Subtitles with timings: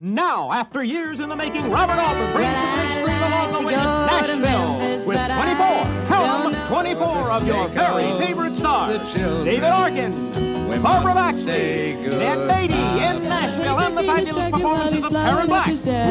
[0.00, 3.74] Now, after years in the making, Robert Altman brings the big screen along the way
[3.74, 4.74] to Nashville
[5.08, 9.12] with 24, count them, 24 of your very favorite stars.
[9.12, 15.68] David Arkin, Barbara Baxter, Ned Beatty in Nashville, and the fabulous performances of Karen Black,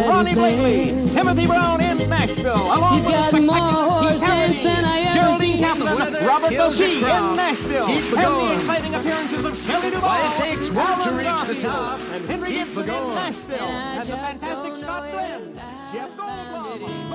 [0.07, 6.49] Ronnie Blakely, Timothy Brown in Nashville, along with the spectacular Keith Carradine, Geraldine Kaplan, Robert
[6.49, 7.01] Bouquet in
[7.35, 11.99] Nashville, and the exciting appearances of Shelley Duvall, it takes one to reach the top.
[12.11, 13.15] and Henry Keep Gibson in.
[13.15, 15.53] Nashville, and the fantastic Scott Glenn,
[15.93, 17.06] Jeff Goldblum,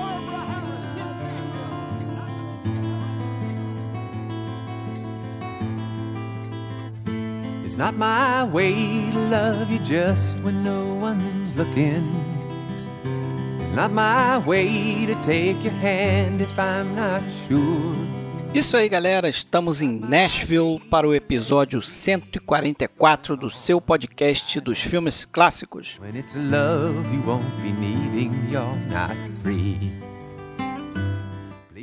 [7.73, 8.75] It's not my way
[9.13, 12.05] to love you just when no one's looking.
[13.63, 17.95] It's not my way to take your hand if I'm not sure.
[18.53, 19.27] Isso aí, galera.
[19.27, 25.99] Estamos em Nashville para o episódio 144 do seu podcast dos filmes clássicos.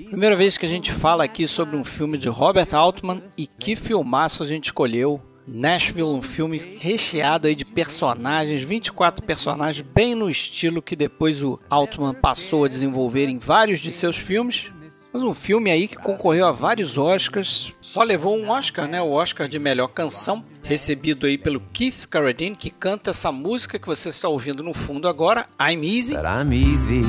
[0.08, 3.74] Primeira vez que a gente fala aqui sobre um filme de Robert Altman e que
[3.74, 5.20] filmaço a gente escolheu.
[5.52, 11.58] Nashville, um filme recheado aí de personagens, 24 personagens, bem no estilo que depois o
[11.68, 14.70] Altman passou a desenvolver em vários de seus filmes.
[15.12, 19.02] Mas um filme aí que concorreu a vários Oscars, só levou um Oscar, né?
[19.02, 23.88] O Oscar de melhor canção, recebido aí pelo Keith Carradine, que canta essa música que
[23.88, 26.14] você está ouvindo no fundo agora, I'm Easy.
[26.14, 27.04] I'm easy.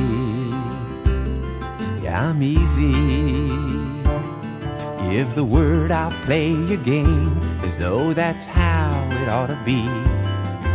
[2.02, 3.41] Yeah, I'm easy.
[5.12, 7.36] Give the word, I'll play your game
[7.68, 9.84] as though that's how it ought to be.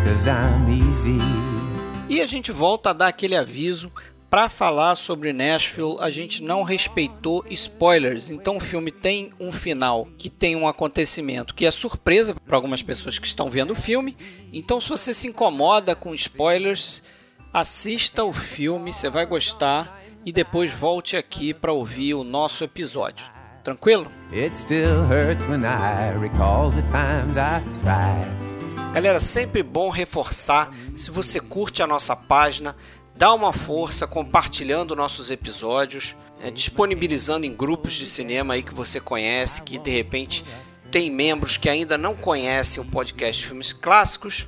[0.04, 1.18] Cause I'm easy.
[2.06, 3.90] E a gente volta a dar aquele aviso
[4.28, 5.96] para falar sobre Nashville.
[6.00, 11.54] A gente não respeitou spoilers, então o filme tem um final que tem um acontecimento
[11.54, 14.14] que é surpresa para algumas pessoas que estão vendo o filme.
[14.52, 17.02] Então, se você se incomoda com spoilers,
[17.54, 23.35] assista o filme, você vai gostar e depois volte aqui para ouvir o nosso episódio.
[23.66, 24.06] Tranquilo?
[28.94, 30.70] Galera, sempre bom reforçar.
[30.94, 32.76] Se você curte a nossa página,
[33.16, 39.00] dá uma força compartilhando nossos episódios, é, disponibilizando em grupos de cinema aí que você
[39.00, 40.44] conhece, que de repente
[40.92, 44.46] tem membros que ainda não conhecem o podcast Filmes Clássicos.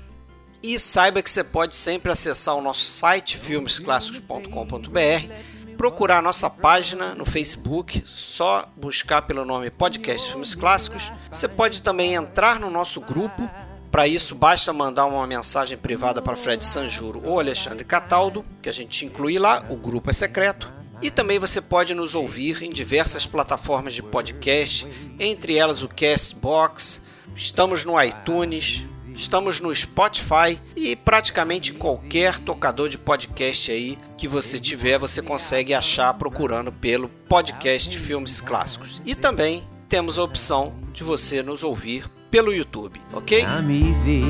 [0.63, 7.15] E saiba que você pode sempre acessar o nosso site filmesclássicos.com.br, procurar a nossa página
[7.15, 11.13] no Facebook, só buscar pelo nome Podcast Filmes Clássicos.
[11.31, 13.49] Você pode também entrar no nosso grupo.
[13.89, 18.73] Para isso, basta mandar uma mensagem privada para Fred Sanjuro ou Alexandre Cataldo, que a
[18.73, 20.71] gente inclui lá, o grupo é secreto.
[21.01, 24.85] E também você pode nos ouvir em diversas plataformas de podcast,
[25.17, 27.01] entre elas o Castbox,
[27.37, 28.85] estamos no iTunes,
[29.19, 35.75] estamos no Spotify e praticamente qualquer tocador de podcast aí que você tiver, você consegue
[35.75, 39.03] achar procurando pelo podcast Filmes Clássicos.
[39.05, 43.41] E também temos a opção de você nos ouvir pelo YouTube, ok?
[43.41, 44.23] I'm easy.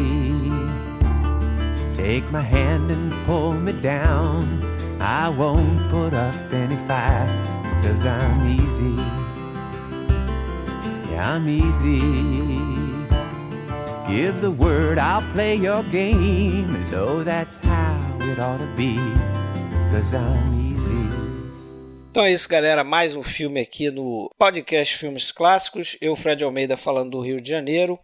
[1.94, 4.46] Take my hand and pull me down.
[5.00, 7.28] I won't put up any fight,
[7.82, 8.96] cause I'm easy.
[11.10, 12.77] Yeah, I'm easy.
[14.08, 18.96] Give the word, I'll play your game as though that's how it ought to be,
[19.90, 20.78] cause I'm easy.
[22.10, 22.82] Então é isso, galera.
[22.82, 25.96] Mais um filme aqui no podcast Filmes Clássicos.
[26.00, 27.98] Eu, Fred Almeida, falando do Rio de Janeiro.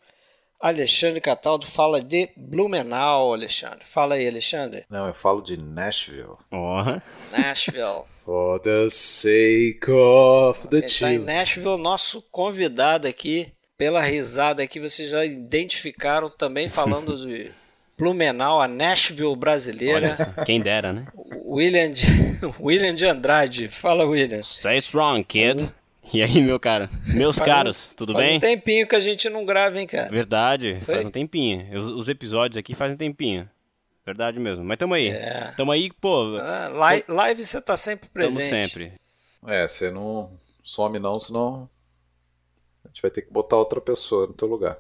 [0.61, 3.83] Alexandre Cataldo fala de Blumenau, Alexandre.
[3.85, 4.85] Fala aí, Alexandre.
[4.91, 6.37] Não, eu falo de Nashville.
[6.51, 7.03] Porra.
[7.33, 8.05] Nashville.
[8.25, 11.25] For the sake of the Quem está em chill.
[11.25, 17.51] Nashville, nosso convidado aqui, pela risada aqui, vocês já identificaram também falando de
[17.99, 20.17] Blumenau, a Nashville brasileira.
[20.47, 21.07] Quem dera, né?
[21.45, 22.07] William de,
[22.61, 23.69] William de Andrade.
[23.69, 24.43] Fala, William.
[24.43, 25.71] Stay strong, kid.
[26.13, 26.91] E aí, meu cara?
[27.09, 28.37] Meus Faz caros, tudo Faz bem?
[28.37, 30.09] um tempinho que a gente não grava, hein, cara.
[30.11, 30.95] Verdade, Foi?
[30.97, 31.81] faz um tempinho.
[31.81, 33.49] Os, os episódios aqui fazem um tempinho.
[34.05, 34.65] Verdade mesmo.
[34.65, 35.09] Mas tamo aí.
[35.09, 35.53] É.
[35.57, 36.37] Tamo aí, pô.
[36.39, 38.51] Ah, li- live você tá sempre Tamo presente.
[38.69, 38.93] sempre.
[39.47, 40.31] É, você não
[40.63, 41.69] some não, senão
[42.85, 44.79] a gente vai ter que botar outra pessoa no teu lugar.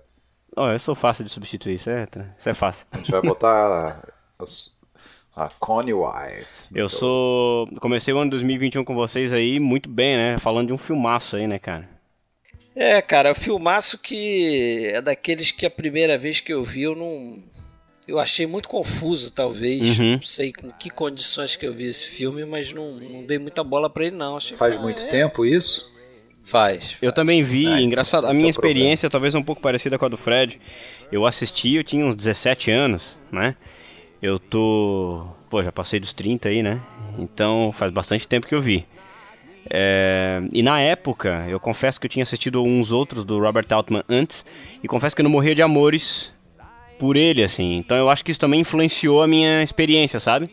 [0.56, 2.06] Ó, eu sou fácil de substituir, isso é,
[2.38, 2.86] isso é fácil.
[2.92, 4.04] A gente vai botar
[4.38, 6.68] a, a Connie White.
[6.74, 7.66] Eu teu- sou.
[7.80, 10.38] Comecei o ano 2021 com vocês aí muito bem, né?
[10.38, 11.88] Falando de um filmaço aí, né, cara?
[12.76, 16.94] É, cara, o filmaço que é daqueles que a primeira vez que eu vi eu
[16.94, 17.42] não.
[18.06, 19.98] Eu achei muito confuso, talvez.
[19.98, 20.12] Uhum.
[20.16, 23.64] Não sei com que condições que eu vi esse filme, mas não, não dei muita
[23.64, 24.36] bola pra ele, não.
[24.36, 25.06] Achei Faz ah, muito é?
[25.06, 25.94] tempo isso?
[26.44, 26.96] Faz.
[27.00, 28.73] Eu também vi, Ah, engraçado, a esse minha é o problema.
[28.79, 30.61] experiência talvez é um pouco parecida com a do Fred.
[31.11, 33.56] Eu assisti, eu tinha uns 17 anos, né?
[34.20, 35.26] Eu tô.
[35.50, 36.81] Pô, já passei dos 30 aí, né?
[37.19, 38.85] Então faz bastante tempo que eu vi.
[39.70, 40.43] É...
[40.52, 44.44] E na época, eu confesso que eu tinha assistido uns outros do Robert Altman antes,
[44.82, 46.32] e confesso que eu não morria de amores
[46.99, 47.76] por ele, assim.
[47.76, 50.50] Então eu acho que isso também influenciou a minha experiência, sabe?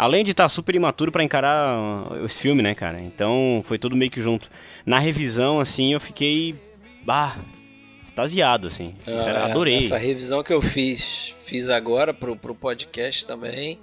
[0.00, 1.76] Além de estar tá super imaturo para encarar
[2.24, 2.98] esse filme, né, cara?
[3.02, 4.50] Então foi tudo meio que junto.
[4.86, 6.54] Na revisão, assim, eu fiquei.
[7.04, 7.36] Bah,
[8.02, 8.94] extasiado, assim.
[9.06, 9.76] Ah, adorei.
[9.76, 13.78] Essa revisão que eu fiz, fiz agora pro, pro podcast também.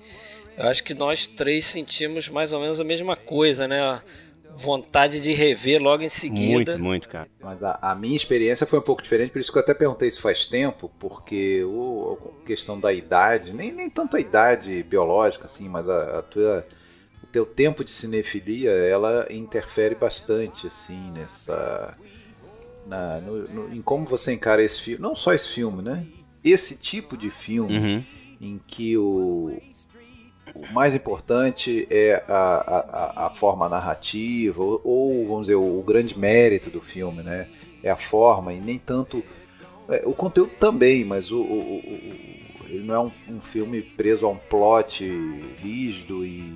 [0.58, 4.02] Eu acho que nós três sentimos mais ou menos a mesma coisa, né?
[4.58, 6.72] Vontade de rever logo em seguida.
[6.74, 7.30] Muito, muito, cara.
[7.40, 10.10] Mas a, a minha experiência foi um pouco diferente, por isso que eu até perguntei
[10.10, 15.46] se faz tempo, porque o, a questão da idade, nem, nem tanto a idade biológica,
[15.46, 16.66] assim, mas a, a tua
[17.28, 21.96] o teu tempo de cinefilia, ela interfere bastante, assim, nessa.
[22.86, 25.02] Na, no, no, em como você encara esse filme.
[25.02, 26.06] Não só esse filme, né?
[26.42, 28.04] Esse tipo de filme uhum.
[28.40, 29.60] em que o,
[30.56, 35.84] o mais importante é a, a, a forma narrativa, ou, ou, vamos dizer, o, o,
[35.84, 37.48] grande mérito do filme, né?
[37.84, 39.24] É a forma, e nem tanto.
[39.90, 41.82] É, o conteúdo também, mas o, o
[42.70, 45.06] ele não é um, um, filme preso a um plot
[45.58, 46.54] rígido e,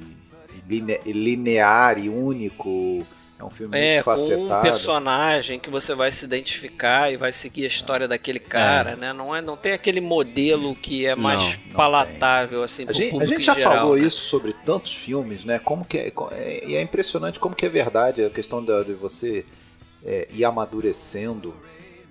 [0.69, 3.05] e linear e único
[3.41, 4.47] é um filme é, muito facetado.
[4.47, 8.91] com um personagem que você vai se identificar e vai seguir a história daquele cara,
[8.91, 8.95] é.
[8.95, 9.13] né?
[9.13, 13.21] Não, é, não tem aquele modelo que é mais não, palatável, não assim, a gente,
[13.21, 14.03] a gente já geral, falou né?
[14.03, 15.57] isso sobre tantos filmes, né?
[15.57, 18.93] Como que é, é, e é impressionante como que é verdade a questão de, de
[18.93, 19.43] você
[20.05, 21.55] é, ir amadurecendo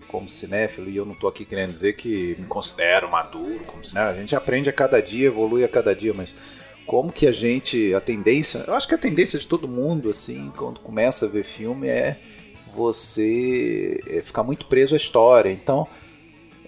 [0.08, 4.16] como cinéfilo, e eu não estou aqui querendo dizer que me considero maduro como cinéfilo,
[4.16, 6.34] a gente aprende a cada dia, evolui a cada dia, mas
[6.90, 10.52] como que a gente, a tendência, eu acho que a tendência de todo mundo, assim,
[10.56, 12.18] quando começa a ver filme, é
[12.74, 15.52] você é ficar muito preso à história.
[15.52, 15.86] Então,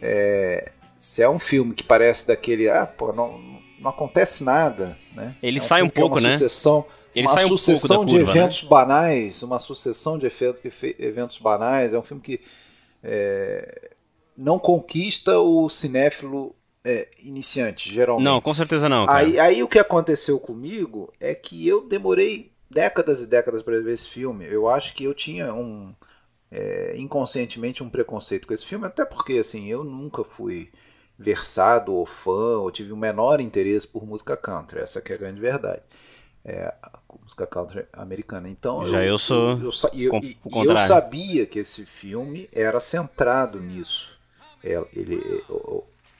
[0.00, 3.36] é, se é um filme que parece daquele, ah, pô, não,
[3.80, 5.34] não acontece nada, né?
[5.42, 6.32] Ele é um sai um pouco, é uma né?
[6.34, 8.68] Sucessão, Ele uma sai um sucessão pouco de curva, eventos né?
[8.68, 10.28] banais, uma sucessão de
[11.00, 11.92] eventos banais.
[11.94, 12.40] É um filme que
[13.02, 13.90] é,
[14.36, 18.24] não conquista o cinéfilo é, iniciante, geralmente.
[18.24, 19.06] Não, com certeza não.
[19.06, 19.18] Cara.
[19.18, 23.92] Aí, aí o que aconteceu comigo é que eu demorei décadas e décadas para ver
[23.92, 24.46] esse filme.
[24.46, 25.94] Eu acho que eu tinha um
[26.50, 30.70] é, inconscientemente um preconceito com esse filme, até porque assim eu nunca fui
[31.18, 34.80] versado ou fã, ou tive o menor interesse por música country.
[34.80, 35.82] Essa que é a grande verdade.
[36.44, 36.74] É,
[37.22, 38.48] música country americana.
[38.48, 43.60] Então já eu, eu sou eu, eu, eu, eu, sabia que esse filme era centrado
[43.60, 44.10] nisso.
[44.64, 45.44] É, ele, ele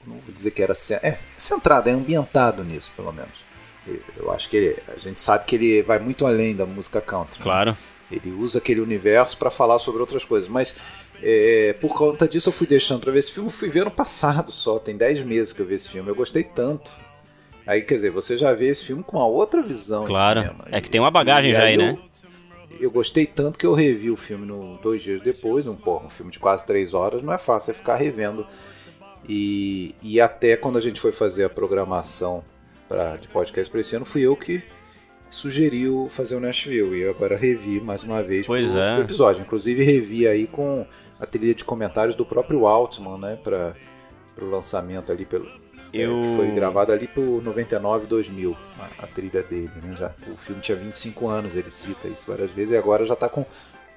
[0.05, 3.43] não vou dizer que era é, centrado, é ambientado nisso, pelo menos.
[4.17, 7.39] Eu acho que ele, a gente sabe que ele vai muito além da música country.
[7.39, 7.43] Né?
[7.43, 7.71] Claro.
[7.71, 7.77] Né?
[8.11, 10.75] Ele usa aquele universo para falar sobre outras coisas, mas
[11.21, 13.49] é, por conta disso eu fui deixando para ver esse filme.
[13.49, 16.09] Fui ver no passado só, tem 10 meses que eu vi esse filme.
[16.09, 16.91] Eu gostei tanto.
[17.65, 20.41] Aí, quer dizer, você já vê esse filme com uma outra visão claro.
[20.41, 20.65] de cinema.
[20.69, 21.97] É que tem uma bagagem e já aí, eu, né?
[22.79, 26.09] Eu gostei tanto que eu revi o filme no, dois dias depois, um, porra, um
[26.09, 28.45] filme de quase três horas, não é fácil é ficar revendo
[29.27, 32.43] e, e até quando a gente foi fazer a programação
[32.87, 34.63] pra, de podcast para esse ano, fui eu que
[35.29, 36.95] sugeriu fazer o Nashville.
[36.95, 38.93] E eu agora revi mais uma vez pois pro, é.
[38.93, 39.41] pro episódio.
[39.41, 40.85] Inclusive revi aí com
[41.19, 43.39] a trilha de comentários do próprio Altman, né?
[43.43, 43.75] Para
[44.41, 45.47] o lançamento ali pelo.
[45.91, 46.19] Eu...
[46.19, 49.95] É, que foi gravado ali por 99, 2000, a, a trilha dele, né?
[49.95, 53.29] Já, o filme tinha 25 anos, ele cita isso várias vezes, e agora já está
[53.29, 53.45] com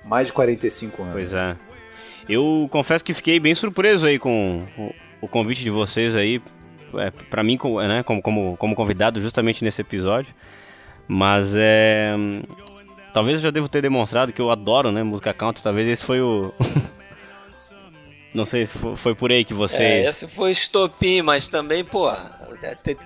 [0.05, 1.15] mais de 45 anos.
[1.15, 1.57] Pois é.
[2.29, 4.67] Eu confesso que fiquei bem surpreso aí com
[5.21, 6.41] o convite de vocês aí,
[6.95, 7.59] é, para mim,
[7.89, 10.35] né, como, como, como convidado justamente nesse episódio.
[11.09, 12.15] Mas é.
[13.13, 15.63] Talvez eu já devo ter demonstrado que eu adoro, né, música country.
[15.63, 16.53] Talvez esse foi o.
[18.35, 19.83] Não sei se foi por aí que você.
[19.83, 22.13] É, esse foi estopim, mas também, pô.
[22.83, 22.97] Tem,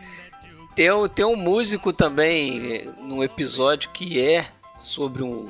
[0.75, 4.47] tem, um, tem um músico também no episódio que é
[4.79, 5.49] sobre um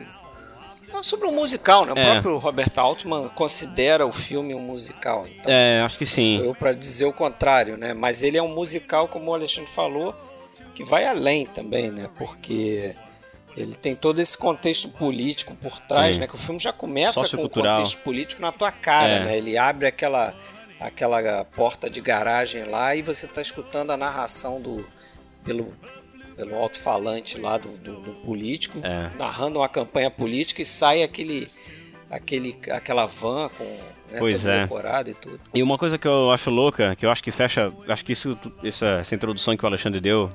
[1.02, 1.92] sobre um musical, né?
[1.92, 2.12] O é.
[2.12, 5.26] próprio Robert Altman considera o filme um musical.
[5.26, 6.38] Então, é, acho que sim.
[6.38, 7.94] Sou eu para dizer o contrário, né?
[7.94, 10.14] Mas ele é um musical, como o Alexandre falou,
[10.74, 12.08] que vai além também, né?
[12.16, 12.94] Porque
[13.56, 16.20] ele tem todo esse contexto político por trás, sim.
[16.20, 16.26] né?
[16.26, 19.24] Que o filme já começa com o contexto político na tua cara, é.
[19.24, 19.38] né?
[19.38, 20.34] Ele abre aquela
[20.78, 24.86] aquela porta de garagem lá e você tá escutando a narração do
[25.44, 25.74] pelo
[26.40, 29.10] pelo alto-falante lá do, do, do político, é.
[29.18, 31.46] narrando uma campanha política e sai aquele,
[32.10, 34.62] aquele, aquela van com né, pois é.
[34.62, 35.38] decorada e tudo.
[35.52, 38.38] E uma coisa que eu acho louca, que eu acho que fecha, acho que isso,
[38.64, 40.30] essa, essa introdução que o Alexandre deu,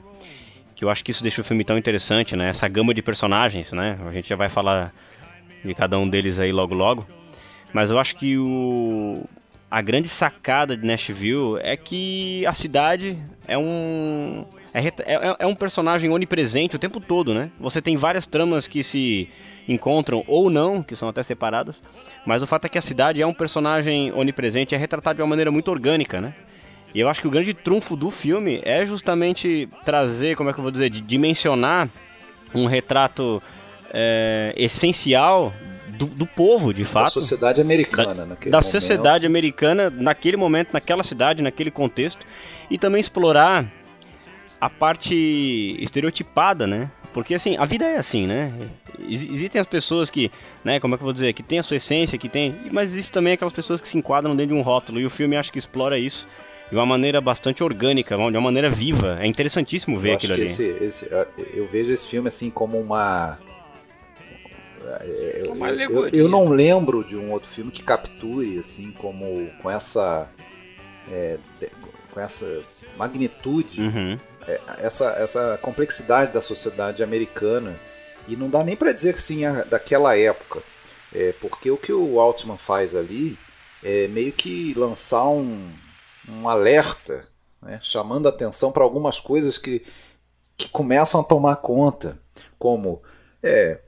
[0.76, 2.50] que eu acho que isso deixa o filme tão interessante, né?
[2.50, 3.98] Essa gama de personagens, né?
[4.06, 4.94] A gente já vai falar
[5.64, 7.08] de cada um deles aí logo logo.
[7.74, 9.24] Mas eu acho que o
[9.72, 14.46] a grande sacada de Nashville é que a cidade é um
[14.76, 17.50] é, é, é, um personagem onipresente o tempo todo, né?
[17.60, 19.30] Você tem várias tramas que se
[19.70, 21.82] encontram ou não, que são até separadas,
[22.26, 25.30] mas o fato é que a cidade é um personagem onipresente, é retratado de uma
[25.30, 26.36] maneira muito orgânica, né?
[26.94, 30.60] E eu acho que o grande trunfo do filme é justamente trazer, como é que
[30.60, 31.90] eu vou dizer, de dimensionar
[32.54, 33.42] um retrato
[33.94, 35.54] é, essencial
[35.88, 37.06] do, do, povo, de fato.
[37.06, 42.26] Da sociedade americana, da, Da sociedade americana, naquele momento, naquela cidade, naquele contexto.
[42.70, 43.66] E também explorar
[44.66, 45.16] a parte
[45.80, 46.90] estereotipada, né?
[47.14, 48.52] Porque assim, a vida é assim, né?
[49.08, 50.32] Existem as pessoas que,
[50.64, 52.92] né, como é que eu vou dizer, que tem a sua essência, que tem, mas
[52.92, 55.52] existe também aquelas pessoas que se enquadram dentro de um rótulo e o filme acho
[55.52, 56.28] que explora isso
[56.70, 59.18] de uma maneira bastante orgânica, de uma maneira viva.
[59.22, 60.44] É interessantíssimo ver eu aquilo ali.
[60.44, 61.10] Esse, esse,
[61.54, 63.38] eu vejo esse filme assim como uma
[65.38, 69.70] eu, uma eu, eu, não lembro de um outro filme que capture assim como com
[69.70, 70.30] essa
[71.12, 71.38] é,
[72.12, 72.64] com essa
[72.98, 74.20] magnitude uhum.
[74.48, 77.80] É, essa, essa complexidade da sociedade americana
[78.28, 80.62] e não dá nem para dizer que sim daquela época
[81.14, 83.38] é, porque o que o Altman faz ali
[83.84, 85.72] é meio que lançar um,
[86.28, 87.28] um alerta
[87.62, 89.86] né, chamando atenção para algumas coisas que,
[90.58, 92.20] que começam a tomar conta
[92.60, 93.02] como
[93.42, 93.80] é,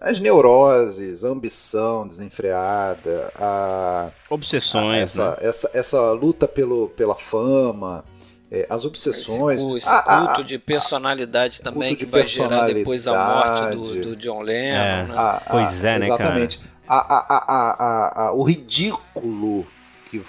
[0.00, 5.36] as neuroses, a ambição desenfreada, a obsessões, a, essa, né?
[5.40, 8.04] essa, essa luta pelo, pela fama,
[8.50, 13.06] é, as obsessões, esse, esse a, culto a, de personalidade também que vai gerar depois
[13.06, 14.76] a morte do, do John Lennon.
[14.76, 15.06] É.
[15.06, 15.40] Né?
[15.50, 16.60] pois é, né, exatamente.
[18.34, 19.66] O ridículo
[20.10, 20.22] que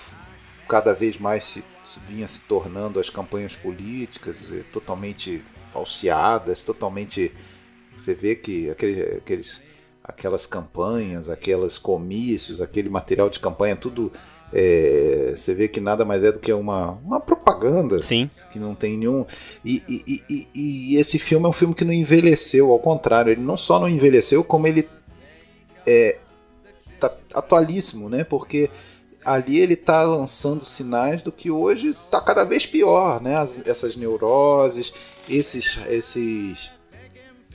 [0.68, 7.32] cada vez mais se, se vinha se tornando as campanhas políticas, eh, totalmente falseadas, totalmente
[7.96, 9.64] você vê que aquele, aqueles,
[10.04, 14.12] aquelas campanhas, aquelas comícios, aquele material de campanha, tudo.
[14.54, 18.30] É, você vê que nada mais é do que uma, uma propaganda Sim.
[18.52, 19.25] que não tem nenhum.
[19.64, 23.42] E, e, e, e, esse filme é um filme que não envelheceu, ao contrário, ele
[23.42, 24.88] não só não envelheceu, como ele
[25.86, 26.20] é
[27.00, 28.24] tá atualíssimo, né?
[28.24, 28.70] Porque
[29.24, 33.36] ali ele está lançando sinais do que hoje está cada vez pior, né?
[33.36, 34.94] As, essas neuroses,
[35.28, 36.72] esses, esses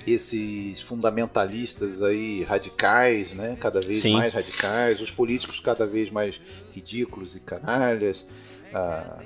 [0.06, 4.14] esses fundamentalistas aí radicais, né, cada vez Sim.
[4.14, 6.40] mais radicais, os políticos cada vez mais
[6.72, 8.26] ridículos e canalhas,
[8.72, 9.18] a,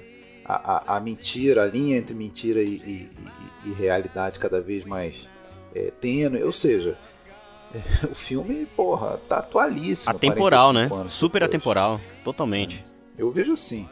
[0.45, 3.11] a, a mentira, a linha entre mentira e, e,
[3.67, 5.29] e, e realidade cada vez mais
[5.75, 6.97] é, tênue, ou seja,
[7.75, 10.15] é, o filme, porra, tá atualíssimo.
[10.15, 10.89] Atemporal, né?
[11.09, 11.43] Super depois.
[11.43, 12.85] atemporal, totalmente.
[13.17, 13.89] Eu vejo assim.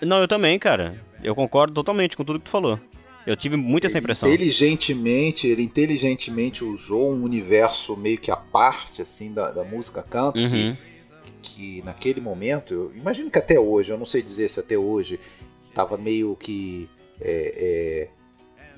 [0.00, 1.02] Não, eu também, cara.
[1.22, 2.78] Eu concordo totalmente com tudo que tu falou.
[3.26, 4.28] Eu tive muito essa impressão.
[4.28, 10.44] Inteligentemente, ele inteligentemente usou um universo meio que à parte, assim, da, da música country,
[10.44, 10.76] uhum.
[11.24, 14.78] que, que, naquele momento, eu imagino que até hoje, eu não sei dizer se até
[14.78, 15.18] hoje,
[15.68, 16.88] estava meio que
[17.20, 18.08] é, é,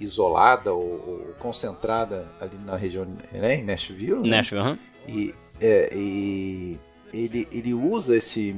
[0.03, 4.21] isolada ou, ou, concentrada ali na região, né, em Nashville.
[4.21, 4.29] Né?
[4.37, 4.79] Nashville, uhum.
[5.07, 6.79] e, é, e
[7.13, 8.57] ele, ele usa esse,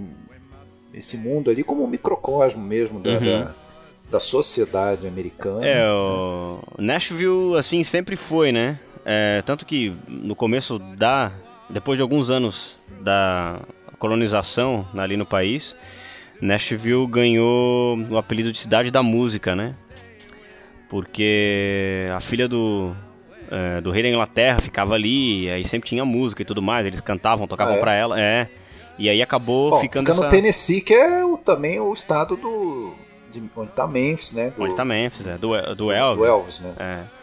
[0.94, 3.24] esse mundo ali como um microcosmo mesmo da, uhum.
[3.24, 3.54] da
[4.10, 5.64] da sociedade americana.
[5.64, 8.78] É, o Nashville, assim, sempre foi, né?
[9.04, 11.32] É, tanto que no começo da.
[11.68, 13.60] Depois de alguns anos da
[13.98, 15.76] colonização ali no país,
[16.40, 19.76] Nashville ganhou o apelido de Cidade da Música, né?
[20.88, 22.92] Porque a filha do,
[23.48, 27.00] é, do rei da Inglaterra ficava ali, aí sempre tinha música e tudo mais, eles
[27.00, 27.80] cantavam, tocavam ah, é?
[27.80, 28.48] pra ela, é.
[28.98, 30.06] E aí acabou Bom, ficando.
[30.06, 30.36] Fica no essa...
[30.36, 32.92] Tennessee, que é o, também o estado do,
[33.30, 34.50] de onde tá Memphis, né?
[34.50, 35.38] Do, onde tá Memphis, é.
[35.38, 36.18] Do, do Elvis.
[36.18, 36.74] Do Elvis, né?
[36.78, 37.20] É.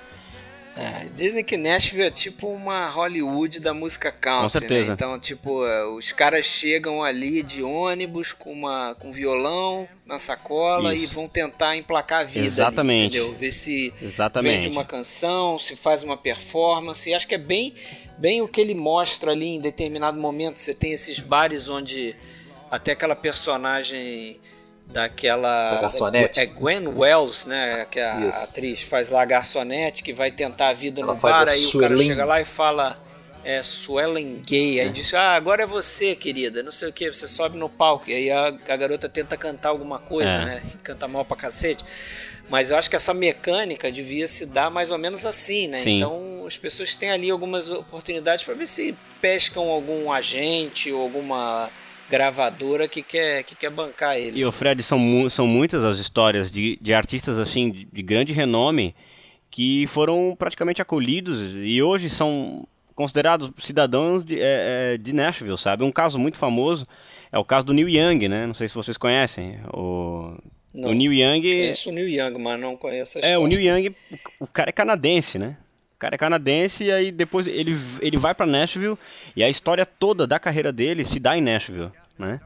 [0.79, 4.49] É, dizem que Nashville é tipo uma Hollywood da música country, com né?
[4.59, 4.87] certeza.
[4.89, 4.93] Né?
[4.93, 10.93] Então, tipo, é, os caras chegam ali de ônibus com uma com violão na sacola
[10.93, 11.03] Isso.
[11.03, 13.17] e vão tentar emplacar a vida Exatamente.
[13.17, 13.39] Ali, entendeu?
[13.39, 14.53] Ver se Exatamente.
[14.53, 17.09] vende uma canção, se faz uma performance.
[17.09, 17.73] E acho que é bem
[18.15, 20.59] bem o que ele mostra ali em determinado momento.
[20.59, 22.15] Você tem esses bares onde
[22.69, 24.39] até aquela personagem
[24.87, 26.39] daquela da garçonete.
[26.39, 27.85] É Gwen Wells, né?
[27.89, 28.43] Que a Isso.
[28.43, 31.79] atriz faz lá a garçonete que vai tentar a vida Ela no bar, aí o
[31.79, 32.97] cara chega lá e fala
[33.43, 34.89] é Swellen Gay, aí é.
[34.89, 38.13] diz, ah, agora é você, querida, não sei o que, você sobe no palco, e
[38.13, 40.45] aí a, a garota tenta cantar alguma coisa, é.
[40.45, 40.63] né?
[40.83, 41.81] Canta mal pra cacete.
[42.49, 45.83] Mas eu acho que essa mecânica devia se dar mais ou menos assim, né?
[45.83, 45.97] Sim.
[45.97, 51.69] Então as pessoas têm ali algumas oportunidades para ver se pescam algum agente ou alguma
[52.09, 54.39] gravadora que quer, que quer bancar ele.
[54.39, 58.33] E o Fred, são, são muitas as histórias de, de artistas assim de, de grande
[58.33, 58.95] renome
[59.49, 65.83] que foram praticamente acolhidos e hoje são considerados cidadãos de, é, é, de Nashville, sabe?
[65.83, 66.85] Um caso muito famoso
[67.31, 68.47] É o caso do Neil Young, né?
[68.47, 69.59] Não sei se vocês conhecem.
[69.73, 70.35] O,
[70.73, 70.89] Não.
[70.89, 71.41] o Neil Young.
[71.41, 73.39] Conheço o Neil Young, mas não conheço a É, história.
[73.39, 73.95] o Neil Young,
[74.39, 75.57] o cara é canadense, né?
[75.97, 78.95] O cara é canadense e aí depois ele, ele vai pra Nashville
[79.35, 82.39] e a história toda da carreira dele se dá em Nashville, né?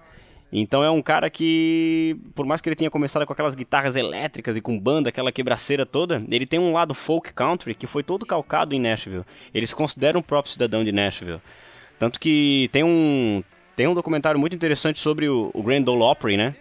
[0.54, 4.56] Então é um cara que, por mais que ele tenha começado com aquelas guitarras elétricas
[4.56, 8.26] e com banda, aquela quebraceira toda, ele tem um lado folk country que foi todo
[8.26, 9.26] calcado em Nashville.
[9.54, 11.42] Ele se considera um próprio cidadão de Nashville.
[12.00, 13.44] Tanto que tem um,
[13.76, 16.56] tem um documentário muito interessante sobre o, o Grand Ole Opry, né?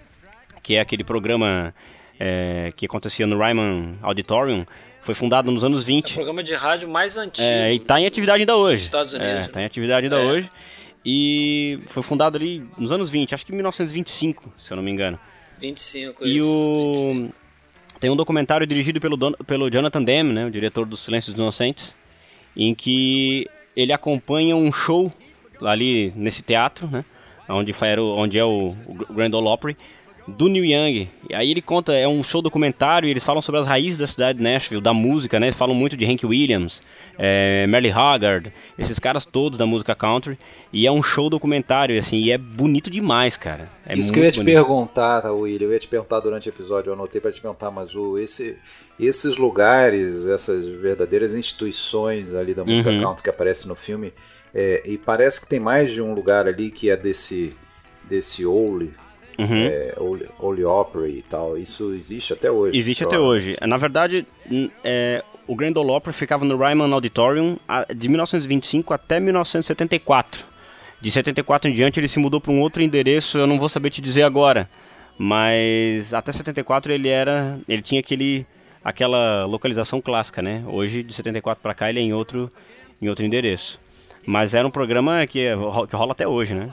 [0.61, 1.73] Que é aquele programa
[2.19, 4.67] é, que acontecia no Ryman Auditorium.
[5.03, 6.15] Foi fundado nos anos É o 20.
[6.15, 7.47] programa de rádio mais antigo.
[7.47, 8.83] É, e tá em atividade ainda hoje.
[8.83, 9.63] Estados Unidos, É, né?
[9.63, 10.25] em atividade ainda É.
[10.25, 10.51] hoje.
[11.05, 14.91] E foi fundado ali nos anos 20, acho que em 1925, se eu não me
[14.91, 15.19] engano.
[15.59, 17.35] 25, E isso, o 25.
[17.99, 21.41] tem um documentário dirigido pelo, Don- pelo Jonathan Demme, né, o diretor do Silêncio dos
[21.41, 21.95] Inocentes,
[22.55, 25.11] em que ele acompanha um show
[25.63, 27.05] ali nesse teatro, né,
[27.49, 29.77] onde, foi, onde é o, o Grand Ole Opry,
[30.37, 31.09] do Neil Young.
[31.29, 34.07] E aí ele conta, é um show documentário e eles falam sobre as raízes da
[34.07, 35.47] cidade de Nashville, da música, né?
[35.47, 36.83] Eles falam muito de Hank Williams,
[37.19, 40.39] é, Merle Haggard, esses caras todos da música country.
[40.73, 43.69] E é um show documentário, assim, e é bonito demais, cara.
[43.87, 44.55] É Isso que eu ia te bonito.
[44.55, 45.67] perguntar, tá, William.
[45.67, 48.57] Eu ia te perguntar durante o episódio, eu anotei para te perguntar, mas o, esse,
[48.99, 53.03] esses lugares, essas verdadeiras instituições ali da música Uhum.
[53.03, 54.13] country que aparece no filme,
[54.55, 57.55] é, e parece que tem mais de um lugar ali que é desse
[58.09, 58.93] desse Ole,
[59.41, 59.57] Uhum.
[59.57, 61.57] é, Ole, Ole Opry e tal.
[61.57, 62.79] Isso existe até hoje.
[62.79, 63.57] Existe até hoje.
[63.63, 64.27] Na verdade,
[64.85, 67.57] é, o Grand Ole Opry ficava no Ryman Auditorium
[67.95, 70.45] de 1925 até 1974.
[71.01, 73.91] De 74 em diante ele se mudou para um outro endereço, eu não vou saber
[73.91, 74.69] te dizer agora.
[75.19, 78.47] Mas até 74 ele era, ele tinha aquele
[78.83, 80.63] aquela localização clássica, né?
[80.67, 82.51] Hoje de 74 para cá ele é em outro
[83.01, 83.79] em outro endereço.
[84.27, 85.49] Mas era um programa que,
[85.89, 86.71] que rola até hoje, né?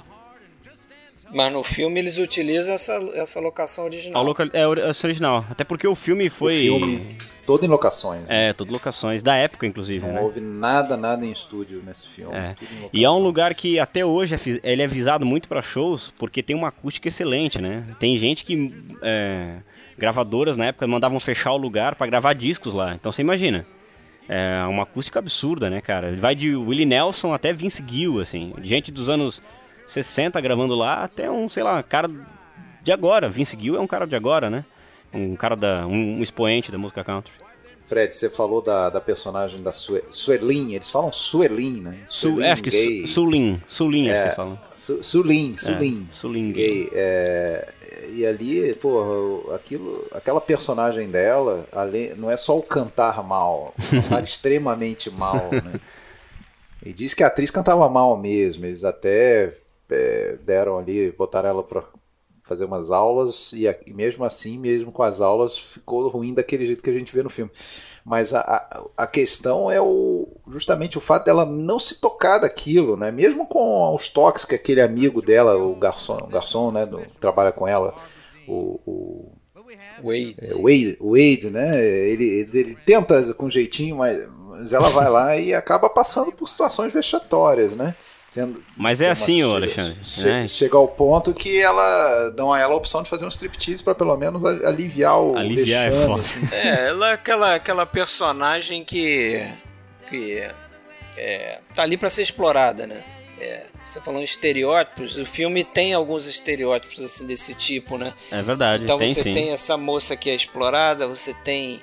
[1.33, 4.23] Mas no filme eles utilizam essa, essa locação A original.
[4.23, 5.45] local, é essa original.
[5.49, 6.55] Até porque o filme foi.
[6.69, 8.21] O filme, todo em locações.
[8.27, 8.49] né?
[8.49, 10.21] É, tudo locações da época, inclusive, Não né?
[10.21, 12.35] houve nada, nada em estúdio nesse filme.
[12.35, 12.53] É.
[12.53, 15.61] tudo em E é um lugar que até hoje é ele é visado muito para
[15.61, 17.83] shows porque tem uma acústica excelente, né?
[17.99, 19.57] Tem gente que é,
[19.97, 22.93] gravadoras na época mandavam fechar o lugar para gravar discos lá.
[22.95, 23.65] Então você imagina.
[24.29, 26.13] É uma acústica absurda, né, cara?
[26.17, 28.53] Vai de Willie Nelson até Vince Gill, assim.
[28.61, 29.41] Gente dos anos
[29.87, 32.09] 60 gravando lá até um, sei lá, cara
[32.83, 33.29] de agora.
[33.29, 34.65] Vince Gill é um cara de agora, né?
[35.13, 35.87] Um cara da.
[35.87, 37.31] um, um expoente da música country.
[37.85, 41.99] Fred, você falou da, da personagem da Sue, Suelin, eles falam Suelin, né?
[42.05, 43.07] Su, é, acho que gay.
[43.07, 43.61] Su, Sulin.
[43.65, 44.23] Sulin, acho que É.
[44.25, 44.59] eles falam.
[44.75, 46.07] Su, Sulin, Sulin.
[46.09, 46.89] É, Sulin gay.
[46.91, 47.73] É,
[48.11, 53.89] e ali, pô, aquilo, aquela personagem dela, além, não é só o cantar mal, o
[53.89, 55.79] cantar extremamente mal, né?
[56.85, 59.51] E diz que a atriz cantava mal mesmo, eles até
[59.89, 61.83] é, deram ali, botaram ela pra
[62.43, 66.81] fazer umas aulas e, e mesmo assim, mesmo com as aulas, ficou ruim daquele jeito
[66.81, 67.51] que a gente vê no filme.
[68.05, 72.95] Mas a, a, a questão é o, justamente o fato dela não se tocar daquilo,
[72.95, 73.11] né?
[73.11, 77.19] Mesmo com os toques que aquele amigo dela, o garçom, o garçom né, do, que
[77.19, 77.93] trabalha com ela,
[78.47, 79.31] o, o,
[80.01, 80.37] Wade.
[80.39, 81.85] é, Wade, Wade, né?
[81.85, 86.47] Ele, ele, ele tenta com jeitinho, mas, mas ela vai lá e acaba passando por
[86.47, 87.93] situações vexatórias, né?
[88.29, 89.97] Sendo, Mas é uma- assim, ô chega- Alexandre.
[90.03, 90.47] che- né?
[90.47, 93.95] Chega ao ponto que ela dão a ela a opção de fazer um striptease para
[93.95, 96.21] pelo menos aliviar o Aliviar é foda.
[96.21, 96.47] assim.
[96.51, 99.47] É, ela é aquela, aquela personagem que.
[100.09, 100.45] que
[101.15, 103.01] é, tá ali pra ser explorada, né?
[103.39, 108.13] É, você falando em estereótipos, o filme tem alguns estereótipos assim desse tipo, né?
[108.29, 109.31] É verdade, Então tem você sim.
[109.31, 111.81] tem essa moça que é explorada, você tem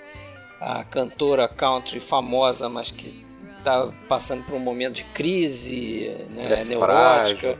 [0.61, 3.24] a cantora country famosa, mas que
[3.65, 7.41] tá passando por um momento de crise, né, Ela é neurótica.
[7.41, 7.59] frágil.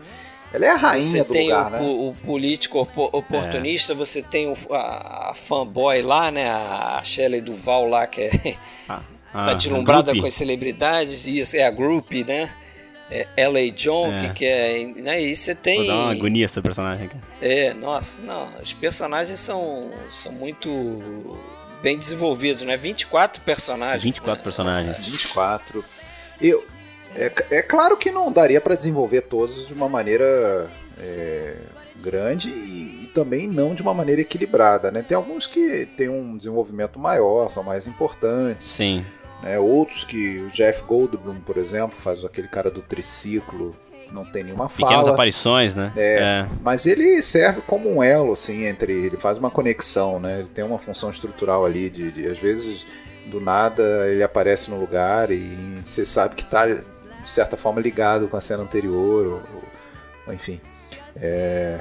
[0.53, 1.81] Ela é a rainha Você do tem lugar, o, né?
[1.81, 6.49] o- o político opo- oportunista, você tem o, a, a fanboy lá, né?
[6.49, 8.31] A Shelley Duval lá, que é,
[8.89, 12.49] Ah, tá ah, deslumbrada com as celebridades, e isso é a Groupie, né?
[13.11, 13.69] É L.A.
[13.73, 14.29] John, É.
[14.29, 14.87] que, que é.
[14.97, 15.21] Né?
[15.23, 15.79] E você tem.
[15.79, 17.17] Vou dar uma agonia essa personagem aqui.
[17.43, 21.37] É, nossa, não, os personagens são, são muito
[21.83, 22.77] bem desenvolvidos, né?
[22.77, 24.03] 24 personagens.
[24.05, 24.43] 24 né?
[24.45, 25.07] personagens.
[25.07, 25.85] 24.
[26.41, 26.65] Eu,
[27.17, 30.69] é, é claro que não daria para desenvolver todos de uma maneira
[30.99, 31.57] é,
[32.03, 35.03] grande e, e também não de uma maneira equilibrada, né?
[35.07, 39.05] Tem alguns que têm um desenvolvimento maior, são mais importantes, Sim.
[39.43, 39.59] né?
[39.59, 43.75] Outros que o Jeff Goldblum, por exemplo, faz aquele cara do triciclo,
[44.13, 45.13] não tem nenhuma Pequenas fala.
[45.13, 45.93] aparições, né?
[45.97, 46.47] É.
[46.63, 48.93] Mas ele serve como um elo, assim, entre.
[48.93, 50.41] Ele faz uma conexão, né?
[50.41, 52.87] Ele tem uma função estrutural ali de, de- às vezes,
[53.27, 56.83] do nada ele aparece no lugar e você sabe que está de
[57.25, 59.43] certa forma ligado com a cena anterior, ou,
[60.27, 60.61] ou- enfim.
[61.17, 61.81] É,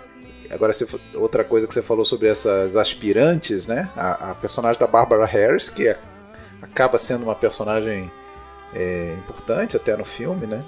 [0.50, 0.72] agora
[1.16, 3.90] outra coisa que você falou sobre essas aspirantes, né?
[3.96, 5.98] A, a personagem da Barbara Harris, que é,
[6.62, 8.10] acaba sendo uma personagem
[8.74, 10.64] é, importante até no filme, né?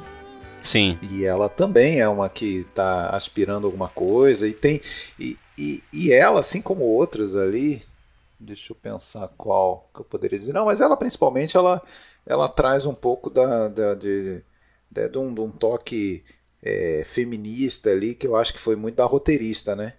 [0.64, 0.98] Sim.
[1.02, 4.82] E ela também é uma que está aspirando alguma coisa e tem
[5.20, 7.82] e, e, e, ela, assim como outras ali,
[8.46, 10.54] deixa eu pensar qual que eu poderia dizer.
[10.54, 11.82] Não, mas ela principalmente ela
[12.26, 14.42] ela traz um pouco da, da de,
[14.90, 16.24] de, de, um, de um toque
[16.62, 19.94] é, feminista ali que eu acho que foi muito da roteirista, né?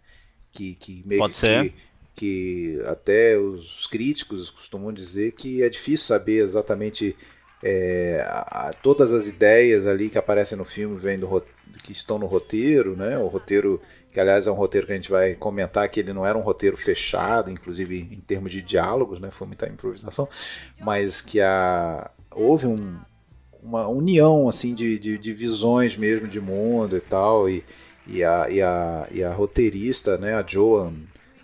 [0.50, 1.70] Que, que meio Pode ser.
[1.70, 1.74] Que,
[2.16, 7.14] que até os críticos costumam dizer que é difícil saber exatamente
[7.62, 11.42] é, a, a, todas as ideias ali que aparecem no filme vêm do,
[11.82, 13.18] que estão no roteiro, né?
[13.18, 13.80] O roteiro
[14.16, 16.40] que aliás é um roteiro que a gente vai comentar que ele não era um
[16.40, 19.31] roteiro fechado, inclusive em termos de diálogos, né?
[19.31, 20.26] Foi muita improvisação,
[20.81, 22.96] mas que a, houve um,
[23.62, 27.62] uma união assim de, de, de, visões mesmo de mundo e tal e,
[28.07, 30.33] e, a, e, a, e a roteirista, né?
[30.35, 30.94] A Joan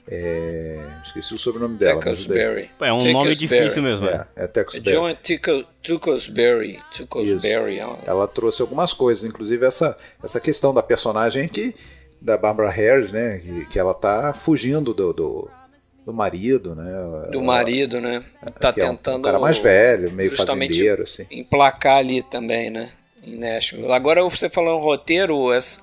[0.08, 0.80] é...
[1.04, 1.96] Esqueci o sobrenome dela.
[1.96, 2.70] Tuckelsberry.
[2.80, 4.06] É um nome difícil mesmo.
[4.06, 5.14] É, é, é John.
[8.06, 11.74] Ela trouxe algumas coisas, inclusive essa, essa questão da personagem que
[12.22, 13.38] da Barbara Harris, né?
[13.38, 15.50] Que, que ela tá fugindo do, do,
[16.06, 16.92] do marido, né?
[16.92, 18.24] Ela, do marido, né?
[18.60, 19.10] Tá tentando.
[19.10, 21.26] É um, um cara mais velho, meio fazendeiro, assim.
[21.30, 22.90] Emplacar ali também, né?
[23.24, 23.90] Em Nashville.
[23.92, 25.80] Agora você falando roteiro, essa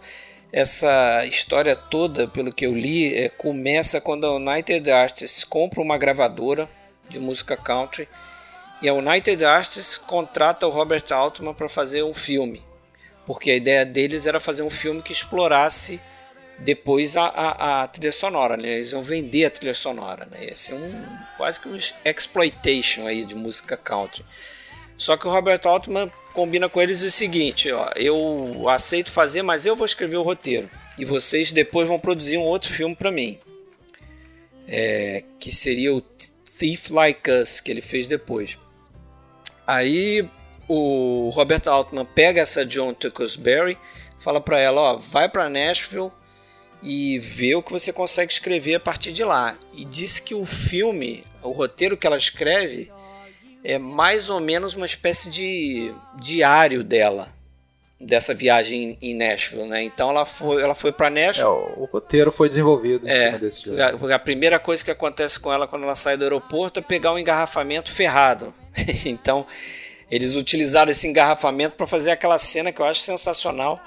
[0.51, 5.97] essa história toda, pelo que eu li, é, começa quando a United Artists compra uma
[5.97, 6.67] gravadora
[7.07, 8.07] de música country
[8.81, 12.63] e a United Artists contrata o Robert Altman para fazer um filme,
[13.25, 16.01] porque a ideia deles era fazer um filme que explorasse
[16.61, 18.75] depois a, a, a trilha sonora, né?
[18.75, 20.47] eles iam vender a trilha sonora, né?
[20.47, 21.05] ia ser um
[21.37, 24.25] quase que um exploitation aí de música country.
[24.97, 29.65] Só que o Robert Altman combina com eles o seguinte: ó, eu aceito fazer, mas
[29.65, 30.69] eu vou escrever o roteiro.
[30.97, 33.39] E vocês depois vão produzir um outro filme para mim.
[34.67, 38.59] É, que seria o Thief Like Us, que ele fez depois.
[39.65, 40.29] Aí
[40.67, 43.77] o Robert Altman pega essa John Tuckleberry,
[44.19, 46.11] fala para ela, ó, vai para Nashville
[46.81, 49.57] e vê o que você consegue escrever a partir de lá.
[49.73, 52.91] E disse que o filme, o roteiro que ela escreve,
[53.63, 57.37] é mais ou menos uma espécie de diário dela
[57.99, 59.83] dessa viagem em Nashville, né?
[59.83, 61.45] Então ela foi, ela foi para Nashville.
[61.45, 64.07] É, o, o, roteiro foi desenvolvido em é, cima desse jogo.
[64.07, 67.11] A, a, primeira coisa que acontece com ela quando ela sai do aeroporto é pegar
[67.11, 68.53] um engarrafamento ferrado.
[69.05, 69.45] então
[70.09, 73.81] eles utilizaram esse engarrafamento para fazer aquela cena que eu acho sensacional.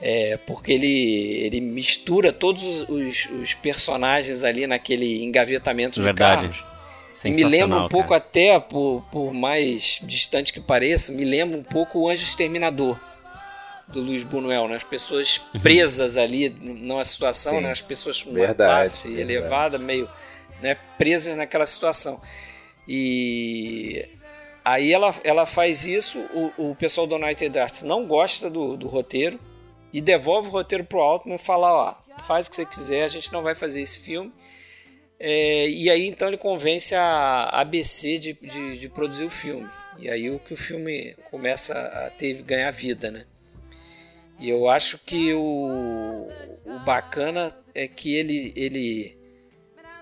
[0.00, 6.48] É, porque ele, ele mistura todos os, os, os personagens ali naquele engavetamento Verdade.
[6.48, 6.76] de carros
[7.24, 12.00] me lembra um pouco até, por, por mais distante que pareça, me lembra um pouco
[12.00, 12.98] o Anjo Exterminador
[13.88, 14.76] do Luiz Buñuel, né?
[14.76, 15.60] As pessoas uhum.
[15.60, 17.72] presas ali numa situação, Sim, né?
[17.72, 20.08] As pessoas com uma classe elevada, meio
[20.60, 20.76] né?
[20.98, 22.20] presas naquela situação.
[22.86, 24.08] E
[24.64, 28.88] aí ela, ela faz isso, o, o pessoal do United Arts não gosta do, do
[28.88, 29.38] roteiro
[29.96, 33.08] e devolve o roteiro pro Altman e fala, ó, faz o que você quiser, a
[33.08, 34.32] gente não vai fazer esse filme
[35.18, 39.68] é, e aí então ele convence a ABC de, de, de, produzir o filme.
[39.98, 43.24] E aí o que o filme começa a ter ganhar vida, né?
[44.38, 46.28] E eu acho que o,
[46.66, 49.16] o bacana é que ele, ele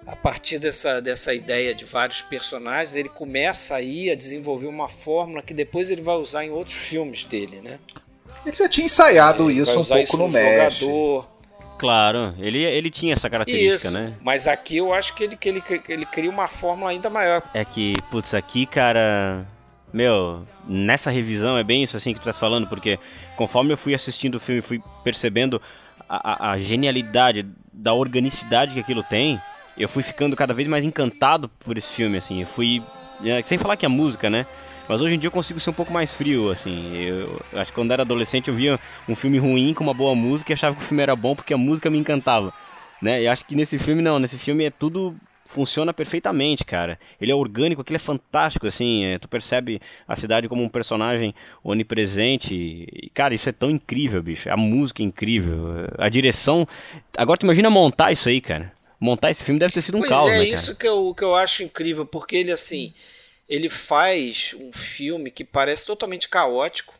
[0.04, 5.40] a partir dessa, dessa ideia de vários personagens, ele começa aí a desenvolver uma fórmula
[5.40, 7.78] que depois ele vai usar em outros filmes dele, né?
[8.44, 10.84] Ele já tinha ensaiado ele isso um pouco isso no, no México.
[10.84, 11.34] Jogador,
[11.78, 14.14] Claro, ele, ele tinha essa característica, Isso, né?
[14.22, 17.42] Mas aqui eu acho que ele, que ele, ele cria uma fórmula ainda maior.
[17.52, 19.46] É que, putz, aqui, cara.
[19.92, 22.98] Meu, nessa revisão é bem isso assim que tu tá falando, porque
[23.36, 25.60] conforme eu fui assistindo o filme, fui percebendo
[26.08, 29.40] a, a, a genialidade da organicidade que aquilo tem,
[29.76, 32.40] eu fui ficando cada vez mais encantado por esse filme, assim.
[32.40, 32.82] Eu fui.
[33.24, 34.46] É, sem falar que a música, né?
[34.88, 36.94] Mas hoje em dia eu consigo ser um pouco mais frio, assim.
[36.96, 40.14] Eu, eu acho que quando era adolescente eu via um filme ruim com uma boa
[40.14, 42.52] música e achava que o filme era bom porque a música me encantava.
[43.00, 43.22] Né?
[43.22, 45.16] E acho que nesse filme não, nesse filme é tudo
[45.46, 46.98] funciona perfeitamente, cara.
[47.20, 49.04] Ele é orgânico, aquilo é fantástico, assim.
[49.04, 52.54] É, tu percebe a cidade como um personagem onipresente.
[52.54, 54.50] E, cara, isso é tão incrível, bicho.
[54.50, 55.86] A música é incrível.
[55.96, 56.66] A direção.
[57.16, 58.72] Agora tu imagina montar isso aí, cara.
[58.98, 61.22] Montar esse filme deve ter sido um pois caos, é, né, isso que eu, que
[61.22, 62.94] eu acho incrível, porque ele, assim
[63.48, 66.94] ele faz um filme que parece totalmente caótico,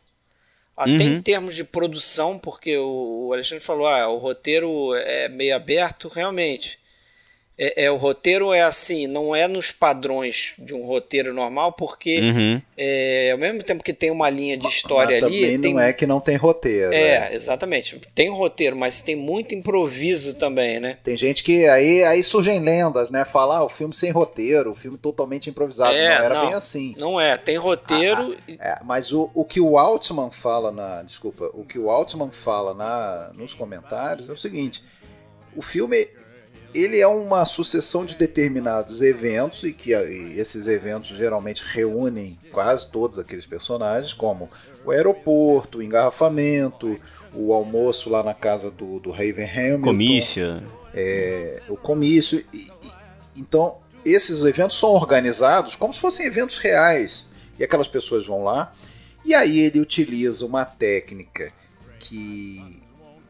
[0.75, 1.15] até uhum.
[1.17, 6.77] em termos de produção, porque o Alexandre falou, ah, o roteiro é meio aberto, realmente.
[7.57, 12.19] É, é, o roteiro é assim, não é nos padrões de um roteiro normal, porque
[12.19, 12.61] uhum.
[12.77, 15.41] é, ao mesmo tempo que tem uma linha de história mas ali.
[15.41, 16.93] Também tem, não é que não tem roteiro.
[16.93, 17.35] É, né?
[17.35, 17.99] exatamente.
[18.13, 20.97] Tem um roteiro, mas tem muito improviso também, né?
[21.01, 23.23] Tem gente que aí, aí surgem lendas, né?
[23.23, 25.95] Falar ah, o filme sem roteiro, o filme totalmente improvisado.
[25.95, 26.95] É, não era não, bem assim.
[26.97, 28.35] Não é, tem roteiro.
[28.49, 31.03] Ah, ah, é, mas o, o que o Altman fala na.
[31.03, 34.83] Desculpa, o que o Altman fala na, nos comentários é o seguinte.
[35.55, 36.05] O filme
[36.75, 42.91] ele é uma sucessão de determinados eventos e que e esses eventos geralmente reúnem quase
[42.91, 44.49] todos aqueles personagens, como
[44.83, 46.99] o aeroporto, o engarrafamento,
[47.33, 49.81] o almoço lá na casa do, do Raven Hamilton.
[49.83, 50.63] Comício.
[50.93, 52.43] É, o comício.
[52.53, 52.91] E, e,
[53.37, 57.25] então, esses eventos são organizados como se fossem eventos reais.
[57.57, 58.73] E aquelas pessoas vão lá.
[59.23, 61.51] E aí ele utiliza uma técnica
[61.99, 62.61] que,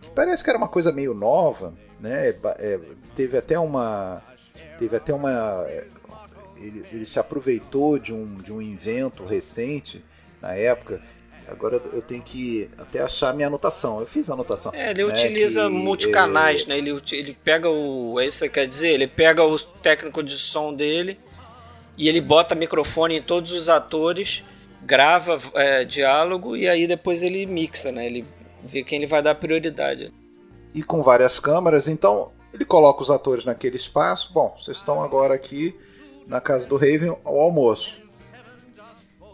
[0.01, 1.73] que parece que era uma coisa meio nova,
[2.06, 2.30] né?
[2.60, 2.80] É,
[3.15, 4.22] teve até uma
[4.78, 5.65] teve até uma
[6.58, 10.04] ele, ele, se aproveitou de um, de um invento recente
[10.41, 11.02] na época.
[11.48, 14.00] Agora eu tenho que até achar minha anotação.
[14.00, 16.78] Eu fiz a anotação é, ele né, utiliza que, multicanais é, né?
[16.78, 18.89] Ele, ele pega o é isso que quer dizer?
[18.89, 21.20] Ele pega o técnico de som dele
[21.98, 24.44] e ele bota microfone em todos os atores
[24.82, 28.06] grava é, diálogo e aí depois ele mixa né?
[28.06, 28.26] Ele
[28.63, 30.12] vê quem ele vai dar prioridade
[30.76, 31.88] e com várias câmeras.
[31.88, 34.32] Então ele coloca os atores naquele espaço.
[34.34, 35.76] Bom, vocês estão agora aqui
[36.28, 38.00] na casa do Raven ao almoço.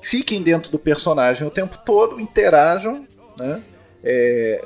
[0.01, 3.63] Fiquem dentro do personagem o tempo todo, interajam, né?
[4.03, 4.65] É,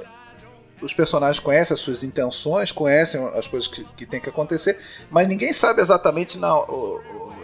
[0.82, 4.78] os personagens conhecem as suas intenções, conhecem as coisas que, que tem que acontecer,
[5.10, 6.54] mas ninguém sabe exatamente na,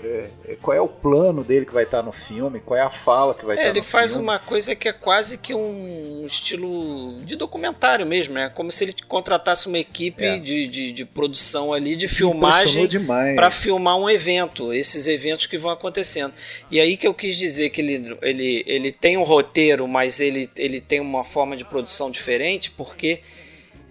[0.03, 2.89] é, é, qual é o plano dele que vai estar no filme, qual é a
[2.89, 3.79] fala que vai é, estar no filme.
[3.79, 8.49] Ele faz uma coisa que é quase que um estilo de documentário mesmo, né?
[8.49, 10.37] Como se ele contratasse uma equipe é.
[10.39, 12.87] de, de, de, produção ali, de filmagem,
[13.35, 16.33] para filmar um evento, esses eventos que vão acontecendo.
[16.69, 20.49] E aí que eu quis dizer que ele, ele, ele tem um roteiro, mas ele,
[20.57, 23.21] ele tem uma forma de produção diferente, porque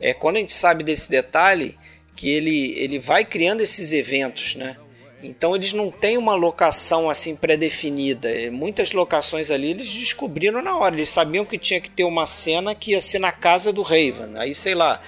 [0.00, 1.76] é, quando a gente sabe desse detalhe,
[2.16, 4.76] que ele, ele vai criando esses eventos, né?
[5.22, 8.28] Então eles não têm uma locação assim pré-definida.
[8.50, 10.94] Muitas locações ali eles descobriram na hora.
[10.94, 14.36] Eles sabiam que tinha que ter uma cena que ia ser na casa do Raven.
[14.36, 15.00] Aí sei lá,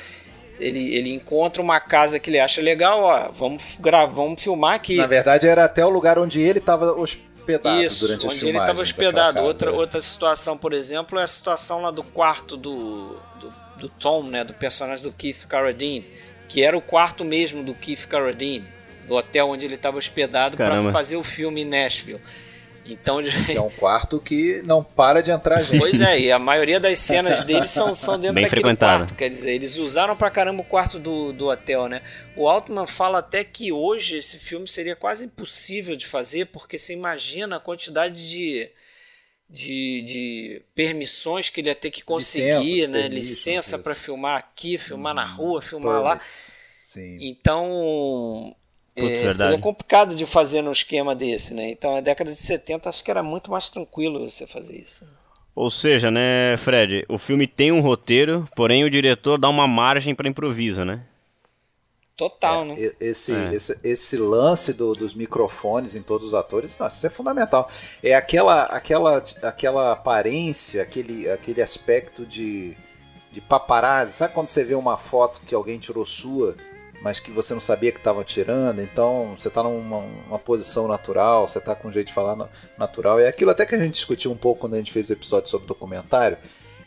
[0.60, 4.96] ele, ele encontra uma casa que ele acha legal, ó, vamos gravar, vamos filmar aqui.
[4.96, 8.82] Na verdade era até o lugar onde ele estava hospedado Isso, durante onde ele estava
[8.82, 9.40] hospedado.
[9.40, 9.72] Outra, é.
[9.72, 14.44] outra situação, por exemplo, é a situação lá do quarto do, do, do Tom, né,
[14.44, 16.04] do personagem do Keith Carradine,
[16.48, 18.64] que era o quarto mesmo do Keith Carradine
[19.06, 22.20] do hotel onde ele estava hospedado para fazer o filme em Nashville.
[22.84, 25.78] Então é um quarto que não para de entrar gente.
[25.78, 29.14] Pois é, e a maioria das cenas dele são, são dentro Bem daquele quarto.
[29.14, 32.02] Quer dizer, eles usaram pra caramba o quarto do, do hotel, né?
[32.36, 36.92] O Altman fala até que hoje esse filme seria quase impossível de fazer, porque você
[36.92, 38.68] imagina a quantidade de,
[39.48, 43.08] de, de permissões que ele ia ter que conseguir, Licenças, né?
[43.08, 46.20] Licença para filmar aqui, filmar hum, na rua, filmar lá.
[46.76, 47.18] Sim.
[47.20, 48.56] Então,
[48.94, 51.70] Putz, é, seria complicado de fazer num esquema desse, né?
[51.70, 55.06] Então, na década de 70, acho que era muito mais tranquilo você fazer isso.
[55.54, 60.14] Ou seja, né, Fred, o filme tem um roteiro, porém o diretor dá uma margem
[60.14, 61.02] para improviso, né?
[62.16, 62.92] Total, é, né?
[63.00, 63.54] Esse, é.
[63.54, 67.68] esse, esse lance do, dos microfones em todos os atores, nossa, isso é fundamental.
[68.02, 72.76] É aquela, aquela, aquela aparência, aquele, aquele aspecto de,
[73.30, 74.12] de paparazzi.
[74.12, 76.56] Sabe quando você vê uma foto que alguém tirou sua
[77.02, 81.58] mas que você não sabia que estava tirando, então você está numa posição natural, você
[81.58, 83.18] está com um jeito de falar natural.
[83.18, 85.50] É aquilo até que a gente discutiu um pouco quando a gente fez o episódio
[85.50, 86.38] sobre documentário,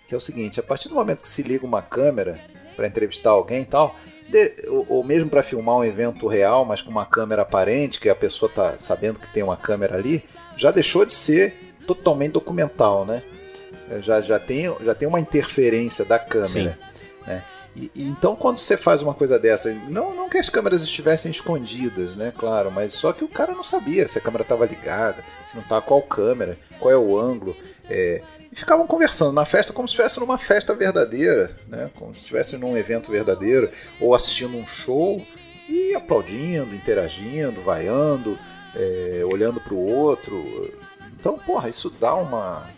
[0.07, 2.39] que é o seguinte: a partir do momento que se liga uma câmera
[2.77, 3.93] para entrevistar alguém e tal,
[4.29, 8.09] de, ou, ou, mesmo para filmar um evento real, mas com uma câmera aparente, que
[8.09, 10.23] a pessoa está sabendo que tem uma câmera ali,
[10.55, 13.21] já deixou de ser totalmente documental, né?
[13.99, 16.77] Já, já, tem, já tem uma interferência da câmera.
[16.79, 17.27] Sim.
[17.27, 17.43] Né?
[17.75, 22.15] E, então, quando você faz uma coisa dessa, não, não que as câmeras estivessem escondidas,
[22.15, 22.31] né?
[22.37, 25.63] Claro, mas só que o cara não sabia se a câmera estava ligada, se não
[25.63, 27.55] estava qual câmera, qual é o ângulo.
[27.89, 31.91] É, e ficavam conversando na festa como se estivesse numa festa verdadeira, né?
[31.95, 35.21] Como se estivesse num evento verdadeiro, ou assistindo um show
[35.67, 38.37] e aplaudindo, interagindo, vaiando,
[38.73, 40.73] é, olhando para o outro.
[41.19, 42.69] Então, porra, isso dá uma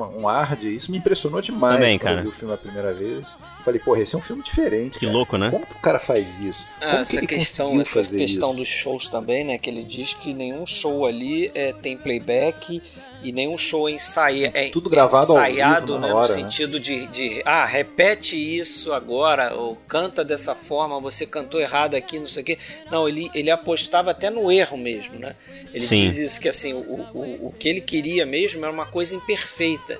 [0.00, 0.74] uma, um ar de.
[0.74, 2.18] Isso me impressionou demais Também, quando cara.
[2.20, 3.36] eu vi o filme a primeira vez.
[3.64, 4.98] Falei, porra, esse é um filme diferente.
[4.98, 5.16] Que cara.
[5.16, 5.50] louco, né?
[5.50, 6.66] Como que o cara faz isso?
[6.80, 8.58] Ah, Como essa que questão, essa questão isso?
[8.58, 9.58] dos shows também, né?
[9.58, 12.82] Que ele diz que nenhum show ali é, tem playback
[13.22, 16.42] e nenhum show ensaia, é tudo gravado ensaiado, ao vivo, né, hora, no né?
[16.42, 22.18] sentido de, de ah, repete isso agora, ou canta dessa forma, você cantou errado aqui,
[22.18, 22.58] não sei o quê.
[22.90, 25.34] Não, ele, ele apostava até no erro mesmo, né?
[25.72, 26.06] Ele Sim.
[26.06, 29.98] diz isso, que assim, o, o, o que ele queria mesmo era uma coisa imperfeita.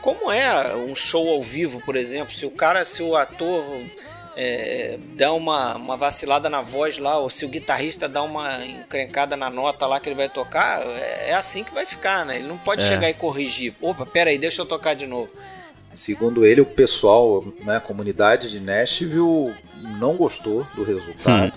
[0.00, 3.64] Como é um show ao vivo, por exemplo, se o cara, se o ator
[4.36, 9.36] é, dá uma, uma vacilada na voz lá, ou se o guitarrista dá uma encrencada
[9.36, 12.36] na nota lá que ele vai tocar, é, é assim que vai ficar, né?
[12.36, 12.88] Ele não pode É.
[12.88, 13.74] chegar e corrigir.
[13.80, 15.30] Opa, pera aí, deixa eu tocar de novo.
[15.94, 19.54] Segundo ele, o pessoal, né, a comunidade de Nashville
[19.98, 21.52] não gostou do resultado.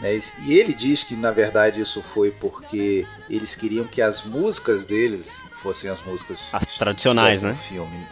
[0.00, 4.84] né, e ele diz que na verdade isso foi porque eles queriam que as músicas
[4.86, 7.54] deles fossem as músicas As tradicionais, né?
[7.54, 8.06] filme.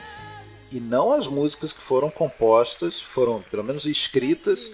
[0.70, 4.72] E não as músicas que foram compostas, foram pelo menos escritas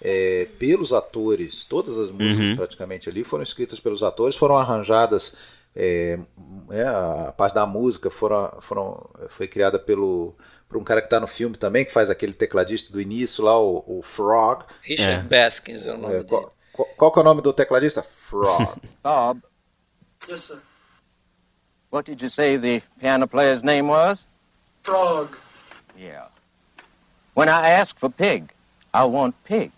[0.00, 1.64] é, pelos atores.
[1.64, 2.56] Todas as músicas Uhum.
[2.56, 5.34] praticamente ali foram escritas pelos atores, foram arranjadas.
[5.78, 6.18] é,
[6.70, 10.34] é, a parte da música foram, foram, foi criada pelo
[10.68, 13.56] por um cara que está no filme também, que faz aquele tecladista do início lá,
[13.60, 14.64] o, o Frog.
[14.82, 15.28] Richard É.
[15.40, 16.28] Baskins é o nome É, dele.
[16.72, 18.02] qual, qual- é o nome do tecladista?
[18.02, 18.80] Frog.
[19.04, 19.40] Bob,
[20.28, 20.58] Yes, sir.
[21.92, 24.26] what did you say the piano player's name was?
[24.86, 25.36] Frog.
[25.98, 26.28] Yeah.
[27.34, 28.52] When I ask for pig,
[28.94, 29.72] I want pig.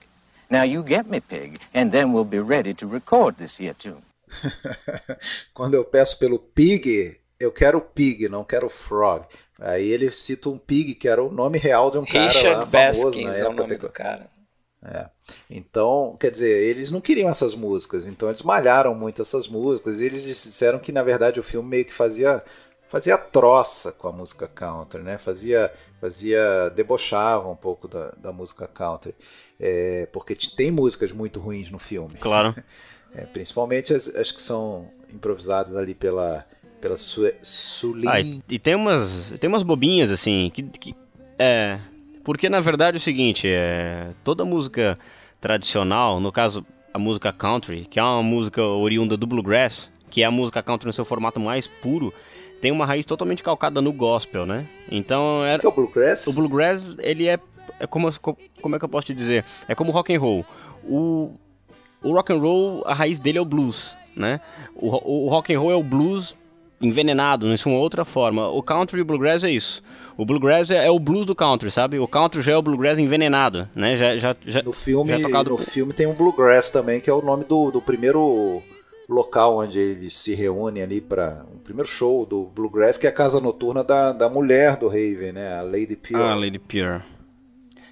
[0.51, 4.03] Now you get me pig, and then we'll be ready to record this here tune.
[5.55, 9.25] Quando eu peço pelo Pig, eu quero Pig, não quero Frog.
[9.59, 12.67] Aí ele cita um Pig, que era o nome real de um cara Richard lá,
[12.67, 14.31] famoso Baskins na é o nome do cara.
[14.85, 15.09] É.
[15.51, 20.01] Então, quer dizer, eles não queriam essas músicas, então eles malharam muito essas músicas.
[20.01, 22.43] E eles disseram que na verdade o filme meio que fazia
[22.89, 25.19] fazia troça com a música country, né?
[25.19, 29.15] Fazia fazia debochava um pouco da, da música country,
[29.61, 32.55] É, porque tem músicas muito ruins no filme, Claro.
[33.15, 36.45] É, principalmente as, as que são improvisadas ali pela
[36.79, 38.07] pela Sue, Sulin.
[38.07, 40.95] Ah, e, e tem umas tem umas bobinhas assim que, que-
[41.39, 41.81] é
[42.23, 44.99] porque na verdade é o seguinte é toda música
[45.41, 50.27] tradicional no caso a música country que é uma música oriunda do bluegrass que é
[50.27, 52.13] a música country no seu formato mais puro
[52.61, 54.67] tem uma raiz totalmente calcada no gospel né?
[54.91, 56.27] Então O era que é o Bluegrass?
[56.27, 57.39] o bluegrass ele é,
[57.81, 58.09] é como
[58.61, 59.45] como é que eu posso te dizer?
[59.69, 60.45] É como o rock and roll.
[60.85, 61.31] O
[62.03, 64.41] o rock and roll a raiz dele é o blues né?
[64.75, 66.35] O, o rock and roll é o blues
[66.81, 68.49] envenenado isso é uma outra forma.
[68.49, 69.83] O country e o bluegrass é isso.
[70.17, 71.99] O bluegrass é, é o blues do country sabe?
[71.99, 73.97] O country já é o bluegrass envenenado né?
[73.97, 77.11] Já já, já No filme, já é tocado no filme tem um Bluegrass também, que
[77.11, 78.63] é o nome do, do primeiro
[79.09, 83.13] local onde eles se reúnem ali para o primeiro show do Bluegrass, que é a
[83.13, 85.57] casa noturna da, da mulher do Raven, né?
[85.57, 86.21] A Lady Pure.
[86.21, 87.03] ah Lady Pure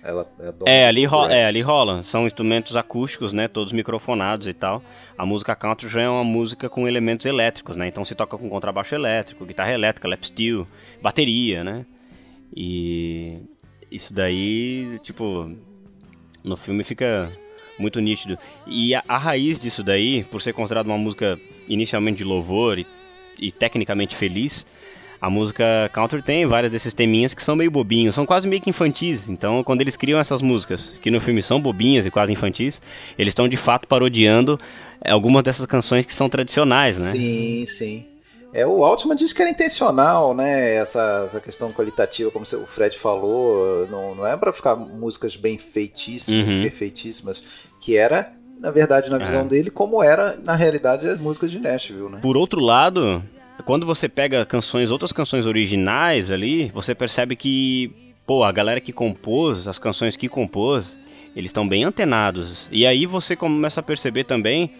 [0.02, 0.26] Ela
[0.66, 1.38] é, É, ali, ro Bluegrass.
[1.40, 2.02] é, ali rola.
[2.04, 3.48] São instrumentos acústicos, né?
[3.48, 4.82] Todos microfonados e tal.
[5.16, 7.88] A música country já é uma música com elementos elétricos, né?
[7.88, 10.66] Então se toca com contrabaixo elétrico, guitarra elétrica, lap steel,
[11.02, 11.86] bateria, né?
[12.54, 13.38] E
[13.90, 15.50] isso daí, tipo,
[16.44, 17.32] no filme fica
[17.78, 18.38] muito nítido.
[18.66, 22.86] E a, a raiz disso daí, por ser considerada uma música inicialmente de louvor e,
[23.38, 24.64] e tecnicamente feliz,
[25.20, 28.70] a música country tem várias desses teminhas que são meio bobinhos, são quase meio que
[28.70, 29.28] infantis.
[29.28, 32.80] Então, quando eles criam essas músicas, que no filme são bobinhas e quase infantis,
[33.18, 34.60] eles estão de fato parodiando
[35.04, 37.10] algumas dessas canções que são tradicionais, né?
[37.10, 38.06] Sim, sim.
[38.52, 40.74] É, o Altman disse que era intencional, né?
[40.76, 45.58] Essa, essa questão qualitativa, como o Fred falou, não, não é para ficar músicas bem
[45.58, 46.62] feitíssimas, Uhum.
[46.62, 47.42] perfeitíssimas,
[47.80, 49.44] que era, na verdade, na visão É.
[49.44, 52.18] dele, como era, na realidade, as músicas de Nashville, né?
[52.22, 53.22] Por outro lado,
[53.66, 57.92] quando você pega canções, outras canções originais ali, você percebe que,
[58.26, 60.96] pô, a galera que compôs, as canções que compôs,
[61.34, 62.66] eles estão bem antenados.
[62.70, 64.70] E aí você começa a perceber também,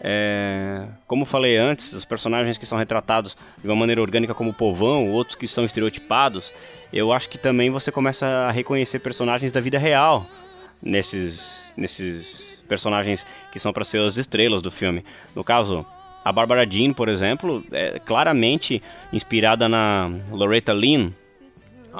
[0.00, 4.54] é, como falei antes, os personagens que são retratados de uma maneira orgânica como o
[4.54, 6.52] povão, outros que são estereotipados,
[6.92, 10.26] eu acho que também você começa a reconhecer personagens da vida real
[10.82, 15.04] nesses, nesses personagens que são para ser as estrelas do filme.
[15.34, 15.84] No caso,
[16.24, 18.82] a Barbara Jean, por exemplo, é claramente
[19.12, 21.10] inspirada na Loretta Lynn,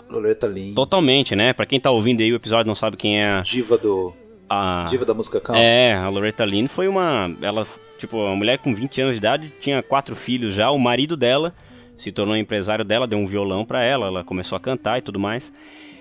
[0.08, 1.52] Loretta Lynn, totalmente, né?
[1.52, 4.14] Pra quem tá ouvindo aí o episódio não sabe quem é diva do
[4.48, 5.62] a diva da música country.
[5.62, 7.66] É, a Loretta Lynn foi uma, ela,
[7.98, 11.54] tipo, uma mulher com 20 anos de idade, tinha quatro filhos já, o marido dela
[11.96, 15.18] se tornou empresário dela, deu um violão pra ela, ela começou a cantar e tudo
[15.18, 15.50] mais.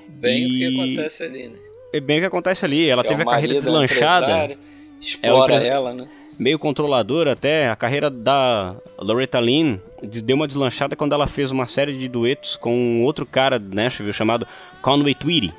[0.07, 1.55] Bem o que E- acontece ali, né?
[1.93, 4.25] É bem o que acontece ali, ela Que é teve o a carreira é deslanchada.
[4.25, 4.57] empresário,
[5.01, 6.07] explora ela, né?
[6.39, 7.67] meio controladora até.
[7.67, 9.77] A carreira da Loretta Lynn
[10.23, 13.75] deu uma deslanchada quando ela fez uma série de duetos com um outro cara de
[13.75, 14.47] Nashville chamado
[14.81, 15.51] Conway Twitty.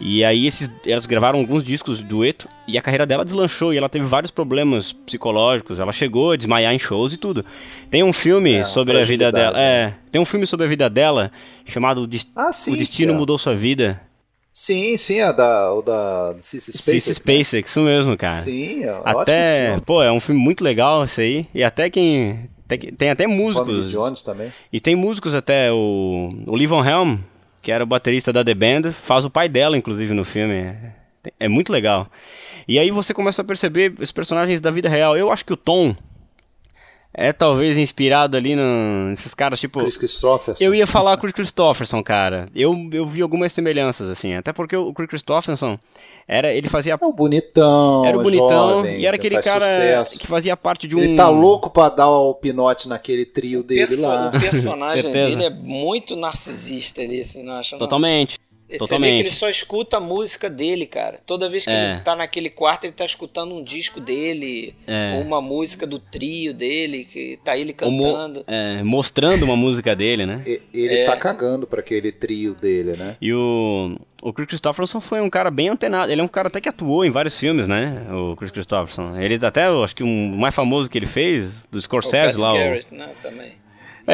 [0.00, 3.88] E aí esses, elas gravaram alguns discos dueto e a carreira dela deslanchou e ela
[3.88, 5.78] teve vários problemas psicológicos.
[5.78, 7.44] Ela chegou a desmaiar em shows e tudo.
[7.90, 9.60] Tem um filme É, sobre a vida dela.
[9.60, 11.30] É, tem um filme sobre a vida dela
[11.66, 13.16] chamado Ah, sim, O Destino é.
[13.16, 14.00] Mudou Sua Vida.
[14.52, 17.00] Sim, sim, a da, o da Cissy Spacek.
[17.00, 17.14] Cissy né?
[17.14, 18.32] Spacek, isso mesmo, cara.
[18.32, 21.46] Sim, é um até, ótimo pô, é um filme muito legal esse aí.
[21.54, 23.90] E até quem tem, tem até músicos.
[23.92, 24.52] Jones também.
[24.72, 27.18] E tem músicos até o o Livon Helm,
[27.62, 30.54] que era o baterista da The Band, faz o pai dela inclusive no filme.
[30.54, 32.10] É- É muito legal.
[32.66, 35.16] E aí você começa a perceber os personagens da vida real.
[35.18, 35.94] Eu acho que o Tom
[37.12, 40.62] é talvez inspirado ali no, nesses caras tipo Chris Christopherson.
[40.64, 42.48] eu ia falar com o Chris Christopherson, cara.
[42.54, 44.34] Eu, eu vi algumas semelhanças, assim.
[44.34, 45.78] Até porque o Chris Christopherson
[46.26, 46.94] era, ele fazia.
[47.00, 50.18] É um bonitão, Era o bonitão jovem, e era que aquele cara sucesso.
[50.20, 51.00] que fazia parte de um.
[51.00, 54.28] Ele tá louco pra dar o pinote naquele trio dele Perso- lá.
[54.32, 57.76] O personagem dele é muito narcisista ali, assim, não acha?
[57.76, 57.88] não?
[58.78, 58.88] Totalmente.
[58.88, 61.18] Você vê que ele só escuta a música dele, cara.
[61.26, 61.92] Toda vez que É.
[61.92, 65.14] ele tá naquele quarto, ele tá escutando um disco dele, É.
[65.16, 68.44] ou uma música do trio dele, que tá ele O mo- cantando.
[68.46, 70.42] é, mostrando uma música dele, né?
[70.46, 71.04] E- Ele É.
[71.06, 73.16] tá cagando pra aquele trio dele, né?
[73.20, 76.10] E o, o Chris Christopherson foi um cara bem antenado.
[76.10, 78.06] Ele é um cara até que atuou em vários filmes, né?
[78.12, 79.16] O Chris Christopherson.
[79.18, 82.40] Ele até, eu acho que um mais famoso que ele fez, do O Scorsese Pat
[82.40, 82.52] lá.
[82.52, 83.52] o- Garrett, né, também.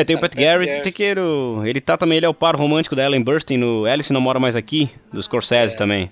[0.01, 0.84] É, tem o Tá Pat no Pat Garrett, Garrett.
[0.84, 3.84] tem que o- ele tá também, ele é o par romântico da Ellen Burstyn no
[3.86, 5.76] Alice Não Mora Mais Aqui, do Scorsese É.
[5.76, 6.11] também.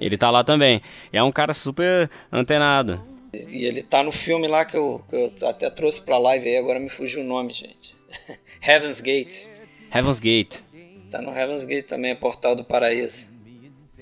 [0.00, 0.80] Ele tá lá também.
[1.12, 3.02] É um cara super antenado.
[3.32, 6.56] E ele tá no filme lá que eu, que eu até trouxe pra live aí,
[6.56, 7.94] agora me fugiu o nome, gente.
[8.66, 9.46] Heaven's Gate.
[9.94, 10.56] Heaven's Gate.
[11.10, 13.36] Tá no Heaven's Gate também, é Portal do Paraíso.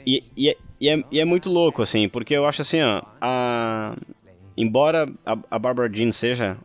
[0.07, 3.03] E, e, é- e é, e é muito louco, assim, porque eu acho assim, ó,
[3.21, 3.97] a...
[4.57, 6.57] embora a, a Barbara Jean seja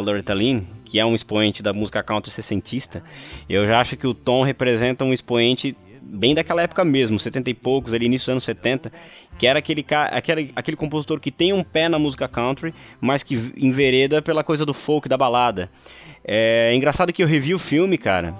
[0.00, 3.02] Loretta Lynn, que é um expoente da música country sessentista,
[3.48, 7.54] eu já acho que o Tom representa um expoente bem daquela época mesmo, 70 e
[7.54, 8.92] poucos, ali início dos anos 70,
[9.38, 13.52] que era aquele, aquele, aquele compositor que tem um pé na música country, mas que
[13.56, 15.70] envereda pela coisa do folk, da balada.
[16.24, 18.34] É engraçado que eu revi o filme, cara,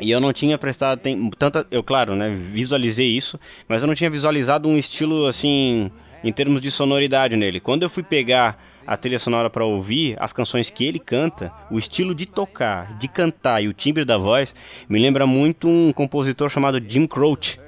[0.00, 1.00] e eu não tinha prestado
[1.36, 5.90] tanta, eu claro, né, visualizei isso, mas eu não tinha visualizado um estilo assim
[6.22, 7.58] em termos de sonoridade nele.
[7.58, 11.78] Quando eu fui pegar a trilha sonora para ouvir as canções que ele canta, o
[11.78, 14.54] estilo de tocar, de cantar e o timbre da voz
[14.88, 17.60] me lembra muito um compositor chamado Jim Croce,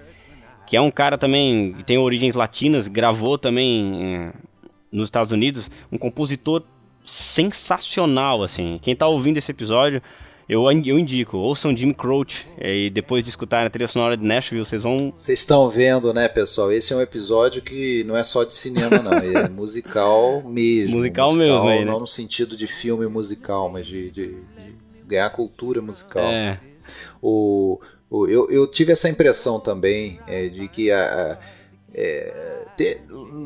[0.67, 4.33] que é um cara também que tem origens latinas, gravou também eh,
[4.91, 6.63] nos Estados Unidos, um compositor
[7.05, 8.79] sensacional assim.
[8.81, 10.01] Quem tá ouvindo esse episódio
[10.51, 14.25] eu, eu indico, ouçam Jim Croce eh, e depois de escutar a trilha sonora de
[14.25, 15.13] Nashville, vocês vão.
[15.17, 16.73] Vocês estão vendo, né, pessoal?
[16.73, 19.13] Esse é um episódio que não é só de cinema, não.
[19.13, 20.97] É musical mesmo.
[20.97, 21.85] Musical mesmo aí, né?
[21.91, 24.75] Não no sentido de filme musical, mas de, de- de
[25.07, 26.25] ganhar cultura musical.
[26.25, 26.59] É,
[27.23, 27.81] O,
[28.11, 31.39] o- eu, eu tive essa impressão também é, de que a, a-
[31.95, 33.03] é, ter-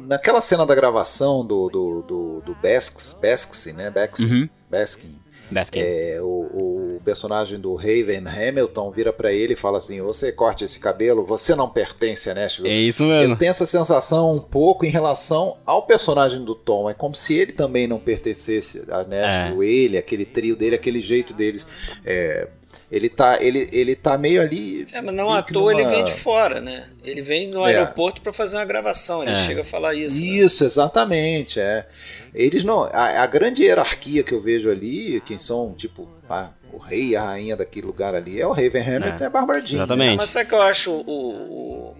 [0.07, 3.91] naquela cena da gravação do, do, do, do Basks, Basks, né?
[3.91, 4.49] Baskin, Uhum.
[4.71, 5.15] Baskin,
[5.51, 5.79] Baskin.
[5.81, 6.74] é, o, o
[7.05, 11.55] personagem do Raven Hamilton vira pra ele e fala assim: Você corte esse cabelo, você
[11.55, 12.69] não pertence a Nashville.
[12.75, 13.37] É isso Eu mesmo.
[13.37, 16.89] tenho essa sensação um pouco em relação ao personagem do Tom.
[16.91, 19.71] É como se ele também não pertencesse a Nashville, É.
[19.85, 21.67] ele, aquele trio dele, aquele jeito deles.
[22.05, 22.49] É,
[22.91, 24.87] ele, tá, ele, ele tá meio ali.
[24.93, 26.87] É, mas não à toa ele numa- vem de fora, né?
[27.03, 27.75] Ele vem no É.
[27.75, 29.37] aeroporto pra fazer uma gravação, ele É.
[29.37, 30.21] chega a falar isso.
[30.21, 30.27] né?
[30.27, 31.59] Isso, exatamente.
[31.59, 31.87] É.
[32.35, 32.85] Eles não.
[32.93, 37.17] A, a grande hierarquia que eu vejo ali, quem são, tipo, a- o rei e
[37.17, 39.77] a rainha daquele lugar ali, é o Raven Hamilton e a Barbara Jean.
[39.79, 40.17] Exatamente.
[40.17, 41.97] Mas sabe que eu acho o, o,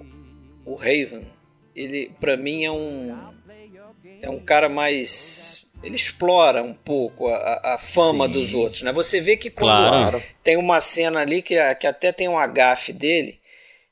[0.73, 1.27] o Raven,
[1.75, 3.17] ele pra mim é um
[4.23, 8.33] é um cara mais ele explora um pouco a- a, a fama Sim.
[8.33, 8.91] dos outros, né?
[8.93, 10.23] Você vê que quando Claro.
[10.43, 13.39] tem uma cena ali que, que até tem um agafe dele,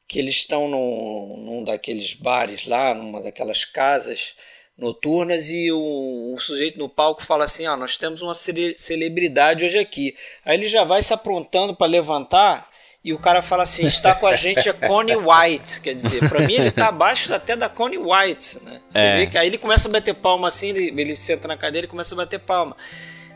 [0.08, 4.34] que eles estão num, num daqueles bares lá, numa daquelas casas
[4.76, 9.64] noturnas e o, o sujeito no palco fala assim, ó, nós temos uma cele- celebridade
[9.64, 10.14] hoje aqui.
[10.44, 12.70] Aí ele já vai se aprontando para levantar
[13.04, 16.46] e o cara fala assim, está com a gente a Connie White, quer dizer, para
[16.46, 18.80] mim ele tá abaixo até da Connie White, né?
[18.88, 19.16] Você É.
[19.18, 21.90] vê que aí ele começa a bater palma assim, ele, ele senta na cadeira e
[21.90, 22.76] começa a bater palma.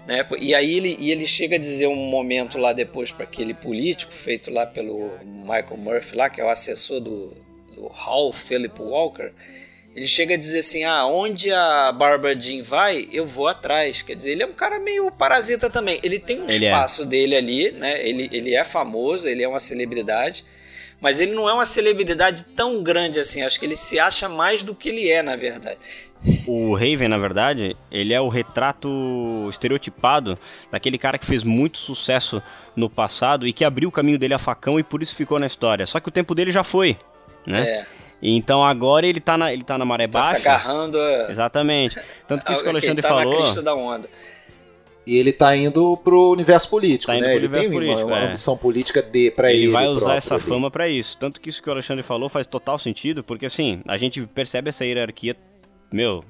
[0.06, 0.24] Né?
[0.38, 4.12] E aí ele, e ele chega a dizer um momento lá depois para aquele político
[4.12, 7.36] feito lá pelo Michael Murphy lá, que é o assessor do,
[7.74, 9.32] do Hal Philip Walker,
[9.96, 14.02] ele chega a dizer assim, ah, onde a Barbara Jean vai, eu vou atrás.
[14.02, 15.98] Quer dizer, ele é um cara meio parasita também.
[16.02, 16.68] Ele tem um Ele é.
[16.68, 18.06] espaço dele ali, né?
[18.06, 20.44] Ele, ele é famoso, ele é uma celebridade,
[21.00, 23.40] mas ele não é uma celebridade tão grande assim.
[23.40, 25.78] Acho que ele se acha mais do que ele é, na verdade.
[26.46, 30.38] O Raven, na verdade, ele é o retrato estereotipado
[30.70, 32.42] daquele cara que fez muito sucesso
[32.76, 35.46] no passado e que abriu o caminho dele a facão e por isso ficou na
[35.46, 35.86] história.
[35.86, 36.98] Só que o tempo dele já foi,
[37.46, 37.62] né?
[37.66, 37.86] É.
[38.22, 40.30] Então agora ele tá na, ele tá na maré Tá baixa.
[40.30, 41.96] se agarrando a, Exatamente.
[42.26, 43.36] Tanto que isso que o Alexandre tá na falou.
[43.42, 44.08] crista da onda.
[45.06, 47.36] E ele tá indo pro universo político, Tá indo né?
[47.36, 48.26] Ele universo tem uma- político, uma, é.
[48.26, 49.64] ambição política de, pra ele.
[49.64, 50.42] ele vai usar essa ali.
[50.42, 51.16] fama pra isso.
[51.16, 54.70] Tanto que isso que o Alexandre falou faz total sentido, porque assim, a gente percebe
[54.70, 55.36] essa hierarquia,
[55.92, 56.24] meu,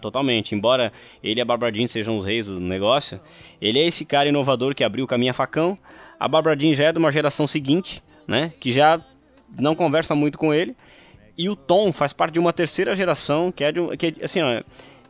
[0.00, 0.54] totalmente.
[0.54, 0.90] Embora
[1.22, 3.20] ele e a Barbara Jean sejam os reis do negócio,
[3.60, 5.76] ele é esse cara inovador que abriu o caminho a facão.
[6.18, 8.98] A Barbara Jean já é de uma geração seguinte, né, que já
[9.58, 10.74] não conversa muito com ele.
[11.36, 14.24] E o Tom faz parte de uma terceira geração que é de um, que é,
[14.24, 14.62] assim, ó,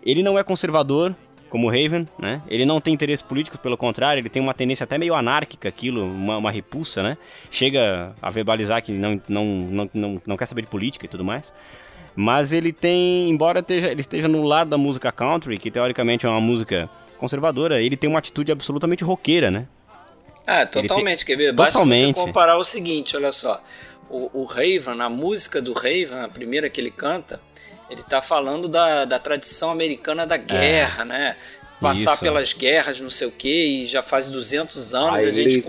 [0.03, 1.15] ele não é conservador
[1.51, 2.43] como o Raven, né?
[2.49, 6.05] Ele não tem interesses políticos, pelo contrário, ele tem uma tendência até meio anárquica, aquilo,
[6.05, 7.17] uma, uma repulsa, né?
[7.51, 11.25] Chega a verbalizar que não, não, não, não, não quer saber de política e tudo
[11.25, 11.45] mais.
[12.17, 16.29] Mas ele tem, embora esteja, ele esteja no lado da música country, que teoricamente é
[16.29, 19.69] uma música conservadora, ele tem uma atitude absolutamente roqueira, né?
[20.47, 21.25] Ah, totalmente.
[21.25, 21.53] Quer ver?
[21.53, 22.15] Basta Totalmente.
[22.15, 23.63] você comparar o seguinte, olha só.
[24.15, 27.41] O, o Raven, a música do Raven, a primeira que ele canta,
[27.91, 31.37] ele tá falando da, da tradição americana da guerra, né?
[31.81, 32.15] Passar É.
[32.15, 32.23] Isso.
[32.23, 35.67] pelas guerras, não sei o que, e já faz 200 anos I a gente to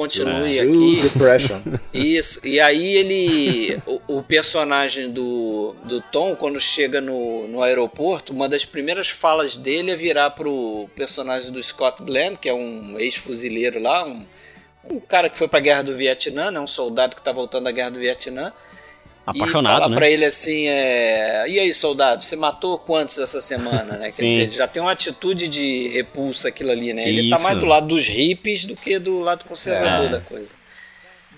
[0.61, 1.01] aqui.
[1.01, 1.61] Depression.
[1.91, 3.81] Isso, e aí ele.
[3.87, 9.57] O, o personagem do, do Tom, quando chega no, no aeroporto, uma das primeiras falas
[9.57, 14.23] dele é virar pro personagem do Scott Glenn, que é um ex-fuzileiro lá, um,
[14.89, 16.59] um cara que foi pra guerra do Vietnã, né?
[16.59, 18.51] Um soldado que tá voltando da guerra do Vietnã.
[19.33, 19.95] e Apaixonado, falar né?
[19.95, 21.49] pra ele assim, é...
[21.49, 24.11] E aí, soldado, você matou quantos essa semana, né?
[24.13, 24.27] Quer Sim.
[24.27, 27.07] dizer, ele já tem uma atitude de repulsa aquilo ali, né?
[27.09, 27.43] Ele tá Isso.
[27.43, 30.09] mais do lado dos hippies do que do lado conservador É.
[30.09, 30.53] da coisa.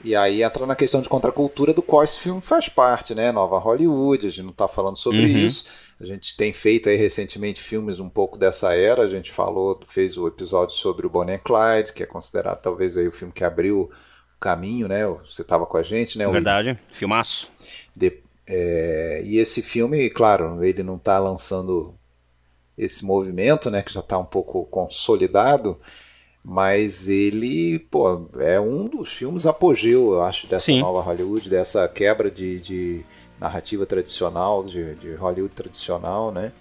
[0.03, 3.31] E aí entra na questão de contracultura do qual esse filme faz parte, né?
[3.31, 5.45] Nova Hollywood, a gente não está falando sobre Uhum.
[5.45, 5.65] isso.
[5.99, 9.01] A gente tem feito aí recentemente filmes um pouco dessa era.
[9.01, 12.95] A gente falou, fez o episódio sobre o Bonnie and Clyde, que é considerado talvez
[12.95, 15.07] aí o filme que abriu o caminho, né?
[15.25, 16.27] Você estava com a gente, né?
[16.27, 17.51] Verdade, filmaço.
[17.95, 21.95] De- é, e esse filme, claro, ele não está lançando
[22.77, 25.79] esse movimento, né, que já está um pouco consolidado,
[26.43, 30.79] mas ele, pô, é um dos filmes apogeu, eu acho, dessa Sim.
[30.79, 33.05] nova Hollywood, dessa quebra de, de
[33.39, 36.51] narrativa tradicional, de, de Hollywood tradicional, né?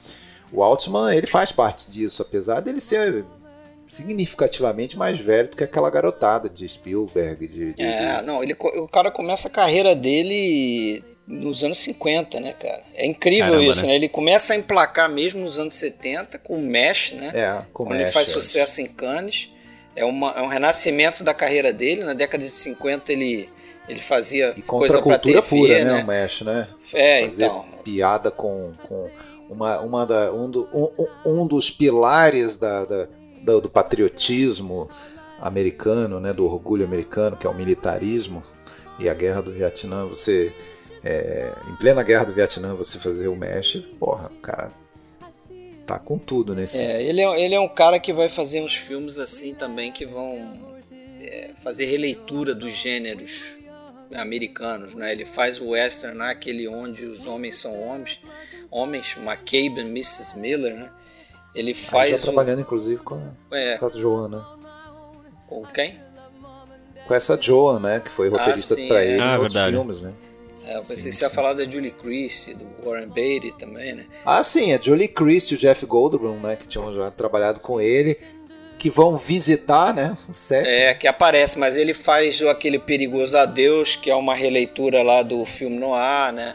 [0.52, 3.24] O Altman, ele faz parte disso, apesar dele ser
[3.86, 8.88] significativamente mais velho do que aquela garotada de Spielberg, de, de- É, não, ele, o
[8.88, 12.82] cara começa a carreira dele nos anos 50, né, cara?
[12.94, 13.88] É incrível Caramba, isso, né?
[13.88, 13.94] né?
[13.96, 17.32] Ele começa a emplacar mesmo nos anos 70 com o Mesh, né?
[17.34, 18.32] é, Quando começa, ele faz é.
[18.32, 19.48] sucesso em Cannes.
[19.94, 22.04] É, uma, é um renascimento da carreira dele.
[22.04, 23.48] Na década de 50 ele,
[23.88, 26.02] ele fazia E coisa pra cultura TV, pura, né, né?
[26.02, 26.68] o Mesh, né?
[26.92, 27.64] É, Fazer então.
[27.84, 29.08] piada com, com
[29.48, 33.08] uma, uma da, um, do- um- um- dos pilares da, da-
[33.42, 34.88] do, do patriotismo
[35.40, 38.42] americano, né, do orgulho americano, que é o militarismo
[38.98, 40.04] e a guerra do Vietnã.
[40.06, 40.52] Você,
[41.04, 44.72] é, em plena guerra do Vietnã, você fazer o Mesh, porra, o cara
[45.86, 46.82] tá com tudo nesse.
[46.82, 50.04] É, ele, é, ele é um cara que vai fazer uns filmes assim também que
[50.04, 50.52] vão
[51.20, 53.54] é, fazer releitura dos gêneros
[54.14, 55.12] americanos, né?
[55.12, 58.20] Ele faz o western lá, aquele onde os homens são homens,
[58.70, 60.38] homens, McCabe and Mrs.
[60.38, 60.90] Miller, né?
[61.54, 64.44] Ele Aí já faz o, trabalhando, inclusive, com, é, com a Joan, né?
[65.46, 65.98] com quem?
[67.06, 68.00] Com essa Joan, né?
[68.00, 69.12] Que foi roteirista sim, pra é.
[69.12, 69.76] ele Ah, em outros verdade.
[69.76, 70.12] filmes, né?
[70.66, 73.94] É, eu pensei Sim, que você ia falar da Julie Christie, do Warren Beatty também,
[73.94, 74.04] né?
[74.24, 77.80] Ah, sim, a Julie Christie e o Jeff Goldblum, né, que tinham já trabalhado com
[77.80, 78.18] ele,
[78.78, 80.66] que vão visitar, né, o set.
[80.68, 85.44] É, que aparece, mas ele faz aquele Perigoso Adeus, que é uma releitura lá do
[85.46, 86.54] filme Noir, né?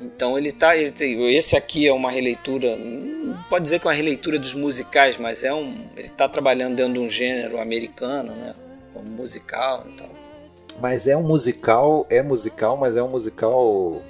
[0.00, 0.76] Então ele tá.
[0.76, 2.76] Ele tem- esse aqui é uma releitura.
[2.76, 5.86] Não pode dizer que é uma releitura dos musicais, mas é um.
[5.96, 8.54] Ele tá trabalhando dentro de um gênero americano, né?
[8.92, 10.10] Como musical e tal.
[10.80, 14.02] Mas é um musical, é musical, mas é um musical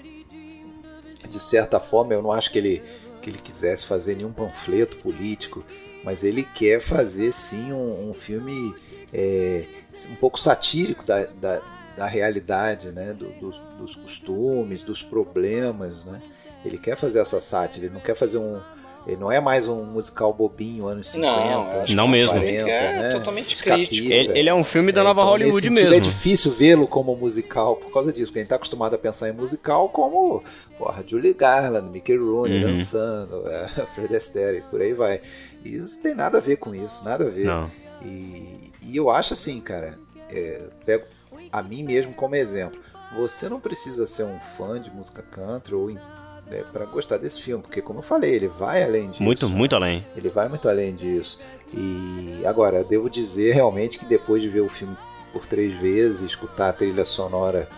[1.28, 2.82] de certa forma, eu não acho que ele
[3.22, 5.64] que ele quisesse fazer nenhum panfleto político,
[6.06, 8.74] mas ele quer fazer sim um, um filme
[9.12, 9.64] é,
[10.10, 11.60] um pouco satírico da, da,
[11.96, 16.22] da realidade, né, do- dos, dos costumes, dos problemas, né.
[16.64, 18.60] Ele quer fazer essa sátira, ele não quer fazer um
[19.06, 22.32] ele não é mais um musical bobinho anos 50, Não, Não mesmo.
[22.32, 23.10] 40, É né?
[23.12, 23.94] totalmente escapista.
[23.94, 24.12] crítico.
[24.12, 25.94] Ele, ele é um filme da É, nova então, Hollywood nesse sentido, mesmo.
[25.96, 29.28] É difícil vê-lo como musical por causa disso, porque a gente está acostumado a pensar
[29.28, 30.42] em musical como
[30.76, 32.62] porra, Julie Garland, Mickey Rooney Uhum.
[32.70, 35.20] dançando, é, Fred Astaire, por aí vai.
[35.64, 37.46] Isso tem nada a ver com isso, nada a ver.
[37.46, 37.70] Não.
[38.02, 39.98] E, e eu acho assim, cara,
[40.30, 41.04] é, pego
[41.52, 42.80] a mim mesmo como exemplo.
[43.16, 47.62] Você não precisa ser um fã de música country ou né, para gostar desse filme,
[47.62, 49.22] porque como eu falei, ele vai além disso.
[49.22, 50.04] Muito, muito além.
[50.16, 51.38] Ele vai muito além disso.
[51.72, 54.96] E agora, devo dizer realmente que depois de ver o filme
[55.32, 57.68] por três vezes, escutar a trilha sonora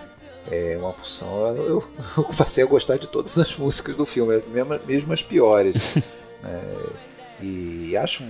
[0.50, 1.56] é uma porção.
[1.56, 1.84] Eu,
[2.16, 5.76] eu, passei a gostar de todas as músicas do filme, mesmo, mesmo as piores.
[6.44, 7.08] é,
[7.40, 8.24] e acho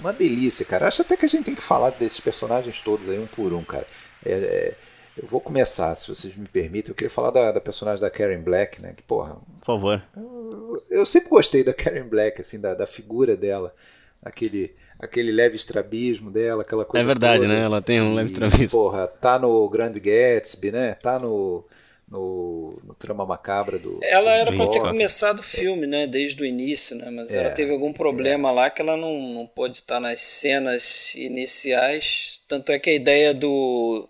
[0.00, 0.88] uma delícia, cara.
[0.88, 3.62] Acho até que a gente tem que falar desses personagens todos aí, um por um,
[3.62, 3.86] cara.
[4.24, 4.74] É, é,
[5.16, 6.90] eu vou começar, se vocês me permitem.
[6.90, 8.92] Eu queria falar da, da personagem da Karen Black, né?
[8.96, 9.36] Que, porra.
[9.60, 10.02] Por favor.
[10.16, 13.74] Eu, eu sempre gostei da Karen Black, assim, da, da figura dela.
[14.22, 17.04] Aquele aquele leve estrabismo dela, aquela coisa.
[17.04, 17.52] É verdade, toda.
[17.54, 17.60] né?
[17.60, 18.70] Ela tem um leve estrabismo.
[18.70, 20.94] Porra, tá no Grand Gatsby, né?
[20.94, 21.64] Tá no.
[22.06, 23.98] No, no trama macabra do.
[24.02, 26.06] Ela era pra ter começado o filme, né?
[26.06, 27.10] Desde o início, né?
[27.10, 31.14] Mas É, ela teve algum problema lá que ela não, não pôde estar nas cenas
[31.14, 32.42] iniciais.
[32.46, 34.08] Tanto é que a ideia do,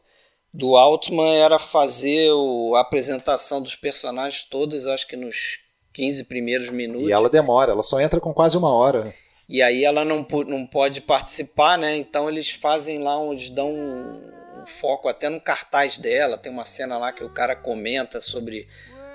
[0.53, 5.59] do Altman era fazer o, a apresentação dos personagens todos, acho que nos
[5.93, 7.09] 15 primeiros minutos.
[7.09, 9.15] E ela demora, ela só entra com quase uma hora.
[9.49, 11.97] E aí ela não, não pode participar, né?
[11.97, 14.33] Então eles fazem lá, eles dão um,
[14.65, 16.39] um foco até no cartaz dela.
[16.39, 18.67] Tem uma cena lá que o cara comenta sobre,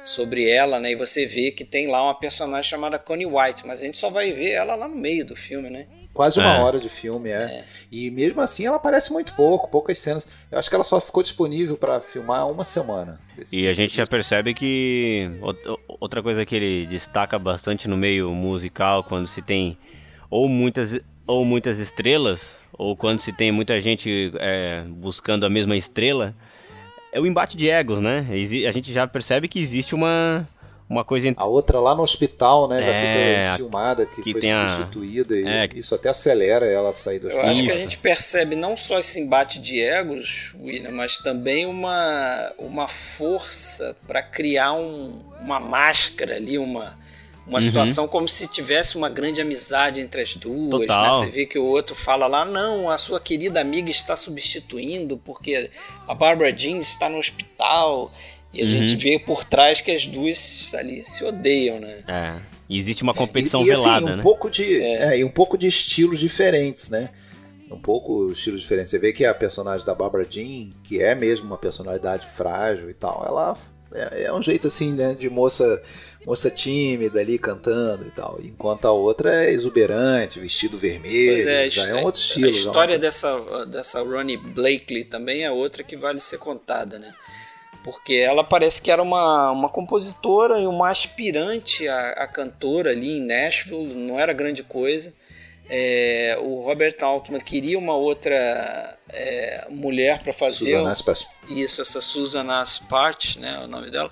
[0.04, 0.91] sobre ela, né?
[0.91, 4.10] E você vê que tem lá uma personagem chamada Connie White, mas a gente só
[4.10, 5.88] vai ver ela lá no meio do filme, né?
[6.14, 6.60] Quase uma É.
[6.60, 7.64] hora de filme, é.
[7.91, 10.28] E mesmo assim ela aparece muito pouco, poucas cenas.
[10.52, 13.20] Eu acho que ela só ficou disponível pra filmar uma semana.
[13.54, 18.32] E a gente já percebe que out- outra coisa que ele destaca bastante no meio
[18.32, 19.78] musical, quando se tem
[20.30, 22.41] ou muitas, ou muitas estrelas,
[22.74, 26.34] ou quando se tem muita gente é, buscando a mesma estrela,
[27.11, 28.28] é o embate de egos, né?
[28.67, 30.47] A gente já percebe que existe uma,
[30.88, 31.41] uma coisa entre.
[31.43, 32.84] A outra lá no hospital, né?
[32.84, 35.36] Já É, fica filmada, que, que foi tem a- substituída.
[35.36, 37.49] E é, isso até acelera ela a sair do Eu hospital.
[37.51, 42.53] acho que a gente percebe não só esse embate de egos, William, mas também uma,
[42.59, 46.95] uma força para criar um- uma máscara ali, uma,
[47.50, 47.62] uma Uhum.
[47.66, 50.88] situação como se tivesse uma grande amizade entre as duas.
[50.88, 51.10] Né?
[51.12, 55.70] Você vê que o outro fala lá, não, a sua querida amiga está substituindo porque
[56.08, 58.12] a Barbara Jean está no hospital.
[58.54, 58.70] E a Uhum.
[58.70, 62.00] gente vê por trás que as duas ali se odeiam, né?
[62.08, 62.36] É,
[62.68, 64.24] e existe uma competição e, e, assim, velada, um né?
[64.24, 67.10] pouco de é, e um pouco de estilos diferentes, né?
[67.72, 68.89] Um pouco estilos diferentes.
[68.89, 72.93] Você vê que a personagem da Barbara Jean, que é mesmo uma personalidade frágil e
[72.95, 73.56] tal, ela
[73.93, 75.80] é, é um jeito assim, né, de moça
[76.26, 78.39] moça tímida ali cantando e tal.
[78.43, 82.45] Enquanto a outra é exuberante, vestido vermelho, Pois é, já a é um outro estilo.
[82.45, 86.99] A é história uma- dessa, dessa Ronnie Blakely também é outra que vale ser contada,
[86.99, 87.13] né?
[87.84, 93.17] Porque ela parece que era uma, uma compositora e uma aspirante a, a cantora ali
[93.17, 95.13] em Nashville, não era grande coisa.
[95.72, 101.28] É, o Robert Altman queria uma outra é, mulher para fazer Susan Aspas.
[101.47, 104.11] isso, essa Susan Aspart, né, o nome dela.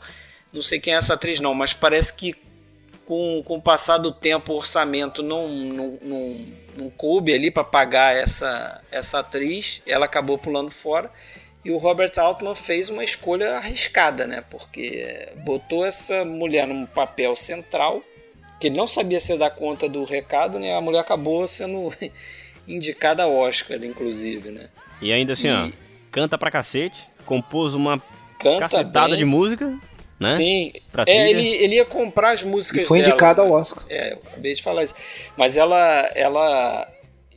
[0.57, 2.35] Não sei quem é essa atriz não, mas parece que
[3.05, 6.45] com, com o passar do tempo o orçamento não, não, não,
[6.77, 11.09] não coube ali para pagar essa, essa atriz, ela acabou pulando fora.
[11.63, 14.43] E o Robert Altman fez uma escolha arriscada, né?
[14.49, 18.01] Porque botou essa mulher num papel central,
[18.59, 20.75] que ele não sabia se dar conta do recado, né?
[20.75, 21.93] A mulher acabou sendo
[22.67, 24.69] indicada ao Oscar, inclusive, né?
[25.01, 25.69] E ainda assim, E- ó,
[26.11, 28.01] canta pra cacete, compôs uma
[28.39, 29.17] Canta cacetada bem.
[29.17, 29.77] de música,
[30.19, 30.35] né?
[30.35, 30.73] Sim.
[30.91, 33.47] Pra É, ele, ele ia comprar as músicas E foi dela, indicada né?
[33.49, 33.83] ao Oscar.
[33.89, 34.95] É, eu acabei de falar isso.
[35.37, 36.87] Mas ela, ela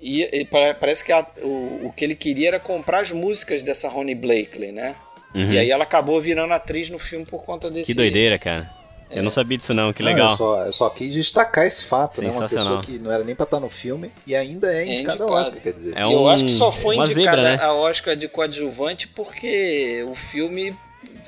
[0.00, 3.88] ia, pare- parece que a- o, o que ele queria era comprar as músicas dessa
[3.88, 4.96] Ronnie Blakely, né?
[5.34, 5.52] Uhum.
[5.52, 7.86] E aí ela acabou virando atriz no filme por conta desse.
[7.92, 8.78] Que doideira, cara.
[9.12, 10.30] Eu não sabia disso não, que Não, legal.
[10.30, 12.30] eu, só, eu só quis destacar esse fato, né?
[12.30, 15.30] Uma pessoa que não era nem pra estar no filme e ainda é indicada ao
[15.30, 15.32] indicada.
[15.48, 15.96] Oscar, quer dizer.
[15.96, 17.58] É E eu um- acho que só foi indicada zebra, né?
[17.60, 20.76] a Oscar de coadjuvante porque o filme,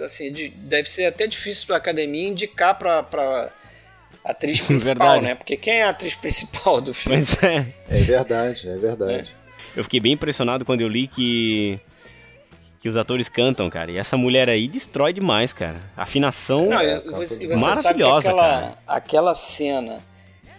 [0.00, 3.50] assim, de- deve ser até difícil para a academia indicar para pra
[4.24, 5.22] atriz principal, Verdade.
[5.24, 5.34] né?
[5.34, 7.24] Porque quem é a atriz principal do filme?
[7.24, 7.66] Pois é.
[7.88, 9.34] É verdade, é verdade.
[9.76, 11.78] Eu fiquei bem impressionado quando eu li que
[12.80, 13.92] que os atores cantam, cara.
[13.92, 15.76] E essa mulher aí destrói demais, cara.
[15.96, 18.78] A afinação Não, É, você, você sabe que Maravilhosa, aquela, cara.
[18.88, 20.00] aquela cena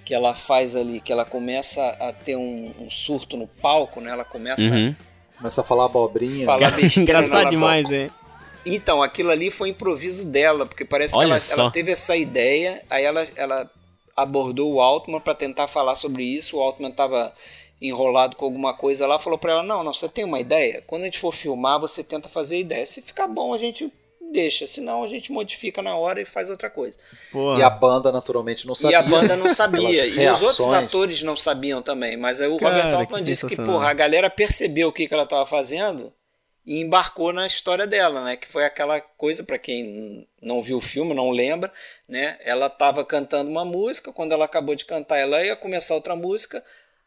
[0.06, 4.12] que ela faz ali, que ela começa a ter um, um surto no palco, né?
[4.12, 4.96] Ela começa Uhum.
[5.38, 6.46] Começa a falar abobrinha.
[6.46, 8.10] Fala- besteira na Engraçado demais, é.
[8.66, 12.82] Então, aquilo ali foi improviso dela, porque parece Olha que ela, ela teve essa ideia,
[12.90, 13.70] aí ela, ela
[14.16, 16.58] abordou o Altman para tentar falar sobre isso.
[16.58, 17.34] O Altman estava
[17.82, 20.82] enrolado com alguma coisa lá, falou para ela: Não, não, você tem uma ideia?
[20.88, 22.86] Quando a gente for filmar, você tenta fazer a ideia.
[22.86, 23.92] Se ficar bom, a gente
[24.32, 26.98] deixa, senão a gente modifica na hora e faz outra coisa.
[27.32, 29.00] Pô, E a banda, naturalmente, não E sabia.
[29.00, 30.06] a banda não sabia.
[30.08, 30.84] E os outros reações.
[30.90, 32.18] atores não sabiam também.
[32.18, 35.08] Mas aí o Cara, Robert Altman que disse que, porra, a galera percebeu o que,
[35.08, 36.12] que ela estava fazendo
[36.66, 38.38] e embarcou na história dela, né?
[38.38, 41.72] Que foi aquela coisa, para quem não viu o filme, não lembra,
[42.08, 42.38] né?
[42.42, 46.64] Ela estava cantando uma música, quando ela acabou de cantar, ela ia começar outra música.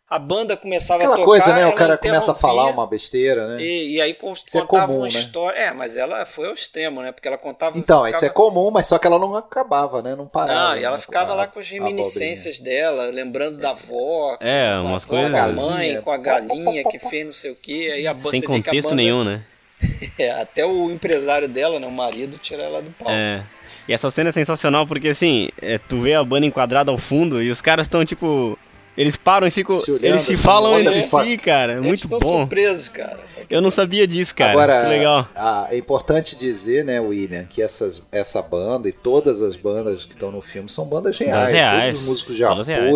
[0.09, 1.67] A banda começava Aquela a tocar, coisa, né?
[1.67, 3.61] O cara começa a falar uma besteira, né?
[3.61, 5.19] E, e aí con- Isso é contava comum, uma né?
[5.19, 5.59] história.
[5.59, 7.11] É, mas ela foi ao extremo, né?
[7.11, 7.77] Porque ela contava.
[7.77, 8.17] Então, ficava...
[8.17, 10.15] isso é comum, mas só que ela não acabava, né?
[10.15, 10.69] Não parava.
[10.71, 11.03] Não, e ela né?
[11.03, 15.03] ficava A- lá com as a reminiscências dela, lembrando da avó, É, com a umas
[15.05, 16.03] avó, coisas- da mãe, Galinha.
[16.03, 18.83] com a galinha que fez não sei o que, aí a banda Sem a contexto
[18.91, 19.43] banda- nenhum, né?
[20.19, 23.13] É, até o empresário dela, né, o marido, tira ela do palco.
[23.13, 23.43] É.
[23.89, 27.43] E essa cena é sensacional porque assim, é, tu vê a banda enquadrada ao fundo
[27.43, 28.59] e os caras estão tipo.
[28.97, 29.79] Eles param e ficam.
[29.79, 31.73] Se olhando, eles se assim, falam entre si, cara.
[31.73, 32.39] É Eles muito estão bom.
[32.41, 33.19] surpresos, cara.
[33.49, 34.51] Eu não sabia disso, cara.
[34.53, 35.29] Agora, que legal.
[35.37, 40.13] a- é importante dizer, né, William, que essas, essa banda e todas as bandas que
[40.15, 41.35] estão no filme são bandas reais.
[41.37, 41.85] Bandas reais.
[41.93, 42.93] Todos os músicos de Bandas reais.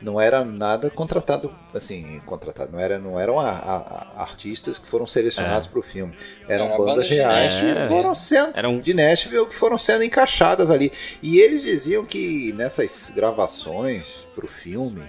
[0.00, 2.70] Não era nada contratado, assim, contratado.
[2.72, 3.76] Não, era, não eram a- a-
[4.16, 6.14] a- artistas que foram selecionados para o filme.
[6.48, 7.88] Eram Era bandas reais Nashville, que é.
[7.88, 10.92] foram sendo Era um- de Nashville que foram sendo encaixadas ali.
[11.20, 15.02] E eles diziam que nessas gravações para o filme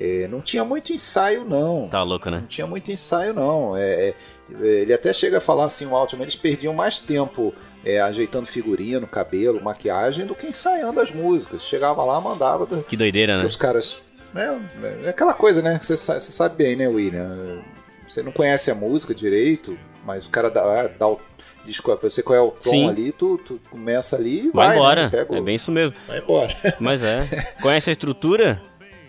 [0.00, 1.88] eh, não tinha muito ensaio, não.
[1.88, 2.38] Tá louco, né?
[2.38, 3.76] Não tinha muito ensaio, não.
[3.76, 4.14] É, é,
[4.62, 7.52] ele até chega a falar assim, o Altman, eles perdiam mais tempo
[7.88, 11.62] é, ajeitando figurino, cabelo, maquiagem, do que ensaiando as músicas.
[11.62, 13.46] Chegava lá, mandava do- Que doideira, que né?
[13.46, 14.02] os caras.
[14.34, 14.60] Né,
[15.04, 15.78] é aquela coisa, né?
[15.80, 17.62] Você sa- você sabe bem, né, William?
[18.06, 21.18] Você não conhece a música direito, mas o cara dá, dá o.
[21.64, 22.88] Diz qual, você qual é o tom Sim.
[22.88, 24.76] ali, tu, tu começa ali e Vai vai.
[24.76, 25.02] embora.
[25.04, 25.10] Né?
[25.10, 25.94] Pega o- É bem isso mesmo.
[26.06, 26.54] Vai embora.
[26.80, 27.20] Mas é.
[27.60, 28.60] Conhece a estrutura?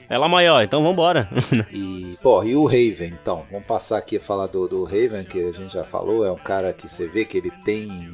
[0.09, 1.29] Ela é maior, então vambora.
[1.71, 3.45] E, pô, e o Raven, então?
[3.51, 6.25] Vamos passar aqui a falar do, do Raven, que a gente já falou.
[6.25, 8.11] É um cara que você vê que ele tem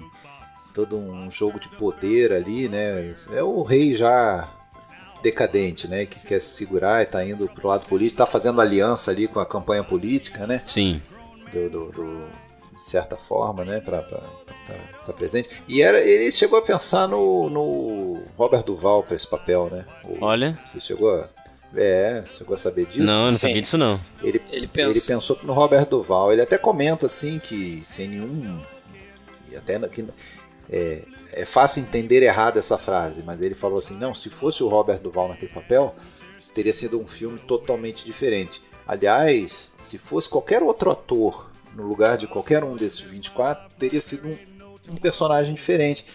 [0.76, 3.14] todo um jogo de poder ali, né?
[3.34, 4.48] É o rei já
[5.24, 6.06] decadente, né?
[6.06, 9.40] Que quer se segurar e tá indo pro lado político, tá fazendo aliança ali com
[9.40, 10.62] a campanha política, né?
[10.68, 11.02] Sim.
[11.52, 12.46] do, do- do-
[12.76, 14.00] de certa forma, né, para
[15.00, 15.48] estar presente.
[15.66, 19.86] E era, ele chegou a pensar no, no Robert Duval para esse papel, né?
[20.04, 20.60] O- Olha.
[20.68, 21.30] Você chegou a,
[21.74, 23.04] é, chegou a saber disso?
[23.04, 23.38] Não, não Sim.
[23.38, 23.98] sabia disso não.
[24.22, 24.90] Ele, Ele pensa.
[24.90, 26.34] ele pensou no Robert Duval.
[26.34, 28.62] Ele até comenta assim que sem nenhum
[29.50, 30.06] e até que
[30.70, 31.04] é,
[31.34, 35.00] é fácil entender errado essa frase, mas ele falou assim: não, se fosse o Robert
[35.00, 35.96] Duval naquele papel,
[36.54, 38.62] teria sido um filme totalmente diferente.
[38.88, 44.28] Aliás, se fosse qualquer outro ator no lugar de qualquer um desses 24, teria sido
[44.28, 44.38] um,
[44.92, 46.06] um personagem diferente.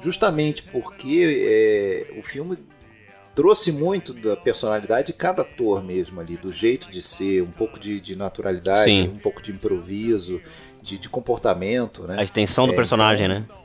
[0.00, 2.58] Justamente porque é, o filme
[3.34, 7.78] trouxe muito da personalidade de cada ator mesmo ali, do jeito de ser, um pouco
[7.78, 9.08] de, de naturalidade, Sim.
[9.08, 10.40] um pouco de improviso,
[10.82, 12.16] de, de comportamento, né?
[12.18, 13.63] A extensão do É, personagem, então, né?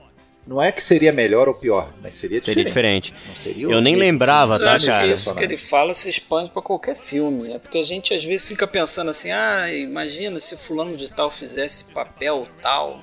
[0.50, 3.12] Não é que seria melhor ou pior, mas seria Seria diferente.
[3.12, 3.28] diferente.
[3.28, 5.08] Não seria o Eu nem mesmo lembrava, tá, Mas os eu acho cara?
[5.08, 7.54] que isso que ele fala se expande pra qualquer filme.
[7.54, 11.30] É porque a gente às vezes fica pensando assim: ah, imagina se fulano de tal
[11.30, 13.00] fizesse papel tal.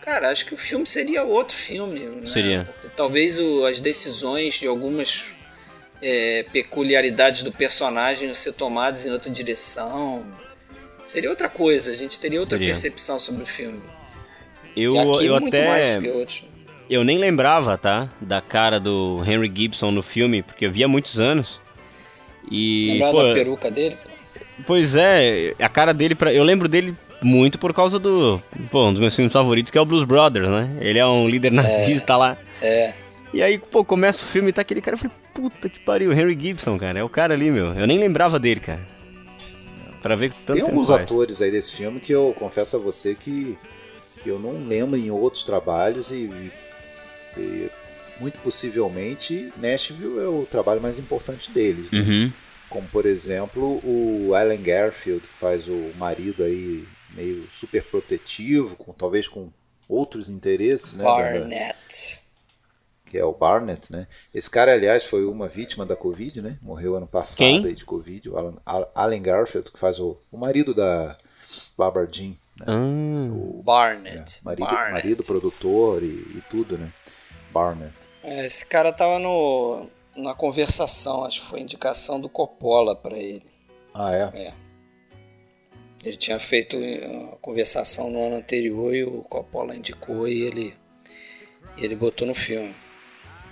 [0.00, 2.00] Cara, acho que o filme seria outro filme.
[2.00, 2.26] né?
[2.28, 2.68] Seria.
[2.72, 5.26] Porque talvez o- as decisões de algumas
[6.02, 10.26] é, peculiaridades do personagem iam ser tomadas em outra direção.
[11.04, 12.72] Seria outra coisa, a gente teria outra Seria.
[12.72, 13.80] percepção sobre o filme.
[14.76, 16.00] Eu, e aqui eu muito mais até.
[16.88, 18.08] Eu nem lembrava, tá?
[18.20, 21.60] Da cara do Henry Gibson no filme, porque eu vi há muitos anos.
[22.50, 22.92] E.
[22.92, 23.96] Lembrar pô, da peruca dele?
[24.66, 26.32] Pois é, a cara dele, pra...
[26.32, 28.42] eu lembro dele muito por causa do.
[28.70, 30.76] Pô, um dos meus filmes favoritos, que é o Blues Brothers, né?
[30.80, 32.36] Ele é um líder nazista lá.
[32.60, 32.94] É.
[33.32, 34.94] E aí, pô, começa o filme e tá aquele cara.
[34.94, 36.98] Eu falei, puta que pariu, Henry Gibson, cara.
[36.98, 37.72] É o cara ali, meu.
[37.72, 38.80] Eu nem lembrava dele, cara.
[40.02, 41.02] Pra ver tanto Tem alguns faz.
[41.02, 43.56] atores aí desse filme que eu confesso a você que,
[44.18, 46.52] que eu não lembro em outros trabalhos e,
[47.40, 47.70] e
[48.20, 51.90] muito possivelmente Nashville é o trabalho mais importante deles.
[51.90, 52.00] né?
[52.00, 52.32] Uhum.
[52.68, 58.92] Como por exemplo o Alan Garfield, que faz o marido aí meio super protetivo, com,
[58.92, 59.50] talvez com
[59.88, 61.04] outros interesses, né?
[61.04, 62.20] da- Barnett.
[63.04, 64.06] que é o Barnett, né?
[64.34, 66.56] Esse cara, aliás, foi uma vítima da Covid, né?
[66.62, 68.30] Morreu ano passado aí de Covid.
[68.30, 71.14] O Alan, Al- Alan Garfield, que faz o, o marido da
[71.76, 72.66] Barbara Jean, né?
[72.66, 74.40] Ah, O Barnett.
[74.40, 74.92] é, marido, Barnett.
[74.92, 76.88] marido, produtor e, e tudo, né?
[77.52, 77.92] Barnett.
[78.22, 83.42] É, esse cara tava no, na conversação, acho que foi indicação do Coppola pra ele.
[83.94, 84.52] Ah, é?
[86.04, 86.76] Ele tinha feito
[87.32, 90.74] a conversação no ano anterior e o Coppola indicou e ele,
[91.76, 92.74] e ele botou no filme.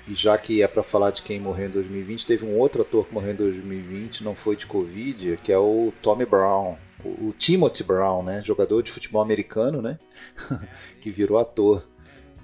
[0.09, 3.07] E já que é pra falar de quem morreu em 2020, teve um outro ator
[3.07, 6.77] que morreu em 2020, não foi de Covid, que é o Tommy Brown.
[7.05, 8.43] O, o Timothy Brown, né?
[8.45, 9.99] Jogador de futebol americano, né?
[11.01, 11.87] que virou ator.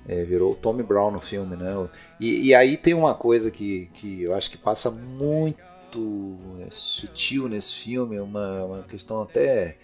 [0.08, 1.74] É, virou o Tommy Brown no filme, né?
[2.20, 7.48] E, e aí tem uma coisa que, que eu acho que passa muito é, sutil
[7.48, 9.76] nesse filme, uma, uma questão até.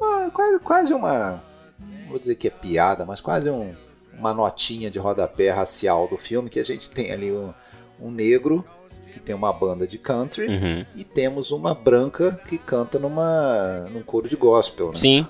[0.00, 1.42] uma- quase, quase uma.
[2.08, 3.74] Vou dizer que é piada, mas quase um,
[4.18, 7.52] uma notinha de rodapé racial do filme, que a gente tem ali um,
[8.00, 8.64] um negro
[9.12, 10.84] que tem uma banda de country, Uhum.
[10.94, 14.98] e temos uma branca que canta numa num coro de gospel, né?
[14.98, 15.26] Sim.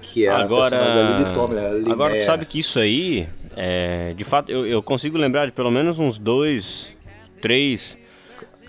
[0.00, 4.14] Que é a personagem da Lily Tomlin, Lily agora tu sabe que isso aí, é,
[4.14, 6.88] de fato, eu, eu consigo lembrar de pelo menos uns dois,
[7.40, 7.96] três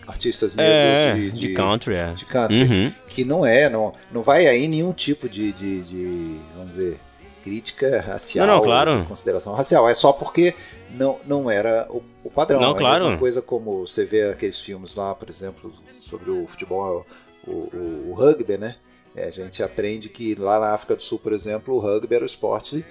[0.07, 2.13] artistas negros é, de, de country, é.
[2.13, 2.93] de country, Uhum.
[3.07, 6.97] que não é, não, não vai aí nenhum tipo de, de, de, vamos dizer,
[7.43, 9.01] crítica racial, Não, não, claro.
[9.01, 10.53] de consideração racial, é só porque
[10.91, 12.59] não, não era o, o padrão.
[12.59, 13.03] Não, é claro.
[13.03, 17.05] a mesma coisa como você vê aqueles filmes lá, por exemplo, sobre o futebol,
[17.47, 18.75] o, o, o rugby, né?
[19.15, 22.23] É, a gente aprende que lá na África do Sul, por exemplo, o rugby era
[22.23, 22.85] o esporte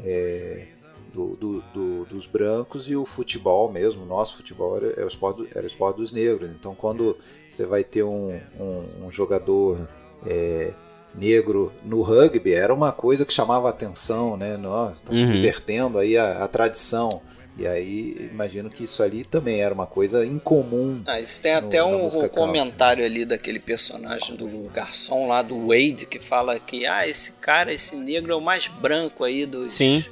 [0.00, 0.66] é,
[1.12, 5.08] do, do- do- dos brancos e o futebol mesmo, o nosso futebol era, era o
[5.08, 6.50] esporte, era o esporte dos negros.
[6.50, 7.16] Então, quando
[7.48, 9.78] você vai ter um, um- um jogador
[10.26, 10.72] é,
[11.14, 14.56] negro no rugby, era uma coisa que chamava a atenção, né?
[14.56, 15.20] Nossa, está Uhum.
[15.20, 17.22] subvertendo aí a, a tradição.
[17.58, 21.00] E aí, imagino que isso ali também era uma coisa incomum.
[21.06, 25.42] Ah, isso tem No- até na um, um comentário ali daquele personagem do garçom lá
[25.42, 29.44] do Wade que fala que ah esse cara esse negro é o mais branco aí
[29.44, 30.04] dos Sim.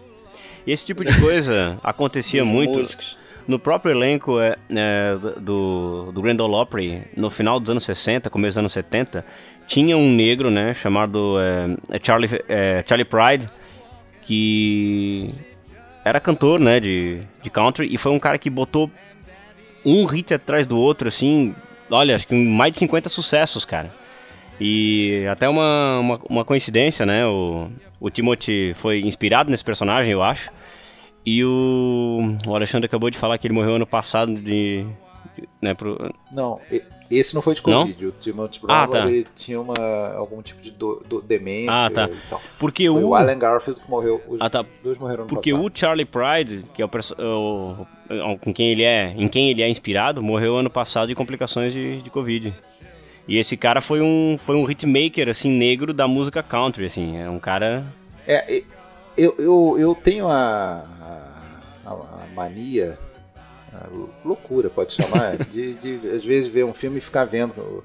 [0.66, 3.16] E esse tipo de coisa acontecia muito músicos.
[3.46, 8.28] no próprio elenco é, é, do, do Grand Ole Opry, no final dos anos 60,
[8.28, 9.24] começo dos anos 70,
[9.68, 13.48] tinha um negro, né, chamado é, é Charlie, é, Charlie Pride,
[14.22, 15.30] que
[16.06, 18.88] era cantor, né, de, de country, e foi um cara que botou
[19.84, 21.52] um hit atrás do outro, assim,
[21.90, 23.90] olha, acho que mais de 50 sucessos, cara.
[24.60, 27.26] E até uma, uma, uma coincidência, né?
[27.26, 30.48] O, o Timothy foi inspirado nesse personagem, eu acho.
[31.26, 34.86] E o, o Alexandre acabou de falar que ele morreu ano passado de.
[35.60, 36.60] Né, pro, Não,
[37.10, 37.80] esse não foi de Não?
[37.80, 38.06] Covid.
[38.06, 39.06] O Timothy Brown Ah, tá.
[39.06, 39.74] ele tinha uma,
[40.16, 42.08] algum tipo de do, do- demência Ah, tá.
[42.08, 42.40] e tal.
[42.58, 43.08] porque Foi o.
[43.08, 44.22] o Alan Garfield que morreu.
[44.28, 44.64] Os Ah, tá.
[44.82, 45.66] dois morreram no Porque passado.
[45.66, 47.86] o Charlie Pride, que é o, perso- o,
[48.32, 51.72] o- com quem ele é, em quem ele é inspirado, morreu ano passado de complicações
[51.72, 52.52] de, de Covid.
[53.28, 57.28] E esse cara foi um foi um hitmaker assim negro da música country, assim, é
[57.28, 57.84] um cara
[58.26, 58.62] É,
[59.18, 60.84] eu, eu, eu tenho a,
[61.84, 62.96] a, a mania,
[64.24, 67.84] loucura pode chamar, de, de às vezes ver um filme e ficar vendo no,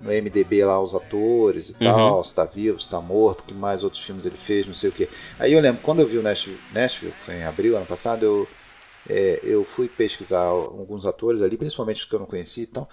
[0.00, 1.82] no MDB lá os atores e Uhum.
[1.82, 4.90] tal, se tá vivo, se tá morto, que mais outros filmes ele fez, não sei
[4.90, 5.08] o que.
[5.38, 8.24] Aí eu lembro, quando eu vi o Nashville, Nashville que foi em abril ano passado,
[8.24, 8.48] eu,
[9.08, 12.88] é, eu fui pesquisar alguns atores ali, principalmente os que eu não conhecia e tal.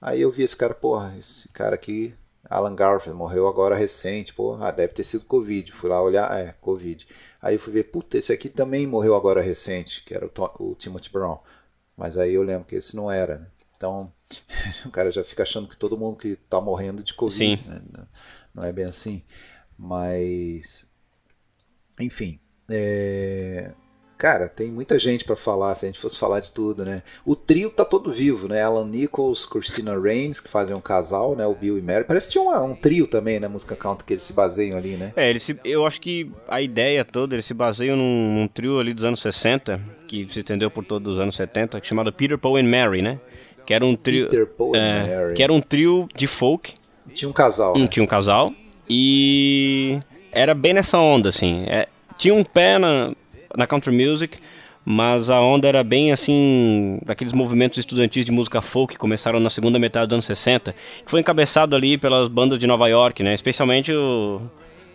[0.00, 2.14] Aí eu vi esse cara, porra, esse cara aqui,
[2.48, 5.72] Alan Garfield, morreu agora recente, porra, ah, deve ter sido Covid.
[5.72, 7.06] Fui lá olhar, é, Covid.
[7.42, 10.30] Aí eu fui ver, puta, esse aqui também morreu agora recente, que era o,
[10.70, 11.38] o Timothy Brown.
[11.98, 13.48] Mas aí eu lembro que esse não era, né?
[13.76, 14.12] Então,
[14.86, 17.82] o cara já fica achando que todo mundo que tá morrendo de Covid, né?
[17.96, 18.08] Não-
[18.54, 19.22] Não é bem assim.
[19.78, 20.90] Mas,
[22.00, 22.40] enfim,
[22.70, 23.72] é...
[24.18, 26.96] Cara, tem muita gente pra falar, se a gente fosse falar de tudo, né?
[27.24, 28.60] O trio tá todo vivo, né?
[28.60, 31.46] Alan Nichols, Christina Rains, que fazem um casal, né?
[31.46, 32.02] O Bill e Mary.
[32.02, 34.96] Parece que tinha um, um trio também na música country que eles se baseiam ali,
[34.96, 35.12] né?
[35.14, 38.80] É, ele se, eu acho que a ideia toda, eles se baseiam num, num trio
[38.80, 42.56] ali dos anos 60, que se estendeu por todos os anos 70, chamado Peter, Paul
[42.56, 43.20] and Mary, né?
[43.64, 45.34] Que era um trio, Peter, Paul and é, Mary.
[45.34, 46.74] que era um trio de folk,
[47.14, 47.86] Tinha um casal, um, né?
[47.86, 48.52] tinha um casal,
[48.90, 50.00] e
[50.32, 51.66] era bem nessa onda, assim.
[51.68, 53.14] É, tinha um pé na,
[53.56, 54.38] na country music,
[54.84, 59.50] mas a onda era bem assim, daqueles movimentos estudantis de música folk que começaram na
[59.50, 60.74] segunda metade dos anos 60,
[61.04, 63.34] que foi encabeçado ali pelas bandas de Nova York, né?
[63.34, 64.40] Especialmente o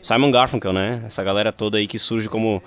[0.02, 1.04] Simon Garfunkel, né?
[1.06, 2.62] Essa galera toda aí que surge como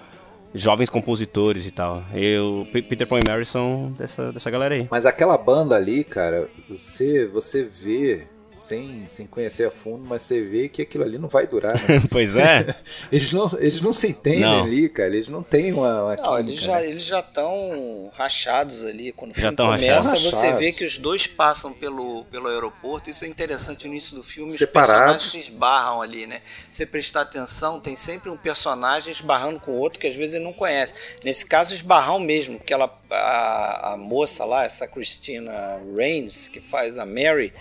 [0.55, 2.03] jovens compositores e tal.
[2.14, 4.87] E P- Peter Paul e Mary são dessa, dessa galera aí.
[4.91, 8.26] Mas aquela banda ali, cara, você, você vê,
[8.66, 12.02] sem, sem conhecer a fundo, mas você vê que aquilo ali não vai durar, né?
[12.10, 12.74] pois é.
[13.12, 14.64] Eles não, eles não se entendem Não.
[14.64, 15.14] ali, cara.
[15.14, 16.88] Eles não têm uma, uma Não, química, eles já né?
[16.88, 19.12] eles já estão rachados ali.
[19.12, 20.22] Quando o Já filme começa, rachados.
[20.34, 23.08] você vê que os dois passam pelo, pelo aeroporto.
[23.08, 24.50] Isso é interessante no início do filme.
[24.50, 24.96] Separados.
[24.96, 26.40] Os personagens se esbarram ali, né?
[26.72, 30.34] Se você prestar atenção, tem sempre um personagem esbarrando com o outro que às vezes
[30.34, 30.92] ele não conhece.
[31.22, 36.98] Nesse caso, esbarram mesmo, porque ela, a, a moça lá, essa Christina Rains, que faz
[36.98, 37.52] a Mary,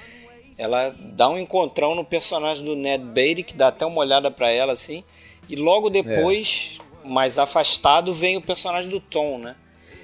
[0.58, 4.50] ela dá um encontrão no personagem do Ned Beatty, que dá até uma olhada pra
[4.50, 5.04] ela assim.
[5.50, 9.56] E logo depois, mais afastado, vem o personagem do Tom, né?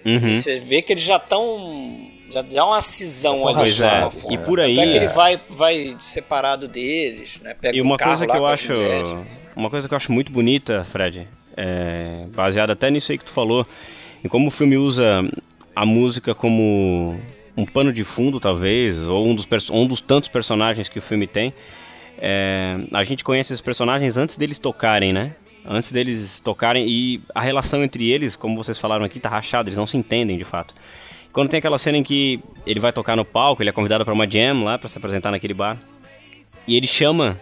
[0.05, 0.19] Uhum.
[0.35, 2.09] Você vê que eles já estão.
[2.31, 3.57] Já dá uma cisão ali.
[3.57, 5.09] Pois é, e por aí- Tanto é que ele É.
[5.09, 7.53] vai, vai separado deles, né?
[7.59, 8.73] Pega E um uma carro coisa que eu acho.
[9.55, 11.27] Uma coisa que eu acho muito bonita, Fred,
[11.57, 13.67] é, baseada até nisso aí que tu falou,
[14.23, 15.21] em como o filme usa
[15.75, 17.19] a música como
[17.61, 21.27] um pano de fundo, talvez, ou um dos, um dos tantos personagens que o filme
[21.27, 21.53] tem.
[22.17, 25.35] É, a gente conhece esses personagens antes deles tocarem, né?
[25.65, 29.77] Antes deles tocarem e a relação entre eles, como vocês falaram aqui, tá rachada, eles
[29.77, 30.73] não se entendem de fato.
[31.31, 34.13] Quando tem aquela cena em que ele vai tocar no palco, ele é convidado para
[34.13, 35.77] uma jam lá, para se apresentar naquele bar.
[36.67, 37.37] E ele chama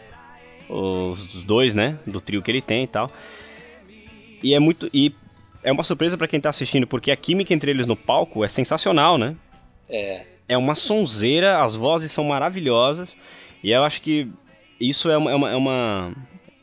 [0.68, 3.10] os, os dois, né, do trio que ele tem e tal.
[4.44, 5.14] E é muito e
[5.64, 8.48] é uma surpresa para quem tá assistindo, porque a química entre eles no palco é
[8.48, 9.36] sensacional, né?
[9.90, 10.26] É.
[10.48, 13.16] É uma sonzeira, as vozes são maravilhosas.
[13.64, 14.28] E eu acho que
[14.80, 16.14] isso é uma, é uma, é uma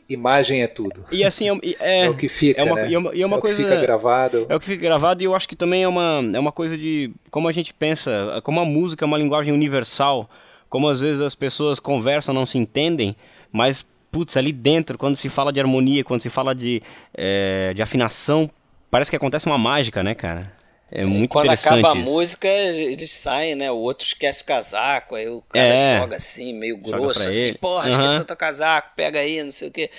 [0.09, 1.03] Imagem é tudo.
[1.11, 2.89] E assim, é, é, É o que fica, é uma, né?
[2.89, 4.45] E é uma, e uma o que coisa, fica gravado.
[4.47, 6.77] É o que fica gravado e eu acho que também é uma, é uma coisa
[6.77, 10.29] de como a gente pensa, como a música é uma linguagem universal,
[10.69, 13.15] como às vezes as pessoas conversam, não se entendem,
[13.51, 16.81] mas, putz, ali dentro, quando se fala de harmonia, quando se fala de,
[17.13, 18.49] é, de afinação,
[18.89, 20.53] parece que acontece uma mágica, né, cara?
[20.91, 22.05] É muito Quando interessante acaba a isso.
[22.05, 23.71] música, eles saem, né?
[23.71, 25.99] O outro esquece o casaco, aí o cara É.
[25.99, 27.57] joga assim, meio grosso, assim, ele.
[27.59, 28.01] porra, Aham.
[28.01, 29.89] esqueceu teu casaco, pega aí, não sei o quê.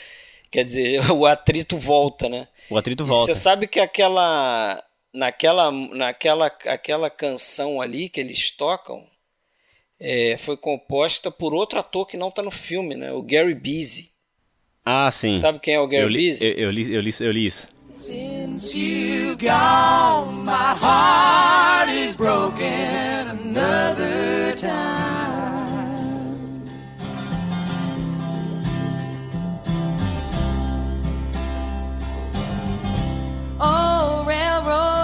[0.51, 2.49] Quer dizer, o atrito volta, né?
[2.70, 3.34] O atrito E volta.
[3.34, 4.82] você sabe que aquela
[5.12, 9.07] naquela naquela aquela canção ali que eles tocam
[10.01, 13.12] é, foi composta por outro ator que não tá no filme, né?
[13.12, 14.11] O Gary Busey.
[14.84, 15.39] Ah, sim.
[15.39, 16.49] Sabe quem é o Gary eu li, Busey?
[16.49, 17.68] eu, eu li, eu, li, eu li isso.
[17.99, 22.62] Since you gone, my heart is broken
[23.28, 25.99] another time.
[33.61, 34.97] Oh, railroad.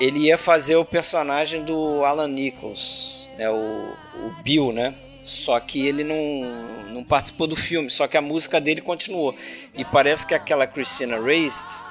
[0.00, 3.50] Ele ia fazer o personagem do Alan Nichols, né?
[3.50, 4.94] O, o Bill, né?
[5.24, 9.36] Só que ele não, não participou do filme, só que a música dele continuou.
[9.74, 11.84] E parece que aquela Christina Reis,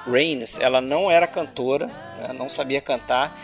[0.60, 2.34] ela não era cantora, né?
[2.38, 3.40] não sabia cantar.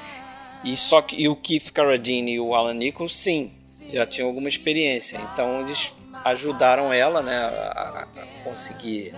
[0.65, 3.53] E só que e o Keith Carradine e o Alan Nichols, sim,
[3.87, 5.17] já tinham alguma experiência.
[5.31, 5.93] Então eles
[6.25, 9.13] ajudaram ela, né, a, a conseguir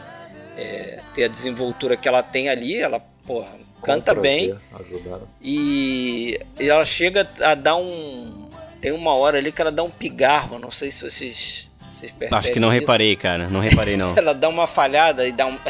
[0.58, 2.76] é, ter a desenvoltura que ela tem ali.
[2.76, 3.56] Ela, porra,
[3.88, 4.56] canta Com bem.
[4.70, 5.28] prazer, Ajudaram.
[5.42, 8.48] E, e ela chega a dar um.
[8.82, 12.40] Tem uma hora ali que ela dá um pigarro, não sei se vocês, vocês percebem.
[12.40, 12.82] Acho que não isso.
[12.82, 13.50] reparei, cara.
[13.50, 14.14] Não reparei, não.
[14.18, 15.58] Ela dá uma falhada e dá um.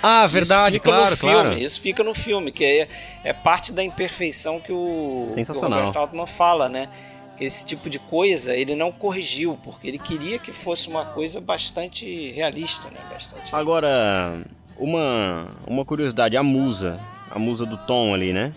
[0.00, 1.58] Ah, verdade, isso fica claro, no filme, claro.
[1.58, 2.88] Isso fica no filme, que é,
[3.24, 5.86] é parte da imperfeição que o, que o Sensacional.
[5.86, 6.88] Robert Altman fala, né?
[7.36, 11.40] Que esse tipo de coisa ele não corrigiu, porque ele queria que fosse uma coisa
[11.40, 13.00] bastante realista, né?
[13.10, 13.52] Bastante.
[13.52, 14.40] Agora,
[14.76, 17.00] uma, uma curiosidade, a musa,
[17.30, 18.50] a musa do Tom ali, né?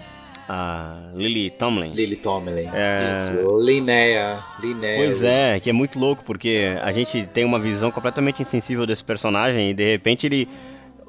[0.50, 1.94] A Lily Tomlin.
[1.94, 2.70] Lily Tomlin.
[2.74, 3.14] É.
[3.14, 3.64] Isso.
[3.64, 4.40] Linnea.
[4.60, 4.98] Linnea.
[4.98, 9.04] Pois é, que é muito louco, porque a gente tem uma visão completamente insensível desse
[9.04, 10.48] personagem e de repente ele.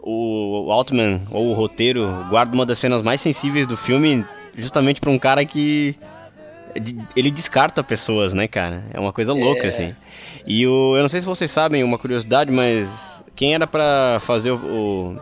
[0.04, 4.24] O Altman, ou o roteiro, guarda uma das cenas mais sensíveis do filme
[4.56, 5.94] justamente pra um cara que.
[7.14, 8.82] Ele descarta pessoas, né, cara?
[8.92, 9.94] É uma coisa louca, assim.
[10.46, 10.96] E o.
[10.96, 12.88] Eu não sei se vocês sabem uma curiosidade, mas
[13.36, 14.56] quem era pra fazer o.
[14.56, 15.16] o-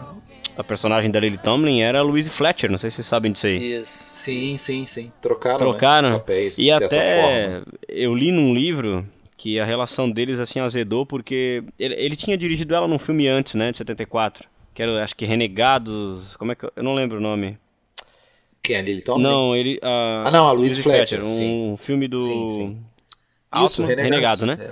[0.60, 3.46] a personagem da Lily Tomlin era a Louise Fletcher, não sei se vocês sabem disso
[3.46, 3.74] aí.
[3.78, 3.92] Isso.
[3.92, 5.12] Sim, sim, sim.
[5.20, 6.10] Trocaram, Trocaram.
[6.10, 7.62] né, papéis, e de certa até forma.
[7.88, 9.06] eu li num livro
[9.36, 13.54] que a relação deles assim azedou porque ele, ele tinha dirigido ela num filme antes,
[13.54, 17.18] né, de 74, que era acho que Renegados, como é que eu, eu não lembro
[17.18, 17.58] o nome.
[18.62, 19.22] Quem é Lily Tomlin?
[19.22, 21.76] Não, ele a, Ah, não, a Louise Fletcher, um sim.
[21.80, 22.80] filme do Sim, sim.
[23.50, 24.58] Altman, Renegado, né?
[24.60, 24.70] É.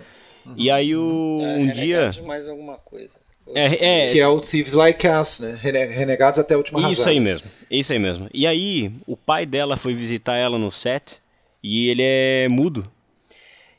[0.56, 3.18] E aí o, É, um dia Renegados mais alguma coisa.
[3.54, 5.58] É, é, Que é o Thieves Like Us, né?
[5.60, 7.08] Rene- Renegados até a última Isso razão.
[7.08, 8.28] aí mesmo, isso aí mesmo.
[8.32, 11.16] E aí, o pai dela foi visitar ela no set
[11.62, 12.90] e ele é mudo.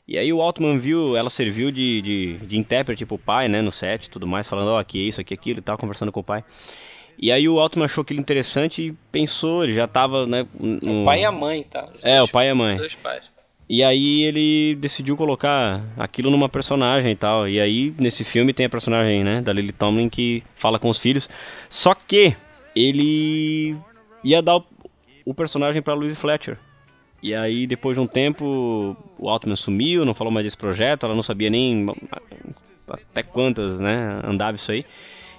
[0.08, 3.70] E aí o Altman viu, ela serviu de, de, de intérprete pro pai, né, no
[3.70, 6.10] set e tudo mais, falando, ó, aqui é isso, aqui é aquilo e tal, conversando
[6.10, 6.42] com o pai.
[7.16, 10.46] E aí o Altman achou aquilo interessante e pensou, ele já tava, né...
[10.58, 11.84] no- O pai e a mãe, tá?
[11.94, 12.70] Os É, dois- o pai e a mãe.
[12.74, 13.30] Os dois pais.
[13.72, 17.48] E aí ele decidiu colocar aquilo numa personagem e tal.
[17.48, 20.98] E aí nesse filme tem a personagem, né, da Lily Tomlin que fala com os
[20.98, 21.30] filhos.
[21.68, 22.34] Só que
[22.74, 23.76] ele
[24.24, 24.64] ia dar o,
[25.24, 26.58] o personagem pra Louise Fletcher.
[27.22, 31.14] E aí depois de um tempo o Altman sumiu, não falou mais desse projeto, ela
[31.14, 31.86] não sabia nem
[32.88, 34.84] até quantas, né, andava isso aí.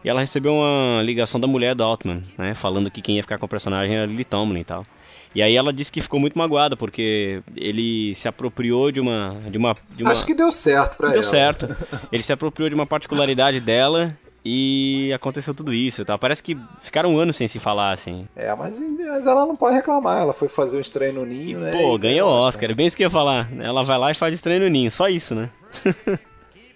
[0.05, 3.37] E ela recebeu uma ligação da mulher do Altman, né, falando que quem ia ficar
[3.37, 4.85] com a personagem era Lily Tomlin e tal.
[5.33, 9.57] E aí ela disse que ficou muito magoada porque ele se apropriou de uma de
[9.57, 11.29] uma de uma Acho que deu certo pra deu ela.
[11.29, 11.67] certo.
[12.11, 16.17] Ele se apropriou de uma particularidade dela e aconteceu tudo isso, tá?
[16.17, 18.27] Parece que ficaram um ano sem se falar assim.
[18.35, 20.19] É, mas, mas ela não pode reclamar.
[20.21, 21.71] Ela foi fazer um estreio no Ninho, né?
[21.71, 23.49] Pô, e ganhou o Oscar, é bem isso que eu ia falar.
[23.59, 25.49] Ela vai lá e faz estranho no ninho, só isso, né?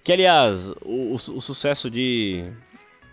[0.03, 2.45] que aliás, o, o- o sucesso de,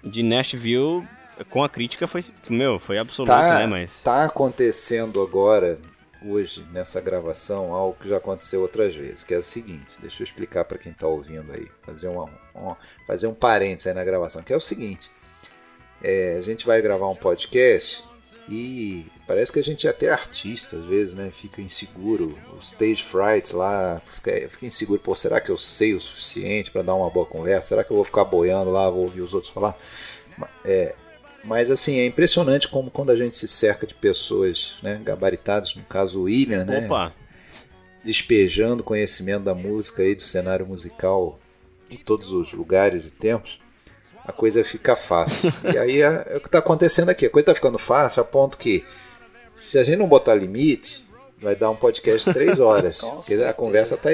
[0.05, 1.03] de Nashville
[1.51, 3.67] Com a crítica foi, meu, foi absoluto, Tá, né?
[3.67, 3.91] Mas.
[4.05, 5.79] tá acontecendo agora,
[6.25, 10.25] hoje, nessa gravação, algo que já aconteceu outras vezes, que é o seguinte, deixa eu
[10.25, 12.77] explicar para quem tá ouvindo aí, fazer, uma, uma-
[13.07, 15.11] fazer um parênteses aí na gravação, que é o seguinte,
[16.03, 18.05] é, a gente vai gravar um podcast
[18.49, 21.31] e parece que a gente é até artista às vezes, né?
[21.31, 26.01] Fica inseguro, o stage fright lá, fica, fica inseguro, pô, será que eu sei o
[26.01, 27.69] suficiente para dar uma boa conversa?
[27.69, 29.77] Será que eu vou ficar boiando lá, vou ouvir os outros falar?
[30.65, 30.95] É,
[31.45, 35.83] mas assim, é impressionante como quando a gente se cerca de pessoas né, gabaritadas, no
[35.85, 36.85] caso o William, né?
[36.87, 37.13] Opa!
[38.05, 41.39] despejando conhecimento da música e do cenário musical
[41.89, 43.61] de todos os lugares e tempos,
[44.25, 45.53] a coisa fica fácil.
[45.73, 47.27] e aí é, é o que está acontecendo aqui.
[47.27, 48.85] A coisa está ficando fácil a ponto que,
[49.55, 51.07] se a gente não botar limite,
[51.41, 52.99] vai dar um podcast de três horas.
[52.99, 54.13] Porque a conversa está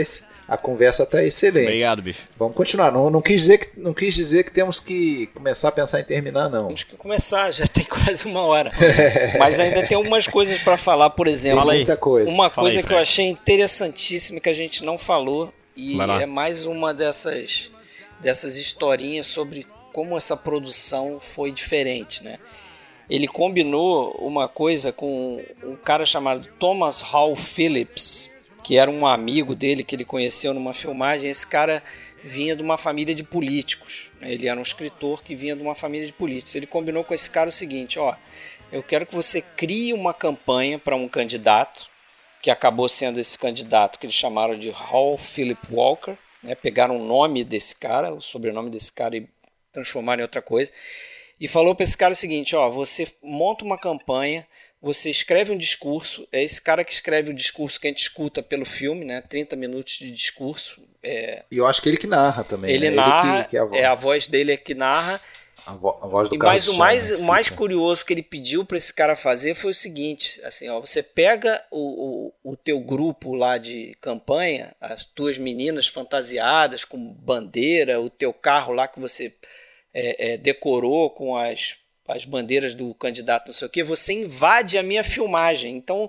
[0.49, 1.67] a conversa tá excelente.
[1.67, 2.21] Obrigado, bicho.
[2.39, 2.91] Vamos continuar.
[2.91, 6.05] Não, não, quis dizer que, não quis dizer que temos que começar a pensar em
[6.05, 6.69] terminar, não.
[6.69, 8.73] Temos que começar, já tem quase uma hora.
[9.39, 11.59] Mas ainda tem algumas coisas para falar, por exemplo.
[11.59, 11.81] Fala aí.
[11.81, 12.31] Muita coisa.
[12.31, 16.27] Uma Fala coisa aí, que eu achei interessantíssima que a gente não falou e é
[16.27, 17.71] mais uma dessas
[18.21, 22.39] dessas historinhas sobre como essa produção foi diferente, né?
[23.09, 28.31] Ele combinou uma coisa com um cara chamado Thomas Hall Phillips,
[28.69, 31.31] que era um amigo dele que ele conheceu numa filmagem.
[31.31, 31.83] Esse cara
[32.23, 34.11] vinha de uma família de políticos.
[34.21, 34.31] né?
[34.31, 36.55] Ele era um escritor que vinha de uma família de políticos.
[36.55, 38.15] Ele combinou com esse cara o seguinte: ó,
[38.71, 41.89] eu quero que você crie uma campanha para um candidato,
[42.43, 46.19] que acabou sendo esse candidato que eles chamaram de Hall Philip Walker.
[46.43, 46.55] Né?
[46.55, 49.27] Pegaram o nome desse cara, o sobrenome desse cara e
[49.73, 50.71] transformaram em outra coisa.
[51.41, 54.47] E falou para esse cara o seguinte: ó, você monta uma campanha,
[54.81, 56.27] você escreve um discurso.
[56.33, 59.21] É esse cara que escreve o discurso que a gente escuta pelo filme, né?
[59.23, 60.81] 30 minutos de discurso.
[61.03, 62.71] É, E eu acho que ele que narra também.
[62.71, 62.97] ele né?
[62.97, 65.21] narra, que, que é a, voz, é a voz dele é que narra.
[65.67, 68.13] a vo- a voz do E mais o som, mais, né, o mais curioso que
[68.13, 72.53] ele pediu para esse cara fazer foi o seguinte, assim, ó, você pega o, o,
[72.53, 78.73] o teu grupo lá de campanha, as tuas meninas fantasiadas com bandeira, o teu carro
[78.73, 79.35] lá que você
[79.93, 81.77] é, é, decorou com as,
[82.09, 85.77] as bandeiras do candidato, não sei o que, você invade a minha filmagem.
[85.77, 86.09] Então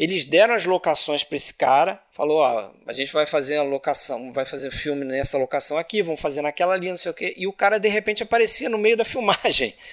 [0.00, 4.32] eles deram as locações para esse cara, falou, ó, a gente vai fazer a locação,
[4.32, 7.34] vai fazer filme nessa locação aqui, vamos fazer naquela ali, não sei o quê.
[7.36, 9.74] E o cara de repente aparecia no meio da filmagem.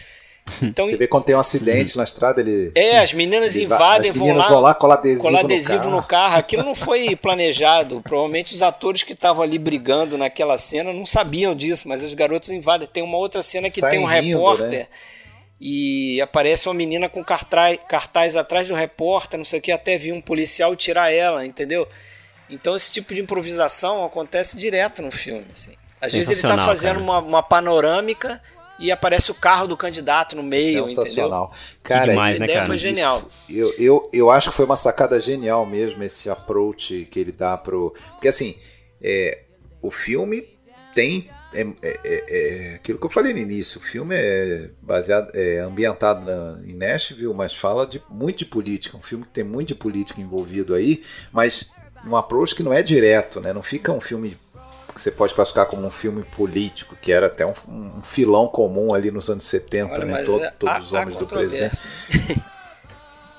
[0.62, 2.72] Então, Você vê quando tem um acidente na estrada, ele.
[2.74, 5.78] é, as meninas invadem, as vão meninas lá, vão lá, colar adesivo, colar no adesivo
[5.80, 5.92] carro.
[5.92, 6.38] no carro.
[6.38, 8.02] Aquilo não foi planejado.
[8.02, 12.50] Provavelmente os atores que estavam ali brigando naquela cena não sabiam disso, mas as garotas
[12.50, 12.88] invadem.
[12.88, 14.88] Tem uma outra cena que Saem tem um rindo, repórter né?
[15.60, 19.98] E aparece uma menina com cartaz, cartaz atrás do repórter, não sei o que, até
[19.98, 21.88] vir um policial tirar ela, entendeu?
[22.50, 25.46] Então esse tipo de improvisação acontece direto no filme.
[25.52, 25.72] Assim.
[26.00, 28.42] Às vezes ele está Sensacional, fazendo uma, uma panorâmica
[28.80, 30.88] e aparece o carro do candidato no meio, entendeu?
[30.88, 31.52] Sensacional.
[31.84, 32.68] Cara, demais, e- né, A ideia cara?
[32.68, 33.24] foi isso- genial.
[33.50, 37.58] Eu, eu, eu acho que foi uma sacada genial mesmo esse approach que ele dá
[37.58, 37.94] pro.
[38.12, 38.56] Porque assim,
[39.02, 39.40] é,
[39.82, 40.48] o filme
[40.94, 41.30] tem.
[41.60, 43.80] É, é- é- é aquilo que eu falei no início.
[43.80, 48.96] O filme é baseado, é ambientado na- em Nashville, mas fala de, muito de política.
[48.98, 51.72] Um filme que tem muito de política envolvido aí, mas
[52.06, 53.52] um approach que não é direto, né?
[53.54, 54.38] Não fica um filme
[54.94, 58.94] que você pode classificar como um filme político, que era até um, um filão comum
[58.94, 60.24] ali nos anos 70, Olha, né?
[60.24, 61.84] Todo- é- todos os homens do presidente.
[62.08, 62.46] controvérsia.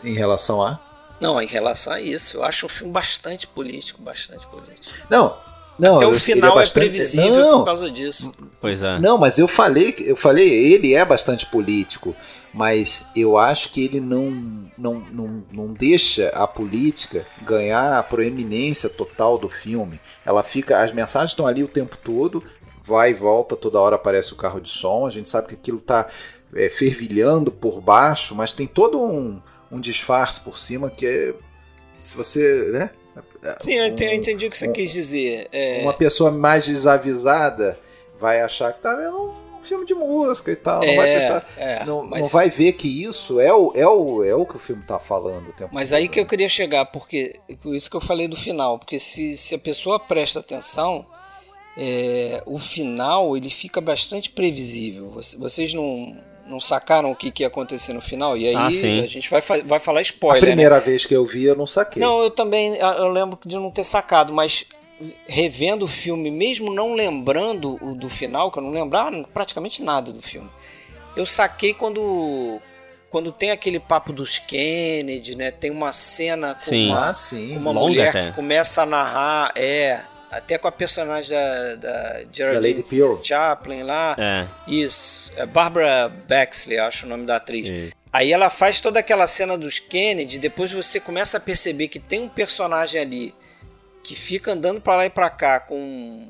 [0.04, 0.78] Em relação a.
[1.20, 4.96] Não, em relação a isso, eu acho um filme bastante político, bastante político.
[5.10, 5.36] Não,
[5.78, 5.96] não.
[5.96, 8.34] Até o ele final é, bastante- previsível Não, por causa disso.
[8.60, 8.98] Pois é.
[8.98, 12.14] não, mas eu falei, eu falei, ele é bastante político,
[12.52, 14.30] mas eu acho que ele não,
[14.76, 20.00] não, não, não deixa a política ganhar a proeminência total do filme.
[20.26, 22.42] Ela fica, as mensagens estão ali o tempo todo,
[22.82, 25.78] vai e volta, toda hora aparece o carro de som, a gente sabe que aquilo
[25.78, 26.08] está
[26.74, 31.34] fervilhando por baixo, mas tem todo um, um disfarce por cima que é,
[32.00, 32.90] se você, né?
[33.60, 35.48] Sim, eu entendi, eu entendi o que você um- quis dizer.
[35.52, 37.78] É, uma pessoa mais desavisada
[38.18, 41.46] vai achar que tá vendo um filme de música e tal, não vai é, prestar,
[41.56, 44.56] é, não, mas, não vai ver que isso é o, é o, é o que
[44.56, 46.28] o filme tá falando o tempo mas aí que eu né?
[46.28, 49.98] queria chegar, porque por isso que eu falei do final, porque se, se a pessoa
[50.00, 51.04] presta atenção,
[51.76, 55.10] é, o final ele fica bastante previsível.
[55.10, 56.16] Você- Vocês não,
[56.48, 58.36] não sacaram o que, que ia acontecer no final?
[58.36, 60.48] E aí Ah, a gente vai, vai falar A spoiler, né?
[60.48, 62.00] primeira vez que eu vi eu não saquei.
[62.02, 64.64] Não, eu também eu lembro de não ter sacado, mas
[65.28, 70.12] revendo o filme, mesmo não lembrando o do final, que eu não lembrava praticamente nada
[70.12, 70.50] do filme,
[71.16, 72.60] eu saquei quando
[73.10, 75.50] quando tem aquele papo dos Kennedy, né?
[75.50, 76.88] Tem uma cena com Sim.
[76.88, 77.54] uma, Ah, sim.
[77.54, 78.26] com uma Longa mulher até.
[78.26, 80.00] que começa a narrar, é,
[80.30, 83.16] Até com a personagem da, da Da Lady Geraldine Pearl.
[83.22, 84.14] Chaplin lá.
[84.18, 84.46] É.
[84.70, 85.32] Isso.
[85.36, 87.66] É Barbara Bexley, acho o nome da atriz.
[87.66, 87.92] Isso.
[88.12, 92.20] Aí ela faz toda aquela cena dos Kennedy, depois você começa a perceber que tem
[92.20, 93.34] um personagem ali
[94.02, 96.26] que fica andando pra lá e pra cá com,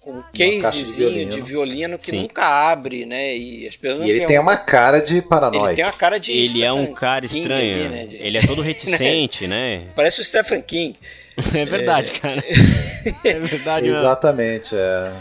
[0.00, 1.44] com um caixa de casezinho de violino.
[1.44, 2.22] violino, que Sim.
[2.22, 3.36] nunca abre, né?
[3.36, 5.66] E as pessoas E ele tem uma cara de paranoico.
[5.68, 7.74] Ele tem uma cara de Ele é um Stephen cara King estranho.
[7.74, 8.06] ali, né?
[8.06, 9.88] De- Ele é todo reticente, né?
[9.94, 10.96] Parece o Stephen King.
[11.54, 12.42] É verdade, cara.
[13.24, 13.86] É verdade.
[13.88, 15.12] Exatamente, é.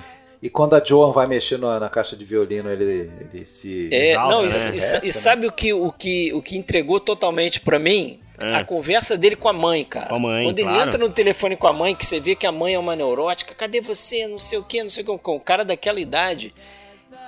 [0.42, 3.90] E quando a Joan vai mexer na, na caixa de violino, ele, ele se.
[3.92, 4.54] É, Exalta, não, e, né?
[4.54, 5.12] e- e Resta, né?
[5.12, 8.20] sabe o que, o, que, o que entregou totalmente pra mim?
[8.40, 8.56] É.
[8.56, 10.08] A conversa dele com a mãe, cara.
[10.08, 10.88] Com a mãe, Quando ele claro.
[10.88, 13.56] entra no telefone com a mãe, que você vê que a mãe é uma neurótica,
[13.56, 14.28] cadê você?
[14.28, 15.18] Não sei o que, não sei o que.
[15.24, 16.54] Com o cara daquela idade.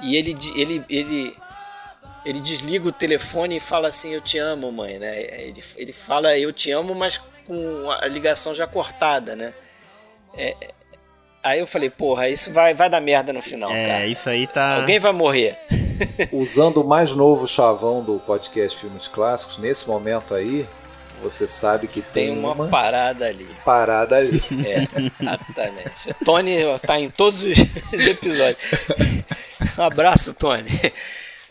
[0.03, 1.33] E ele, ele, ele,
[2.23, 5.19] ele desliga o telefone e fala assim: Eu te amo, mãe, né?
[5.47, 7.19] Ele, ele fala eu te amo, mas
[7.49, 9.53] com a ligação já cortada, né?
[10.37, 10.55] É,
[11.43, 14.05] aí eu falei: Porra, isso vai, vai dar merda no final, É, cara.
[14.05, 14.75] isso aí tá.
[14.75, 15.57] Alguém vai morrer.
[16.31, 20.67] Usando o mais novo chavão do podcast Filmes Clássicos, nesse momento aí,
[21.23, 23.47] você sabe que tem, Tem uma, uma, parada ali.
[23.65, 24.41] parada ali.
[24.65, 24.87] É,
[25.23, 26.09] exatamente.
[26.11, 26.55] O Tony
[26.85, 28.61] tá em todos os episódios.
[29.77, 30.69] Um abraço, Tony.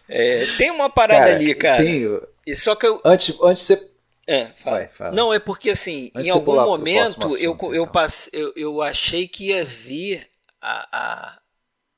[0.08, 1.82] É, tem uma parada ali, cara.
[1.82, 3.00] tem- E só que eu.
[3.04, 3.88] antes, antes de você.
[4.30, 4.76] É, fala.
[4.76, 5.14] Vai, fala.
[5.14, 7.92] Não, é porque assim, Antes em algum momento próximo eu, assunto, eu, então.
[7.92, 10.28] passe- eu, eu achei que ia vir
[10.60, 11.40] a, a-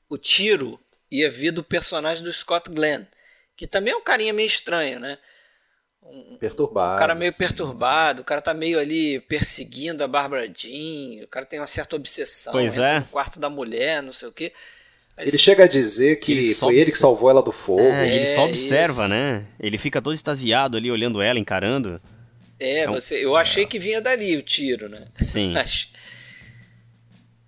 [0.09, 0.79] o tiro,
[1.11, 3.03] ia vir do personagem do Scott Glenn,
[3.57, 5.17] que também é um carinha meio estranho, né?
[6.39, 6.95] Perturbado.
[6.95, 11.27] O cara meio sim, perturbado, o cara tá meio ali perseguindo a Bárbara Jean, o
[11.27, 12.99] cara tem uma certa obsessão, Pois entra é.
[13.01, 14.51] no quarto da mulher, não sei o quê.
[15.15, 17.81] Aí Ele você- chega a dizer que Ele foi ele que salvou ela do fogo.
[17.81, 19.09] É, ele É, só observa, isso.
[19.09, 19.45] né?
[19.59, 22.01] Ele fica todo extasiado ali, olhando ela, encarando.
[22.61, 25.07] É, Então- você, eu achei que vinha dali o tiro, né?
[25.27, 25.51] Sim.
[25.53, 25.89] Mas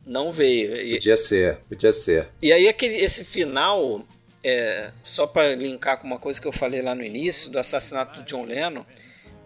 [0.05, 0.75] não veio.
[0.75, 2.27] E, Podia ser, podia ser.
[2.41, 4.05] e aí aquele, esse final,
[4.43, 8.21] é, só para linkar com uma coisa que eu falei lá no início, do assassinato
[8.21, 8.83] do John Lennon,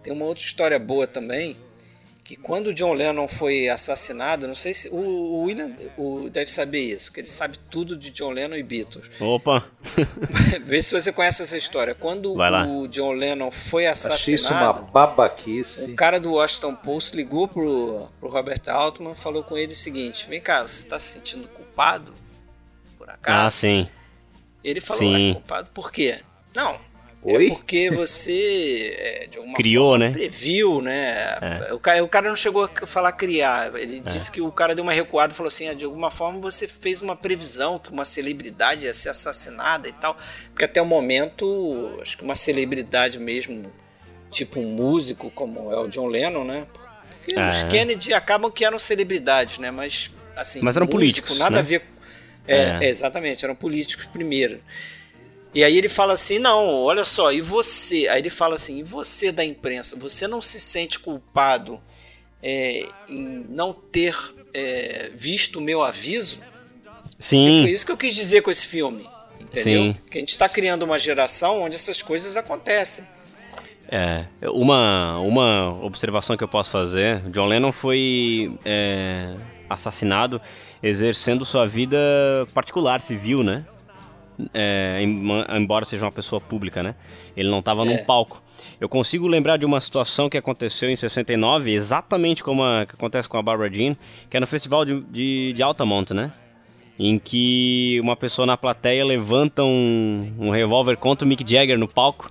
[0.02, 1.56] tem uma outra história boa também,
[2.28, 6.50] que quando o John Lennon foi assassinado, não sei se o, o William o, deve
[6.50, 9.08] saber isso, que ele sabe tudo de John Lennon e Beatles.
[9.18, 9.64] Opa!
[10.66, 11.94] Vê se você conhece essa história.
[11.94, 15.90] Quando o John Lennon foi Achei isso uma assassinado, babaquice.
[15.92, 19.76] o cara do Washington Post ligou pro, pro Robert Altman e falou com ele o
[19.76, 22.12] seguinte: Vem cá, você tá se sentindo culpado?
[22.98, 23.56] Por Ah, acaso?
[23.60, 23.88] sim.
[24.62, 25.28] ele falou: sim.
[25.28, 26.18] "Ué, culpado por quê?
[26.54, 26.78] Não.
[27.22, 27.46] Oi?
[27.46, 30.10] É porque você, é, de alguma Criou, forma, né?
[30.12, 31.36] previu, né?
[31.68, 31.74] É.
[31.74, 33.74] O, cara, o cara não chegou a falar criar.
[33.74, 36.38] Ele disse que o cara deu uma recuada e falou assim: ah, de alguma forma
[36.38, 40.16] você fez uma previsão que uma celebridade ia ser assassinada e tal.
[40.50, 43.70] Porque até o momento, acho que uma celebridade mesmo,
[44.30, 46.66] tipo um músico como é o John Lennon, né?
[47.16, 47.50] Porque É.
[47.50, 49.72] os Kennedy acabam que eram celebridades, né?
[49.72, 51.58] Mas, assim, Mas eram músico, políticos, Nada né?
[51.58, 51.82] a ver.
[52.46, 52.78] É, É.
[52.84, 54.60] é, exatamente, eram políticos primeiro.
[55.58, 58.06] E aí ele fala assim: não, olha só, e você?
[58.06, 59.98] Aí ele fala assim: e você da imprensa?
[59.98, 61.80] Você não se sente culpado
[62.40, 64.16] é, em não ter
[64.54, 66.38] é, visto o meu aviso?
[67.18, 67.62] Sim.
[67.62, 69.04] Foi isso que eu quis dizer com esse filme.
[69.40, 69.82] Entendeu?
[69.82, 69.96] Sim.
[70.08, 73.04] Que a gente está criando uma geração onde essas coisas acontecem.
[73.88, 79.34] É, uma, uma observação que eu posso fazer, John Lennon foi é,
[79.68, 80.40] assassinado
[80.80, 81.98] exercendo sua vida
[82.54, 83.66] particular, civil, né?
[84.54, 86.94] É, em- embora seja uma pessoa pública, né?
[87.36, 88.04] Ele não estava num É.
[88.04, 88.40] palco.
[88.80, 93.28] Eu consigo lembrar de uma situação que aconteceu em 69, exatamente como a, que acontece
[93.28, 93.96] com a Barbara Jean,
[94.30, 96.30] que é no festival de, de, de Altamont, né?
[96.98, 101.86] Em que uma pessoa na plateia levanta um, um revólver contra o Mick Jagger no
[101.88, 102.30] palco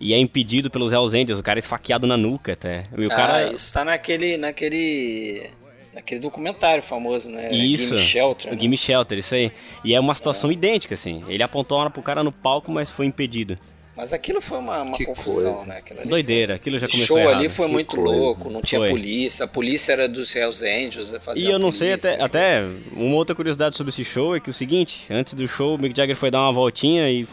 [0.00, 2.86] e é impedido pelos Hells Angels, o cara é esfaqueado na nuca até.
[2.96, 3.52] E o ah, cara.
[3.52, 4.36] isso tá naquele.
[4.36, 5.50] naquele.
[5.96, 7.50] Naquele documentário famoso, né?
[7.52, 8.52] Isso, Gimme Shelter.
[8.52, 8.60] o né?
[8.60, 9.50] Gimme Shelter, isso aí.
[9.82, 11.24] E é uma situação idêntica, assim.
[11.26, 13.58] Ele apontou a arma pro cara no palco, mas foi impedido.
[13.96, 15.66] Mas aquilo foi uma, uma Que confusão, coisa.
[15.66, 15.78] né?
[15.78, 17.40] Aquilo ali Doideira, aquilo já O começou show errado.
[17.40, 18.12] ali foi Que muito coisa.
[18.12, 18.90] louco, não tinha Foi.
[18.90, 21.14] polícia, a polícia era dos Hells Angels.
[21.22, 24.40] fazia E eu não sei, polícia, até, até uma outra curiosidade sobre esse show é
[24.40, 27.26] que o seguinte, antes do show o Mick Jagger foi dar uma voltinha e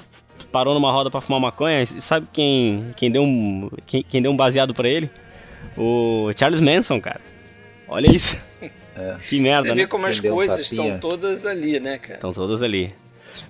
[0.53, 4.31] parou numa roda pra fumar maconha, e sabe quem, quem, deu um, quem, quem deu
[4.31, 5.09] um baseado pra ele?
[5.77, 7.19] O Charles Manson, cara.
[7.87, 8.37] Olha isso.
[9.27, 9.75] Que merda, Você né?
[9.75, 12.13] vê como as Entendeu, coisas estão todas ali, né, cara?
[12.13, 12.93] Estão todos ali.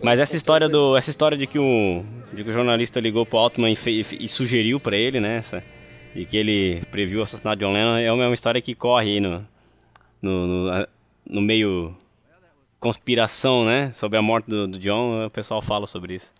[0.02, 2.02] Mas essa história todas do, essa história de que o,
[2.32, 5.62] de que o jornalista ligou pro Altman e, e sugeriu pra ele, né, essa,
[6.16, 8.74] de que ele previu o assassinato de John Lennon, é uma, é uma história que
[8.74, 9.46] corre aí no,
[10.22, 10.88] no, no,
[11.26, 11.94] no meio
[12.80, 16.32] conspiração, né, sobre a morte do, do John, o pessoal fala sobre isso.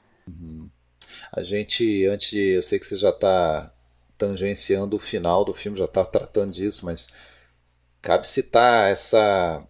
[1.32, 2.40] A gente, antes de.
[2.56, 3.72] Eu sei que você já está
[4.18, 7.10] tangenciando o final do filme, já está tratando disso, mas
[8.04, 9.66] cabe citar essa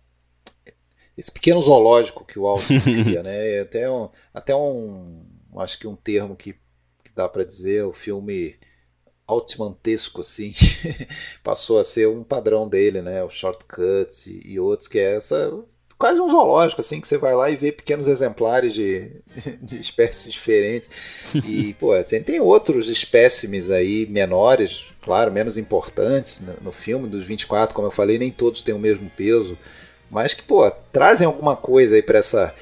[1.16, 3.52] esse pequeno zoológico que o Altman cria, né?
[3.52, 5.24] É até um, até um,
[5.58, 8.60] acho que um termo que, que dá para dizer, o filme
[9.28, 10.52] altmantesco assim
[11.44, 13.24] passou a ser um padrão dele, né?
[13.24, 15.52] O shortcuts e, e outros que é essa
[16.04, 19.10] quase um zoológico, assim, que você vai lá e vê pequenos exemplares de,
[19.64, 20.90] de espécies diferentes.
[21.34, 27.24] E, pô, tem, tem outros espécimes aí menores, claro, menos importantes no, no, filme, dos
[27.24, 29.58] 24, como eu falei, nem todos têm o mesmo peso,
[30.12, 32.54] mas que, pô, trazem alguma coisa aí para essa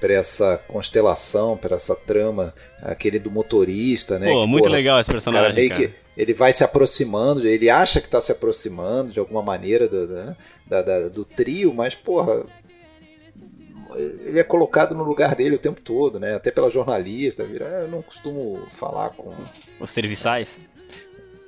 [0.00, 4.30] para essa constelação, para essa trama, aquele do motorista, né?
[4.30, 5.54] Pô, que, muito legal esse personagem, cara.
[5.54, 5.88] Meio cara.
[5.88, 10.06] que ele vai se aproximando, ele acha que está se aproximando de alguma maneira do,
[10.06, 10.36] né,
[10.66, 12.44] da, da, do trio, mas, porra,
[13.96, 16.34] ele é colocado no lugar dele o tempo todo, né?
[16.34, 19.34] Até pela jornalista, vira, eu não costumo falar com
[19.80, 20.48] os serviçais.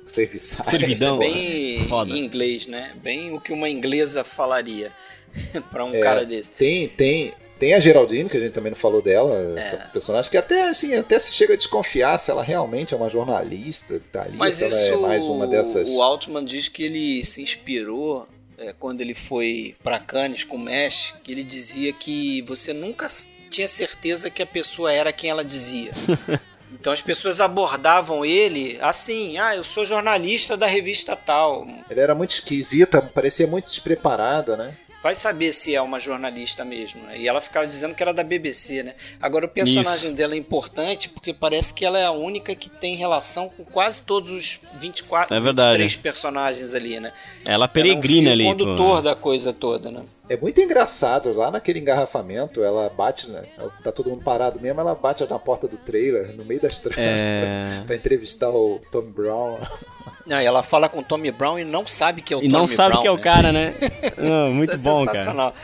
[0.07, 0.69] Serviçais.
[0.69, 1.15] Servidão.
[1.17, 2.11] É bem Foda.
[2.11, 2.93] em inglês, né?
[3.01, 4.91] Bem o que uma inglesa falaria
[5.69, 6.51] pra um É, cara desse.
[6.53, 10.37] Tem, tem, tem a Geraldine, que a gente também não falou dela, essa personagem, que
[10.37, 14.23] até assim, até se chega a desconfiar se ela realmente é uma jornalista que tá
[14.23, 15.87] ali, Mas se isso, ela é mais uma dessas.
[15.87, 18.27] o Altman diz que ele se inspirou
[18.59, 23.07] é, quando ele foi pra Cannes com o Mesh, que ele dizia que você nunca
[23.49, 25.91] tinha certeza que a pessoa era quem ela dizia.
[26.71, 31.67] Então as pessoas abordavam ele assim, ah, eu sou jornalista da revista tal.
[31.89, 34.77] Ela era muito esquisita, parecia muito despreparada, né?
[35.01, 37.17] Vai saber se é uma jornalista mesmo, né?
[37.17, 38.95] E ela ficava dizendo que era da BBC, né?
[39.21, 42.95] Agora o personagem dela é importante porque parece que ela é a única que tem
[42.95, 45.69] relação com quase todos os 24, É verdade.
[45.69, 47.13] 23 personagens ali, né?
[47.45, 48.57] Ela peregrina ela é um ali.
[48.57, 48.65] fio pô.
[48.65, 50.03] condutor da coisa toda, né?
[50.29, 53.43] É muito engraçado, lá naquele engarrafamento, ela bate, né?
[53.83, 57.19] Tá todo mundo parado mesmo, ela bate na porta do trailer, no meio das tramas,
[57.19, 57.63] É.
[57.77, 59.57] pra, pra entrevistar o Tom Brown.
[60.27, 62.43] Não, e ela fala com o Tommy Brown e não sabe que é o E
[62.43, 63.21] Tommy não sabe Brown, que é o né?
[63.23, 63.73] cara, né?
[64.17, 65.17] Não, muito Isso é bom, cara.
[65.17, 65.55] sensacional.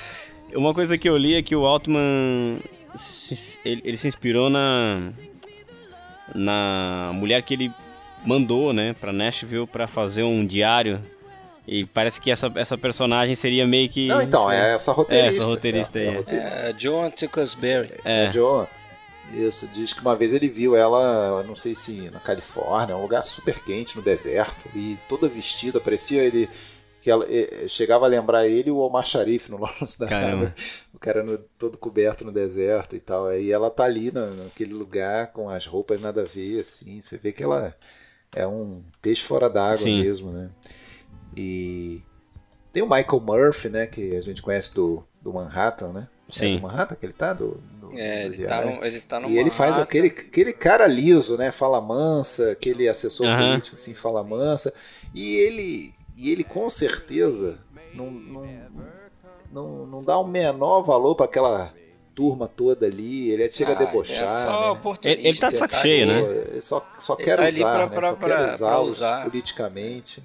[0.56, 2.58] Uma coisa que eu li é que o Altman
[2.98, 5.12] se- ele, ele se inspirou na
[6.34, 7.72] na mulher que ele
[8.26, 11.00] mandou, né, para Nashville para fazer um diário.
[11.68, 15.34] E parece que essa, essa personagem seria meio que Não, então, é essa roteirista.
[15.34, 16.08] É, essa roteirista é, aí.
[16.08, 16.50] é roteirista.
[16.56, 17.92] É, John Tuckersbury.
[18.04, 18.26] É.
[18.26, 18.68] É, John.
[19.34, 23.24] Isso, diz que uma vez ele viu ela, não sei se na Califórnia, um lugar
[23.24, 26.48] super quente no deserto, e toda vestida, parecia ele.
[27.02, 27.26] que ela
[27.68, 30.06] chegava a lembrar ele e o Omar Sharif no Lawrence da.
[30.06, 30.54] Arabia.
[30.94, 33.26] O cara no- todo coberto no deserto e tal.
[33.28, 37.02] Aí ela tá ali na- naquele lugar com as roupas nada a ver, assim.
[37.02, 37.76] Você vê que ela
[38.36, 40.50] é um peixe fora d'água mesmo, né?
[41.36, 42.02] E
[42.72, 43.88] tem o Michael Murphy, né?
[43.88, 46.08] Que a gente conhece do, do Manhattan, né?
[46.30, 46.56] É Sim.
[46.58, 47.34] do Manhattan que ele tá?
[47.34, 48.80] Do, do- É, do ele tá, diário?
[48.80, 49.84] no, ele tá no E ele faz Manhattan.
[49.84, 51.52] aquele, aquele cara liso, né?
[51.52, 53.50] Fala mansa, aquele assessor Aham.
[53.52, 54.74] político, assim, fala mansa.
[55.14, 57.60] E ele, e ele com certeza
[57.94, 58.46] não, não,
[59.52, 61.74] não, não dá o menor valor para aquela
[62.16, 63.30] turma toda ali.
[63.30, 64.26] Ele chega a Ah, debochar.
[64.26, 64.70] É só né?
[64.72, 65.20] oportunista.
[65.22, 65.82] Ele- ele tá de saco ali.
[65.82, 66.60] cheio, né?
[66.62, 67.96] Só, só quer tá usar, pra- né?
[67.96, 69.24] pra- só pra- quer usar.
[69.24, 70.24] politicamente.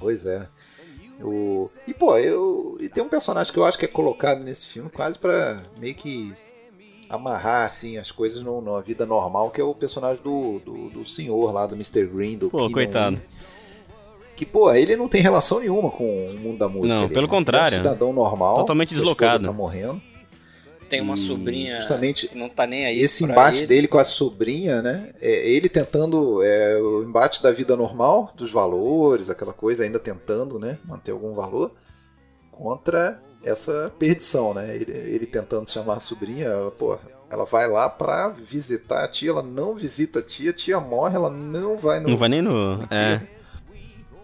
[0.00, 0.48] Pois é.
[1.22, 1.70] O...
[1.86, 2.78] E pô, eu...
[2.80, 5.94] e tem um personagem que eu acho que é colocado nesse filme quase pra meio
[5.94, 6.32] que
[7.10, 11.06] amarrar assim as coisas no, numa vida normal, que é o personagem do, do, do
[11.06, 12.06] senhor lá, do Mr.
[12.06, 13.16] Green, do Pô, coitado.
[13.16, 13.22] Lee.
[14.36, 16.98] Que, pô, ele não tem relação nenhuma com o mundo da música.
[16.98, 17.76] Não, pelo é um contrário.
[17.76, 18.56] cidadão normal.
[18.56, 19.44] Totalmente deslocado.
[19.44, 20.00] Tá morrendo.
[20.90, 23.00] Tem uma E sobrinha justamente que não tá nem aí.
[23.00, 23.66] Esse embate ele.
[23.68, 25.10] dele com a sobrinha, né?
[25.22, 26.42] É ele tentando.
[26.42, 30.78] É, o embate da vida normal, dos valores, aquela coisa, ainda tentando, né?
[30.84, 31.72] Manter algum valor,
[32.50, 34.74] contra essa perdição, né?
[34.74, 36.98] Ele, ele tentando chamar a sobrinha, ela, pô,
[37.30, 41.14] ela vai lá pra visitar a tia, ela não visita a tia, a tia morre,
[41.14, 42.08] ela não vai no.
[42.08, 42.82] Não vai nem no.
[42.90, 43.20] É.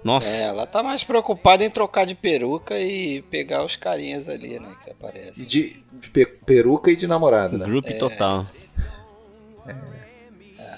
[0.06, 0.28] Nossa.
[0.28, 4.68] É, ela tá mais preocupada em trocar de peruca e pegar os carinhas ali, né?
[4.84, 5.44] Que E aparecem.
[5.44, 7.66] de, de pe- peruca e de namorada, né?
[7.66, 8.44] Group total.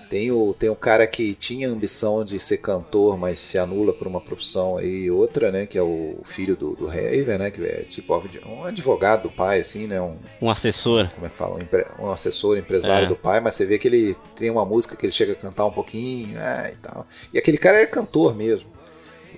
[0.09, 4.07] Tem o, tem o cara que tinha ambição de ser cantor, mas se anula por
[4.07, 5.67] uma profissão aí outra, né?
[5.67, 7.51] Que é o filho do, do Raven, né?
[7.51, 10.01] Que é tipo um advogado do pai, assim, né?
[10.01, 11.11] Um, Um assessor.
[11.15, 11.57] como é que fala?
[11.57, 13.09] Um, empre- um assessor, empresário É.
[13.11, 15.67] do pai, mas você vê que ele tem uma música que ele chega a cantar
[15.67, 17.07] um pouquinho, é, e tal.
[17.31, 18.71] E aquele cara era cantor mesmo,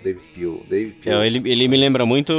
[0.02, 0.62] David Peel.
[0.68, 1.20] David Peel.
[1.20, 2.32] É, ele, ele me lembra muito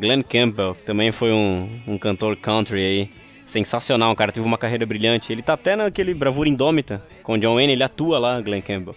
[0.00, 3.10] Glenn Campbell, que também foi um, um cantor country aí.
[3.46, 5.32] Sensacional, o cara teve uma carreira brilhante.
[5.32, 8.96] Ele tá até naquele Bravura Indômita com o John Wayne, ele atua lá, Glenn Campbell.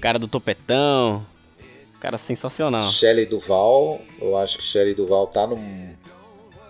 [0.00, 1.24] Cara do topetão.
[2.00, 2.80] Cara sensacional.
[2.80, 5.94] Shelley Duval, eu acho que Shelley Duval tá num.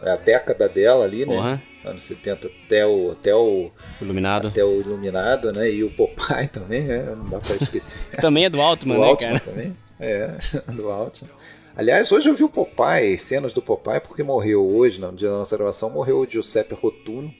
[0.04, 1.34] É a década dela ali, né?
[1.34, 3.70] Porra, Anos 70 até o, até o,
[4.00, 4.48] iluminado.
[4.48, 5.70] até o Iluminado, né?
[5.70, 7.02] E o Popeye também, né?
[7.16, 7.98] Não dá pra esquecer.
[8.20, 9.40] Também é do Altman, do né, Altman cara?
[9.40, 9.76] também.
[10.04, 10.36] É,
[10.72, 11.30] do Altman.
[11.74, 15.38] Aliás, hoje eu vi o Popeye, cenas do Popeye, porque morreu hoje, no dia da
[15.38, 17.34] nossa gravação, morreu o Giuseppe Rotuno,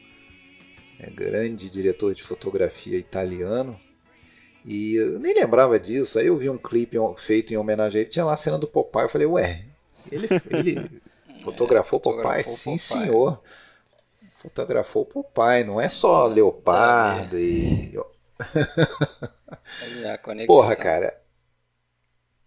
[0.98, 3.78] é, grande diretor de fotografia italiano.
[4.64, 6.18] E eu nem lembrava disso.
[6.18, 8.66] Aí eu vi um clipe feito em homenagem a ele, tinha lá a cena do
[8.66, 9.04] Popeye.
[9.04, 9.64] Eu falei, ué,
[10.10, 11.02] ele, ele
[11.44, 12.42] fotografou o Popeye?
[12.42, 12.78] Sim, Popeye.
[12.78, 13.42] senhor.
[14.38, 17.94] Fotografou o Popeye, não é só leopardo e.
[20.46, 21.23] Porra, cara.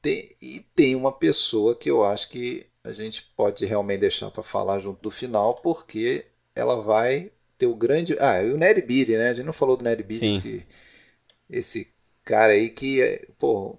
[0.01, 4.43] Tem, e tem uma pessoa que eu acho que a gente pode realmente deixar pra
[4.43, 6.25] falar junto do final, porque
[6.55, 8.15] ela vai ter o grande.
[8.19, 9.29] Ah, e o Ned Beatty, né?
[9.29, 10.65] A gente não falou do Ned Beatty, esse,
[11.49, 11.93] esse
[12.23, 13.01] cara aí que.
[13.01, 13.77] é- Pô,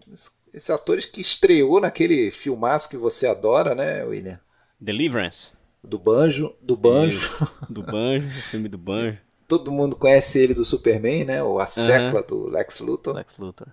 [0.52, 4.38] esse, ator que estreou naquele filmaço que você adora, né, William?
[4.80, 5.52] Deliverance.
[5.82, 6.54] Do Banjo.
[6.60, 7.30] Do Banjo.
[7.70, 9.18] Do Banjo, filme do Banjo.
[9.46, 11.42] Todo mundo conhece ele do Superman, né?
[11.42, 13.14] Ou a secla do Lex Luthor.
[13.14, 13.68] Lex Luthor.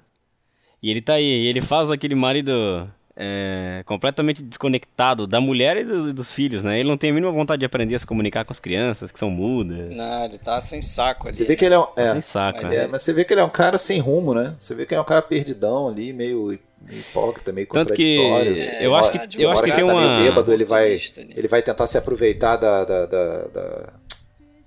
[0.85, 2.87] E ele tá aí, e ele faz aquele marido
[3.17, 6.79] é, completamente desconectado da mulher e do- dos filhos, né?
[6.79, 9.17] Ele não tem a mínima vontade de aprender a se comunicar com as crianças, que
[9.17, 9.91] são mudas.
[9.95, 11.35] Não, ele tá sem saco ali.
[11.35, 11.87] Você vê que ele é um.
[11.95, 12.83] é, Sem saco, Mas né?
[12.83, 14.53] É, mas você vê que ele é um cara sem rumo, né?
[14.59, 16.53] Você vê que ele é um cara perdidão ali, meio,
[16.87, 18.57] hipócrita, meio Tanto que contraditório.
[18.79, 20.19] eu Uma acho que, eu acho que hora tem ele tá uma...
[20.23, 21.25] bêbado, ele vai, né?
[21.35, 23.93] ele vai tentar se aproveitar da, da, da, da,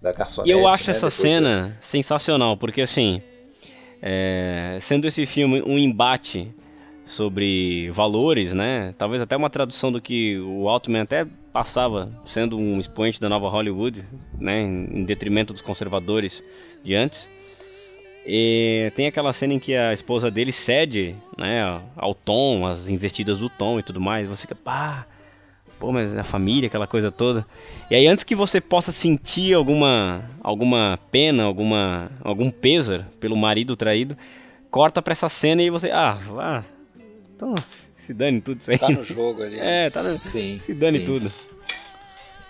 [0.03, 0.91] da E eu acho né?
[0.91, 3.23] essa Depois cena sensacional, porque assim,
[4.03, 6.53] é, sendo esse filme um embate
[7.05, 8.95] sobre valores, né?
[8.99, 13.49] Talvez até uma tradução do que o Altman até passava, sendo um expoente da nova
[13.49, 14.05] Hollywood,
[14.39, 14.61] né?
[14.61, 16.43] Em detrimento dos conservadores
[16.85, 17.29] de antes.
[18.27, 23.39] E tem aquela cena em que a esposa dele cede, né, ao Tom, as investidas
[23.39, 24.29] do Tom e tudo mais.
[24.29, 25.07] Você fica, pá,
[25.79, 27.47] pô, mas a família, aquela coisa toda.
[27.91, 33.77] E aí antes que você possa sentir alguma alguma pena, alguma algum pesar pelo marido
[33.77, 34.17] traído,
[34.71, 36.65] corta pra essa cena e você, ah, vá.
[37.35, 37.55] Então,
[37.97, 38.79] se dane tudo isso aí.
[38.79, 39.59] Tá no jogo ali.
[39.61, 41.07] É, tá no, Sim, se dane sim.
[41.07, 41.33] tudo.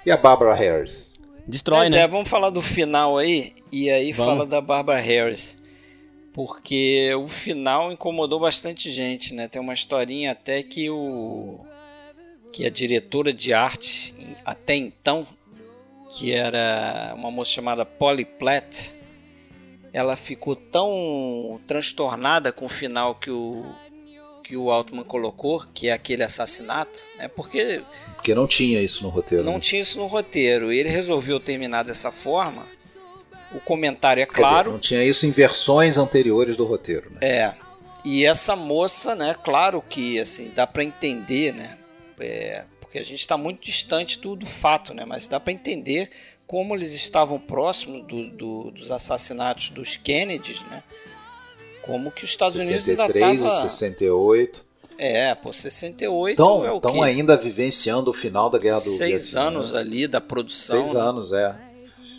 [0.06, 1.18] E a Barbara Harris?
[1.46, 2.00] Destrói, Mas né?
[2.00, 4.32] é, vamos falar do final aí, e aí Vamos.
[4.32, 5.58] fala da Barbara Harris.
[6.32, 9.48] Porque o final incomodou bastante gente, né?
[9.48, 11.58] Tem uma historinha até que o
[12.52, 14.14] que a diretora de arte
[14.44, 15.26] até então,
[16.10, 18.94] que era uma moça chamada Polly Platt,
[19.92, 23.64] ela ficou tão transtornada com o final que o
[24.48, 27.28] que o Altman colocou, que é aquele assassinato, né?
[27.28, 27.82] Porque
[28.14, 29.44] Porque não tinha isso no roteiro.
[29.44, 29.60] não né?
[29.60, 30.72] tinha isso no roteiro.
[30.72, 32.66] Ele resolveu terminar dessa forma.
[33.52, 34.72] O comentário é Quer dizer, claro.
[34.72, 37.10] não tinha isso em versões anteriores do roteiro.
[37.10, 37.18] Né?
[37.20, 37.54] É.
[38.02, 39.36] E essa moça, né?
[39.44, 41.76] Claro que assim dá para entender, né?
[42.20, 45.04] É, porque a gente está muito distante do, do fato, né?
[45.06, 46.10] Mas dá para entender
[46.46, 50.82] como eles estavam próximos do- do- dos assassinatos dos Kennedys, né?
[51.82, 53.62] Como que os Estados Unidos ainda 63 e tava...
[53.62, 54.68] 68.
[55.00, 59.30] É, pô, 68 Estão é o estão ainda vivenciando o final da Guerra do Seis
[59.32, 59.42] Vietnã.
[59.42, 60.80] anos ali da produção.
[60.80, 61.00] Seis né?
[61.00, 61.54] anos, é.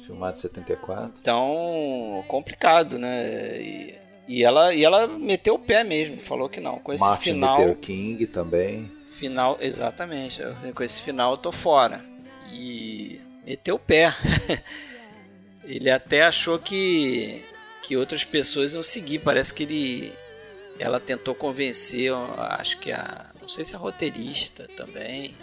[0.06, 1.14] Filmado em 74.
[1.20, 3.62] Então, complicado, né?
[3.62, 3.96] E,
[4.28, 6.80] e ela, e ela meteu o pé mesmo, falou que não.
[6.80, 8.90] Com esse Martin final, Luther King também.
[9.20, 10.42] Final, exatamente.
[10.74, 12.04] Com esse final eu tô fora.
[12.52, 14.14] E meteu o pé.
[15.64, 17.46] ele até achou que
[17.82, 19.20] que outras pessoas iam seguir.
[19.20, 20.14] Parece que ele
[20.80, 25.36] ela tentou convencer, acho que a, não sei se a roteirista também.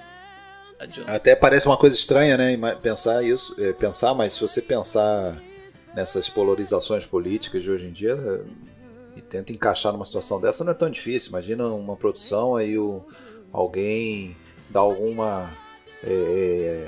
[0.78, 2.56] A John- Até parece uma coisa estranha, né?
[2.82, 5.36] Pensar isso, é, pensar, mas se você pensar
[5.94, 10.72] nessas polarizações políticas de hoje em dia é, e tenta encaixar numa situação dessa, não
[10.72, 11.30] é tão difícil.
[11.30, 13.04] Imagina uma produção aí o,
[13.56, 14.36] alguém
[14.68, 15.50] dá alguma
[16.04, 16.86] é,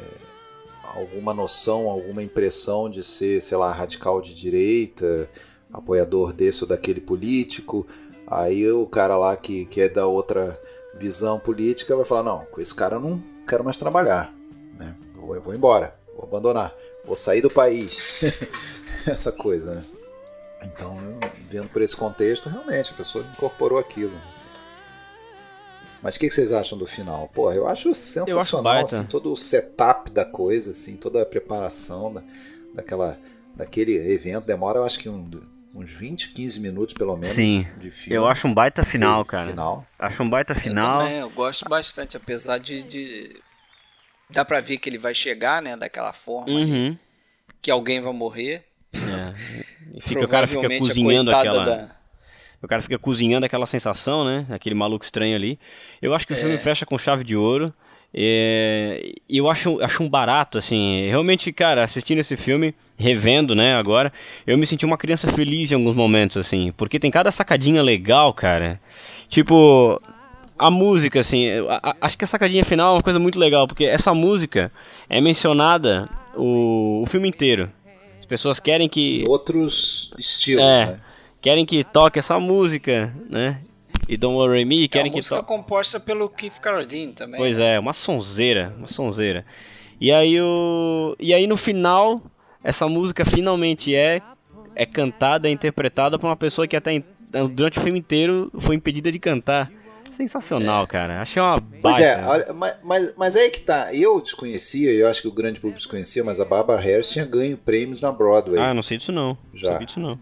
[0.83, 5.29] alguma noção, alguma impressão de ser, sei lá, radical de direita,
[5.73, 7.87] apoiador desse ou daquele político.
[8.27, 10.61] Aí o cara lá que, que é da outra
[10.95, 14.35] visão política vai falar: não, com esse cara eu não quero mais trabalhar.
[14.79, 14.95] Né?
[15.17, 18.21] Eu vou embora, vou abandonar, vou sair do país.
[19.07, 19.85] Essa coisa, né?
[20.65, 20.99] Então,
[21.49, 24.13] vendo por esse contexto, realmente a pessoa incorporou aquilo.
[26.03, 27.29] Mas o que, que vocês acham do final?
[27.35, 28.97] Pô, eu acho sensacional baita.
[28.97, 32.23] assim, todo o setup da coisa, assim, toda a preparação da,
[32.75, 33.19] daquela,
[33.57, 34.45] daquele evento.
[34.47, 35.29] Demora, eu acho que um-
[35.75, 38.17] uns 20, 15 minutos pelo menos Sim, de filme.
[38.17, 39.51] Eu acho um baita final, cara.
[39.51, 39.87] Final.
[39.99, 41.01] Acho um baita Eu final.
[41.01, 43.41] também, eu gosto bastante, apesar de, de-
[44.31, 46.97] dá pra ver que ele vai chegar, né, daquela forma Uhum.
[47.61, 48.65] que alguém vai morrer.
[48.95, 49.35] É.
[49.95, 51.65] E fica, o cara fica cozinhando aquela.
[51.65, 51.98] da-
[52.63, 54.47] O cara fica cozinhando aquela sensação, né?
[54.51, 55.59] Aquele maluco estranho ali.
[56.03, 56.39] Eu acho que o É.
[56.41, 57.73] filme fecha com chave de ouro.
[58.13, 61.07] É, E eu acho, acho um barato, assim.
[61.09, 64.13] Realmente, cara, assistindo esse filme, revendo, né, agora,
[64.47, 66.73] eu me senti uma criança feliz em alguns momentos, assim.
[66.77, 68.81] Porque tem cada sacadinha legal, cara.
[69.29, 70.01] Tipo,
[70.59, 73.69] a música, assim, a- a- acho que a sacadinha final é uma coisa muito legal,
[73.69, 74.73] porque essa música
[75.09, 77.71] é mencionada o, o filme inteiro.
[78.19, 79.23] As pessoas querem que.
[79.29, 81.01] Outros estilos, É, né?
[81.49, 83.61] Querem que toque essa música, né?
[84.07, 85.49] E Don't Worry Me, É querem uma que música toque.
[85.49, 87.39] composta pelo Keith Carradine também.
[87.39, 89.45] Pois é, uma sonzeira, uma sonzeira.
[90.01, 92.21] E aí o e aí no final
[92.63, 94.21] essa música finalmente é
[94.75, 97.03] é cantada, é interpretada por uma pessoa que até
[97.55, 99.71] durante o filme inteiro foi impedida de cantar.
[100.13, 101.21] Sensacional, cara.
[101.23, 101.79] Achei uma baita.
[101.81, 103.95] Pois é, olha, mas, mas, mas aí que tá.
[103.95, 107.57] Eu desconhecia, eu acho que o grande público desconhecia, mas a Barbara Harris tinha ganho
[107.57, 108.59] prêmios na Broadway.
[108.59, 109.39] Ah, não sei disso não.
[109.55, 109.69] Já.
[109.69, 110.19] Não sabia disso não.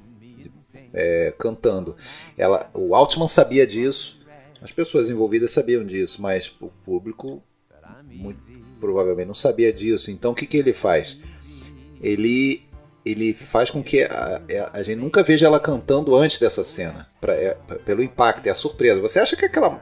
[0.96, 1.94] É, cantando.
[2.36, 4.18] Ela, o Altman sabia disso,
[4.62, 7.42] as pessoas envolvidas sabiam disso, mas o público
[8.16, 8.40] muito
[8.80, 10.10] provavelmente não sabia disso.
[10.10, 11.16] Então o que, que ele faz?
[12.00, 12.64] Ele
[13.04, 17.08] ele faz com que a, a- a gente nunca veja ela cantando antes dessa cena,
[17.20, 17.54] pra- é,
[17.84, 19.00] pelo impacto, é a surpresa.
[19.00, 19.80] Você acha que aquela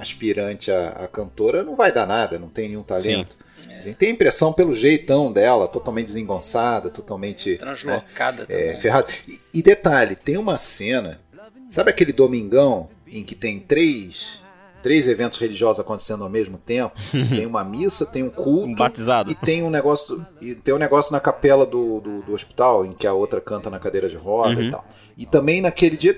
[0.00, 3.36] aspirante a, a cantora não vai dar nada, não tem nenhum talento?
[3.80, 8.80] A gente tem a impressão pelo jeitão dela, totalmente desengonçada, totalmente né, Translocada é, também.
[8.80, 9.06] ferrado.
[9.26, 11.20] E, e detalhe, tem uma cena,
[11.68, 14.42] sabe aquele domingão em que tem três,
[14.82, 16.94] três eventos religiosos acontecendo ao mesmo tempo?
[17.10, 19.30] tem uma missa, tem um culto Um batizado.
[19.30, 22.92] e tem um negócio e tem um negócio na capela do, do, do hospital em
[22.92, 24.62] que a outra canta na cadeira de roda Uhum.
[24.68, 24.84] e tal.
[25.16, 26.16] E também naquele dia,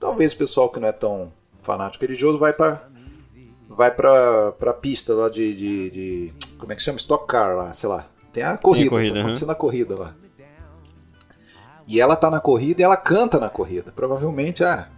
[0.00, 1.32] talvez o pessoal que não é tão
[1.62, 2.88] fanático religioso vai para
[3.76, 6.98] vai pra, pra pista lá de, de, de- Como é que chama?
[6.98, 8.04] Stock car lá, sei lá.
[8.32, 10.14] Tem a corrida, corrida, tá acontecendo a corrida lá.
[11.86, 13.92] E ela tá na corrida e ela canta na corrida.
[13.94, 14.88] Provavelmente, ah,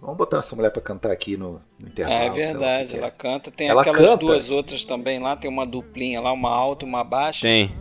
[0.00, 2.18] vamos botar essa mulher pra cantar aqui no, no intervalo.
[2.20, 2.98] É que verdade, que é.
[2.98, 3.50] ela canta.
[3.50, 4.16] Tem Ela aquelas canta.
[4.18, 7.42] duas outras também lá, tem uma duplinha lá, uma alta e uma baixa.
[7.42, 7.74] Tem.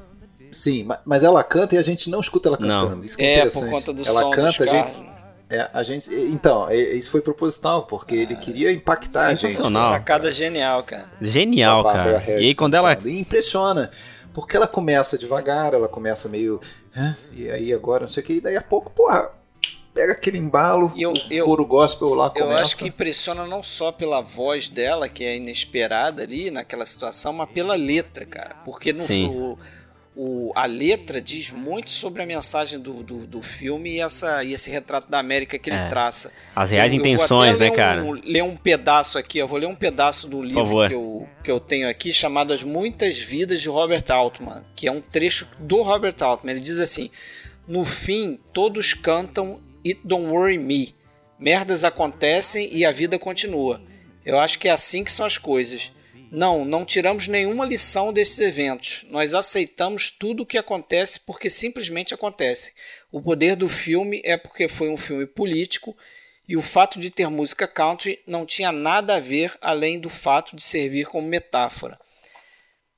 [0.52, 2.82] Sim, ma- mas ela canta e a gente não escuta ela Não.
[2.88, 3.06] cantando.
[3.06, 3.64] Isso que é, É, interessante.
[3.64, 4.94] por conta do ela som canta, dos a carros.
[4.96, 5.10] gente,
[5.52, 6.10] é, a gente.
[6.14, 9.58] Então, isso foi proposital, porque ele queria impactar a gente.
[9.72, 11.12] Sacada genial, cara.
[11.22, 12.18] Genial, cara.
[12.20, 12.98] Harris E aí quando ela.
[13.06, 13.90] E impressiona,
[14.34, 16.60] porque ela começa devagar, ela começa meio.
[16.96, 17.16] "Hã?
[17.34, 19.30] E aí agora, não sei o que, e daí a pouco, porra,
[19.94, 22.62] pega aquele embalo, E eu- o eu- coro gospel lá Eu começa.
[22.62, 27.50] acho que impressiona não só pela voz dela, que é inesperada ali naquela situação, mas
[27.50, 28.56] pela letra, cara.
[28.66, 29.28] Porque no, Sim.
[29.28, 29.58] o,
[30.16, 34.54] o- a letra diz muito sobre a mensagem do, do, do filme e, essa, e
[34.54, 35.88] esse retrato da América que ele É.
[35.88, 36.32] traça.
[36.56, 38.04] as reais Eu- eu vou intenções, até né, cara?
[38.04, 41.52] Um, ler um pedaço aqui, eu vou ler um pedaço do livro que eu, que
[41.52, 45.82] eu tenho aqui, chamado As Muitas Vidas de Robert Altman, que é um trecho do
[45.82, 46.52] Robert Altman.
[46.56, 47.10] Ele diz assim:
[47.68, 50.94] No fim, todos cantam It Don't Worry Me.
[51.40, 53.82] Merdas acontecem e a vida continua.
[54.26, 55.92] Eu acho que é assim que são as coisas.
[56.32, 59.06] Não, não tiramos nenhuma lição desses eventos.
[59.10, 62.74] Nós aceitamos tudo o que acontece porque simplesmente acontece.
[63.12, 65.96] O poder do filme é porque foi um filme político
[66.48, 70.56] e o fato de ter música country não tinha nada a ver além do fato
[70.56, 72.00] de servir como metáfora.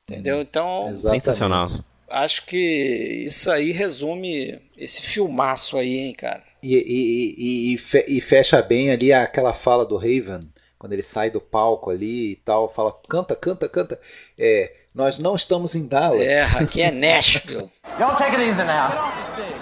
[0.03, 0.39] Entendeu?
[0.41, 1.23] Então, Exatamente.
[1.23, 1.65] Sensacional.
[2.09, 6.43] acho que isso aí resume esse filmaço aí, hein, cara.
[6.61, 10.49] E, e, e, e e fecha bem ali aquela fala do Raven,
[10.83, 13.97] quando ele sai do palco ali e tal, fala, canta, canta, canta.
[14.37, 16.29] É, nós não estamos em Dallas.
[16.29, 17.71] É, aqui é Nashville.
[17.97, 18.89] Y'all take it easy now.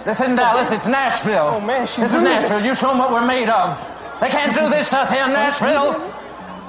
[0.03, 1.57] This isn't Dallas, it's Nashville.
[1.57, 2.65] Oh, man, this is Nashville.
[2.65, 3.77] You show them what we're made of.
[4.19, 5.95] They can't do this to us here in Nashville.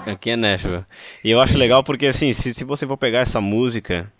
[0.04, 0.84] Aqui é Nashville.
[1.24, 4.12] E eu acho legal porque, assim, se, se você for pegar essa música,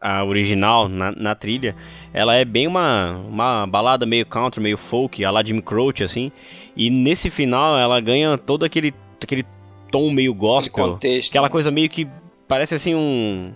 [0.00, 1.74] a original, na, na trilha,
[2.14, 6.30] ela é bem uma, uma balada meio country, meio folk, a la Jim Croce, assim.
[6.76, 8.94] E nesse final ela ganha todo aquele,
[9.24, 9.46] aquele
[9.90, 10.92] tom meio gospel.
[10.92, 11.52] contexto, aquela né?
[11.52, 12.08] coisa meio que
[12.46, 13.52] parece assim um...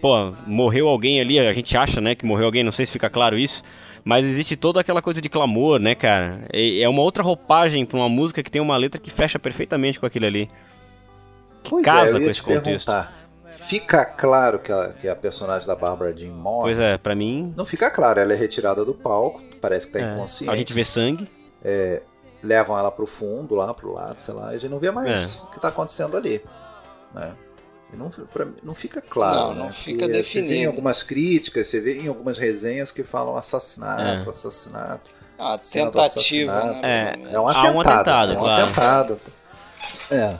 [0.00, 3.08] Pô, morreu alguém ali, a gente acha, né, que morreu alguém, não sei se fica
[3.08, 3.62] claro isso.
[4.04, 6.46] Mas existe toda aquela coisa de clamor, né, cara?
[6.52, 9.98] É é uma outra roupagem pra uma música que tem uma letra que fecha perfeitamente
[9.98, 10.50] com aquilo ali.
[11.68, 13.24] Pois casa é, com esse te perguntar.
[13.50, 16.74] Fica claro que a, que a personagem da Barbara Jean morre?
[16.74, 17.52] Pois é, pra mim.
[17.56, 20.52] Não fica claro, ela é retirada do palco, parece que tá é, inconsciente.
[20.52, 21.26] a gente vê sangue.
[22.44, 25.38] Levam ela pro fundo, lá pro lado, sei lá, e a gente não vê mais
[25.38, 25.42] É.
[25.42, 26.42] o que tá acontecendo ali.
[27.14, 27.34] Né?
[27.92, 29.36] E não, pra não fica claro.
[29.36, 29.72] Não, não né?
[29.72, 30.68] fica E Você vê em definido.
[30.70, 34.30] algumas críticas, você vê em algumas resenhas que falam assassinato, É.
[34.30, 35.10] assassinato.
[35.38, 36.80] Ah, tentativa, né?
[37.30, 37.34] É.
[37.34, 37.76] É um atentado.
[37.76, 38.62] um atentado, tem um claro.
[38.62, 39.20] atentado.
[40.10, 40.38] É.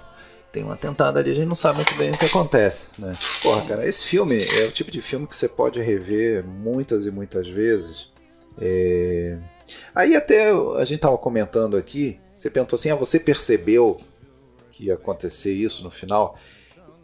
[0.53, 3.17] Tem um atentado ali, a gente não sabe muito bem o que acontece, né?
[3.43, 7.11] Porra, cara, esse filme é o tipo de filme que você pode rever muitas e
[7.11, 8.13] muitas vezes.
[8.61, 9.37] É...
[9.95, 13.99] Aí até a gente tava comentando aqui, você perguntou assim, ah, você percebeu
[14.71, 16.37] que ia acontecer isso no final?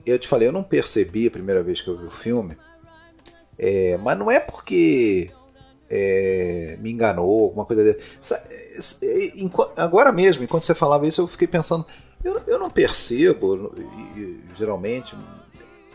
[0.05, 2.57] Eu te falei, eu não percebi a primeira vez que eu vi o filme,
[3.59, 5.31] é, mas não é porque
[5.89, 7.99] é, me enganou, alguma coisa dele.
[8.21, 8.43] Sa-
[9.03, 11.87] é, enqu- Agora mesmo, enquanto você falava isso, eu fiquei pensando,
[12.23, 13.75] Eu, eu não percebo,
[14.55, 15.17] geralmente,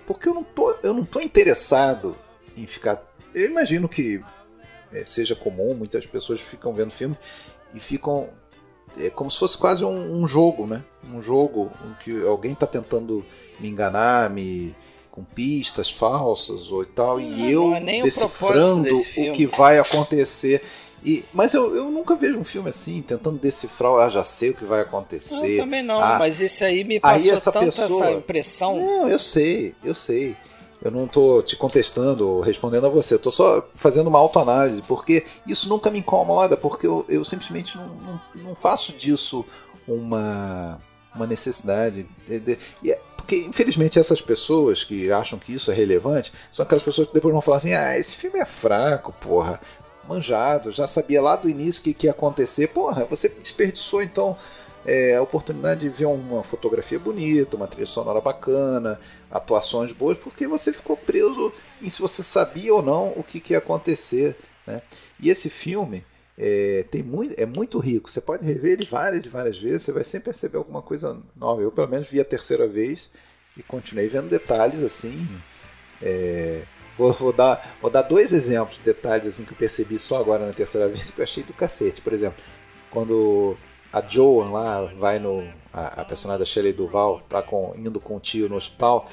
[0.08, 2.16] porque eu não tô, eu não tô interessado
[2.58, 3.02] em ficar.
[3.34, 4.35] Eu imagino que é,
[5.04, 7.18] seja comum, muitas pessoas ficam vendo filme
[7.74, 8.30] e ficam.
[8.98, 10.82] É como se fosse quase um, um jogo, né?
[11.12, 13.26] Um jogo em que alguém está tentando
[13.60, 14.74] me enganar, me
[15.12, 19.32] com pistas falsas ou e tal, e Não, eu não é o decifrando o filme.
[19.32, 20.62] que vai acontecer.
[21.04, 24.54] E, mas eu, eu nunca vejo um filme assim, tentando decifrar, ah, já sei o
[24.56, 25.54] que vai acontecer.
[25.56, 28.78] Eu também não, Ah, mas esse aí me aí passou essa tanto pessoa- essa impressão.
[28.78, 30.36] Não, eu sei, eu sei.
[30.86, 35.26] Eu não tô te contestando ou respondendo a você, tô só fazendo uma autoanálise, porque
[35.48, 39.44] isso nunca me incomoda, porque eu, eu simplesmente não, não, não faço disso
[39.88, 40.80] uma,
[41.16, 42.06] uma necessidade.
[42.28, 46.84] De- de- é- porque, infelizmente, essas pessoas que acham que isso é relevante são aquelas
[46.84, 49.60] pessoas que depois vão falar assim: ah, esse filme é fraco, porra.
[50.08, 52.68] Manjado, já sabia lá do início o que, que ia acontecer.
[52.68, 54.38] Porra, você desperdiçou então
[54.86, 59.00] é, a oportunidade de ver uma fotografia bonita, uma trilha sonora bacana,
[59.36, 61.52] atuações boas, porque você ficou preso
[61.82, 64.38] em se você sabia ou não o que, que ia acontecer.
[64.66, 64.82] Né?
[65.20, 66.06] E esse filme
[66.38, 68.10] é, tem muito, é muito rico.
[68.10, 71.62] Você pode rever ele várias e várias vezes, você vai sempre perceber alguma coisa nova.
[71.62, 73.12] Eu, pelo menos, vi a terceira vez
[73.58, 75.28] e continuei vendo detalhes assim.
[76.02, 76.64] é,
[76.98, 80.46] vou, vou dar, vou dar dois exemplos de detalhes assim, que eu percebi só agora
[80.46, 82.02] na terceira vez que eu achei do cacete.
[82.02, 82.42] Por exemplo,
[82.90, 83.58] quando
[83.92, 85.48] a Joan lá vai no.
[85.72, 89.10] A, a personagem da Shelley Duval tá com, indo com o tio no hospital.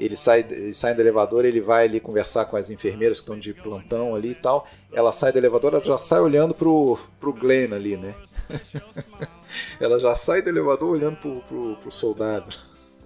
[0.00, 3.38] Ele sai, ele sai do elevador, ele vai ali conversar com as enfermeiras que estão
[3.38, 4.66] de plantão ali e tal.
[4.90, 8.14] Ela sai do elevador, ela já sai olhando pro, pro Glenn ali, né?
[9.78, 12.56] ela já sai do elevador olhando pro, pro, pro soldado.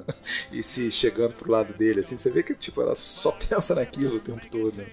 [0.53, 4.19] e se chegando pro lado dele, assim, você vê que tipo, ela só pensa naquilo
[4.19, 4.77] o tempo todo.
[4.77, 4.87] né?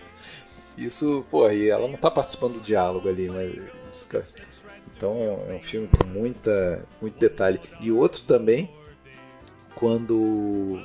[0.75, 3.45] Isso, pô, e ela não tá participando do diálogo ali, né?
[3.91, 4.25] Isso, cara.
[4.97, 5.15] Então
[5.47, 7.59] é um filme com muita, muito detalhe.
[7.79, 8.71] E outro também,
[9.75, 10.79] quando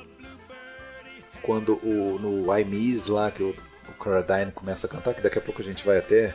[1.46, 3.54] quando o, no I Miss lá, que o,
[3.88, 6.34] o Caradine começa a cantar, que daqui a pouco a gente vai até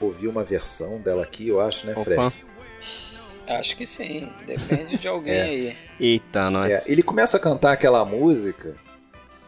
[0.00, 2.18] ouvir uma versão dela aqui, eu acho, né, Fred?
[2.18, 2.32] Opa.
[3.48, 5.42] Acho que sim, depende de alguém É.
[5.42, 5.76] aí.
[6.00, 6.70] Eita, nós.
[6.70, 8.74] É, ele começa a cantar aquela música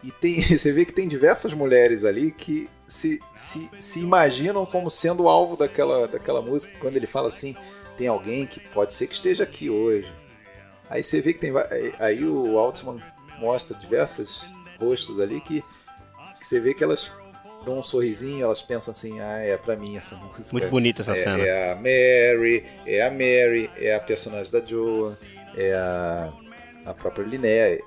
[0.03, 4.91] e tem, você vê que tem diversas mulheres ali que se, se, se imaginam como
[4.91, 6.77] sendo o alvo daquela, daquela música.
[6.79, 7.55] Quando ele fala assim,
[7.97, 10.13] tem alguém que pode ser que esteja aqui hoje.
[10.87, 11.51] Aí você vê que tem.
[11.97, 13.01] Aí o Altman
[13.39, 15.63] mostra diversos rostos ali que,
[16.39, 17.11] que você vê que elas
[17.65, 20.43] dão um sorrisinho, elas pensam assim, ah, é pra mim essa música.
[20.51, 21.43] Muito bonita essa é, cena.
[21.43, 25.17] É a Mary, é a Mary, é a personagem da Joa,
[25.57, 26.31] é a,
[26.85, 27.79] a própria Linnea.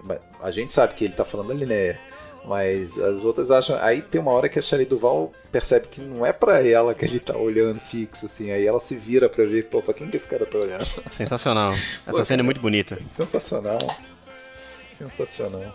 [0.42, 1.98] A gente sabe que ele tá falando da Linnea,
[2.44, 3.78] mas as outras acham.
[3.80, 7.04] Aí tem uma hora que a Shelley Duval percebe que não é pra ela que
[7.04, 8.50] ele tá olhando fixo, assim.
[8.50, 10.88] Aí ela se vira pra ver, pô, pra quem que esse cara tá olhando?
[11.12, 11.72] Sensacional.
[11.72, 12.98] Essa Pô, cena é muito bonita.
[13.08, 13.78] Sensacional.
[14.88, 15.74] Sensacional.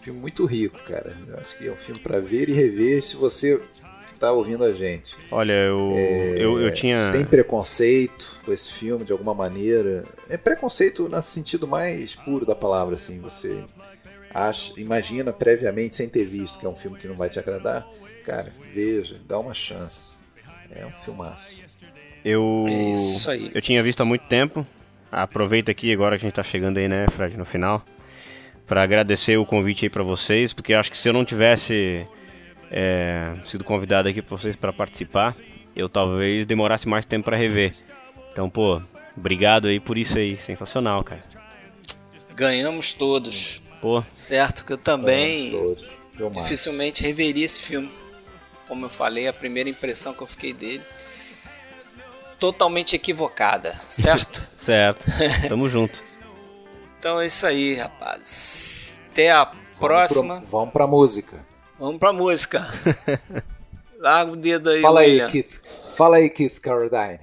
[0.00, 1.16] Filme muito rico, cara.
[1.26, 3.60] Eu acho que é um filme pra ver e rever se você
[4.06, 5.16] está ouvindo a gente.
[5.30, 5.92] Olha, eu,
[6.36, 7.08] eu, eu tinha.
[7.08, 10.04] É, Tem preconceito com esse filme de alguma maneira?
[10.28, 13.20] É preconceito no sentido mais puro da palavra, assim.
[13.20, 13.62] Você
[14.32, 17.86] acha, imagina previamente, sem ter visto, que é um filme que não vai te agradar.
[18.24, 20.20] Cara, veja, dá uma chance.
[20.70, 21.60] É um filmaço.
[22.24, 23.50] Eu, É isso aí.
[23.54, 24.66] eu tinha visto há muito tempo.
[25.10, 27.84] Aproveita aqui agora que a gente tá chegando aí, né, Fred, no final,
[28.66, 32.06] Pra agradecer o convite aí pra vocês, porque eu acho que se eu não tivesse
[32.70, 35.34] é, sido convidado aqui pra vocês pra participar,
[35.74, 37.72] eu talvez demorasse mais tempo pra rever.
[38.30, 38.82] Então, pô,
[39.16, 41.22] obrigado aí por isso aí, sensacional, cara.
[42.34, 43.62] Ganhamos todos.
[43.80, 44.66] Pô, Certo?
[44.66, 45.54] Que eu também
[46.34, 47.90] dificilmente reveria esse filme.
[48.66, 50.82] Como eu falei, a primeira impressão que eu fiquei dele
[52.38, 54.46] totalmente equivocada, certo?
[54.58, 55.06] certo.
[55.48, 56.02] Tamo junto.
[56.98, 59.00] então é isso aí, rapaz.
[59.10, 59.46] Até a
[59.78, 60.34] próxima.
[60.34, 61.46] Vamos, pro, vamos pra música.
[61.78, 62.66] Vamos pra música.
[63.98, 65.26] Larga o dedo aí, Fala aí, William.
[65.28, 65.60] Keith.
[65.96, 67.20] Fala aí, Keith Carradine.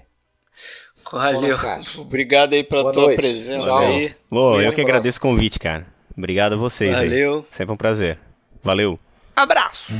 [1.11, 1.57] Valeu.
[1.99, 3.17] Obrigado aí pela Boa tua noite.
[3.17, 3.79] presença Tchau.
[3.79, 4.15] aí.
[4.29, 5.85] Pô, eu que agradeço o convite, cara.
[6.17, 7.09] Obrigado a vocês aí.
[7.09, 7.47] Valeu.
[7.51, 8.17] Sempre um prazer.
[8.63, 8.99] Valeu.
[9.35, 9.93] Abraço.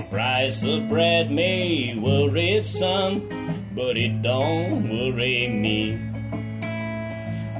[0.00, 3.28] The price of bread may worry some,
[3.74, 6.00] but it don't worry me.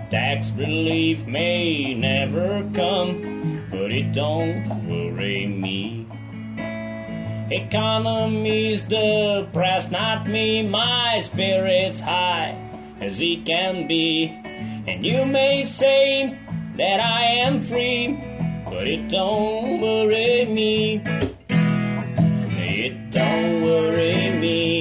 [0.09, 6.07] Tax relief may never come, but it don't worry me.
[7.51, 12.57] Economy's depressed, not me, my spirit's high
[13.03, 14.29] as he can be.
[14.89, 16.35] And you may say
[16.77, 18.17] that I am free,
[18.65, 21.03] but it don't worry me.
[22.73, 24.80] It don't worry me.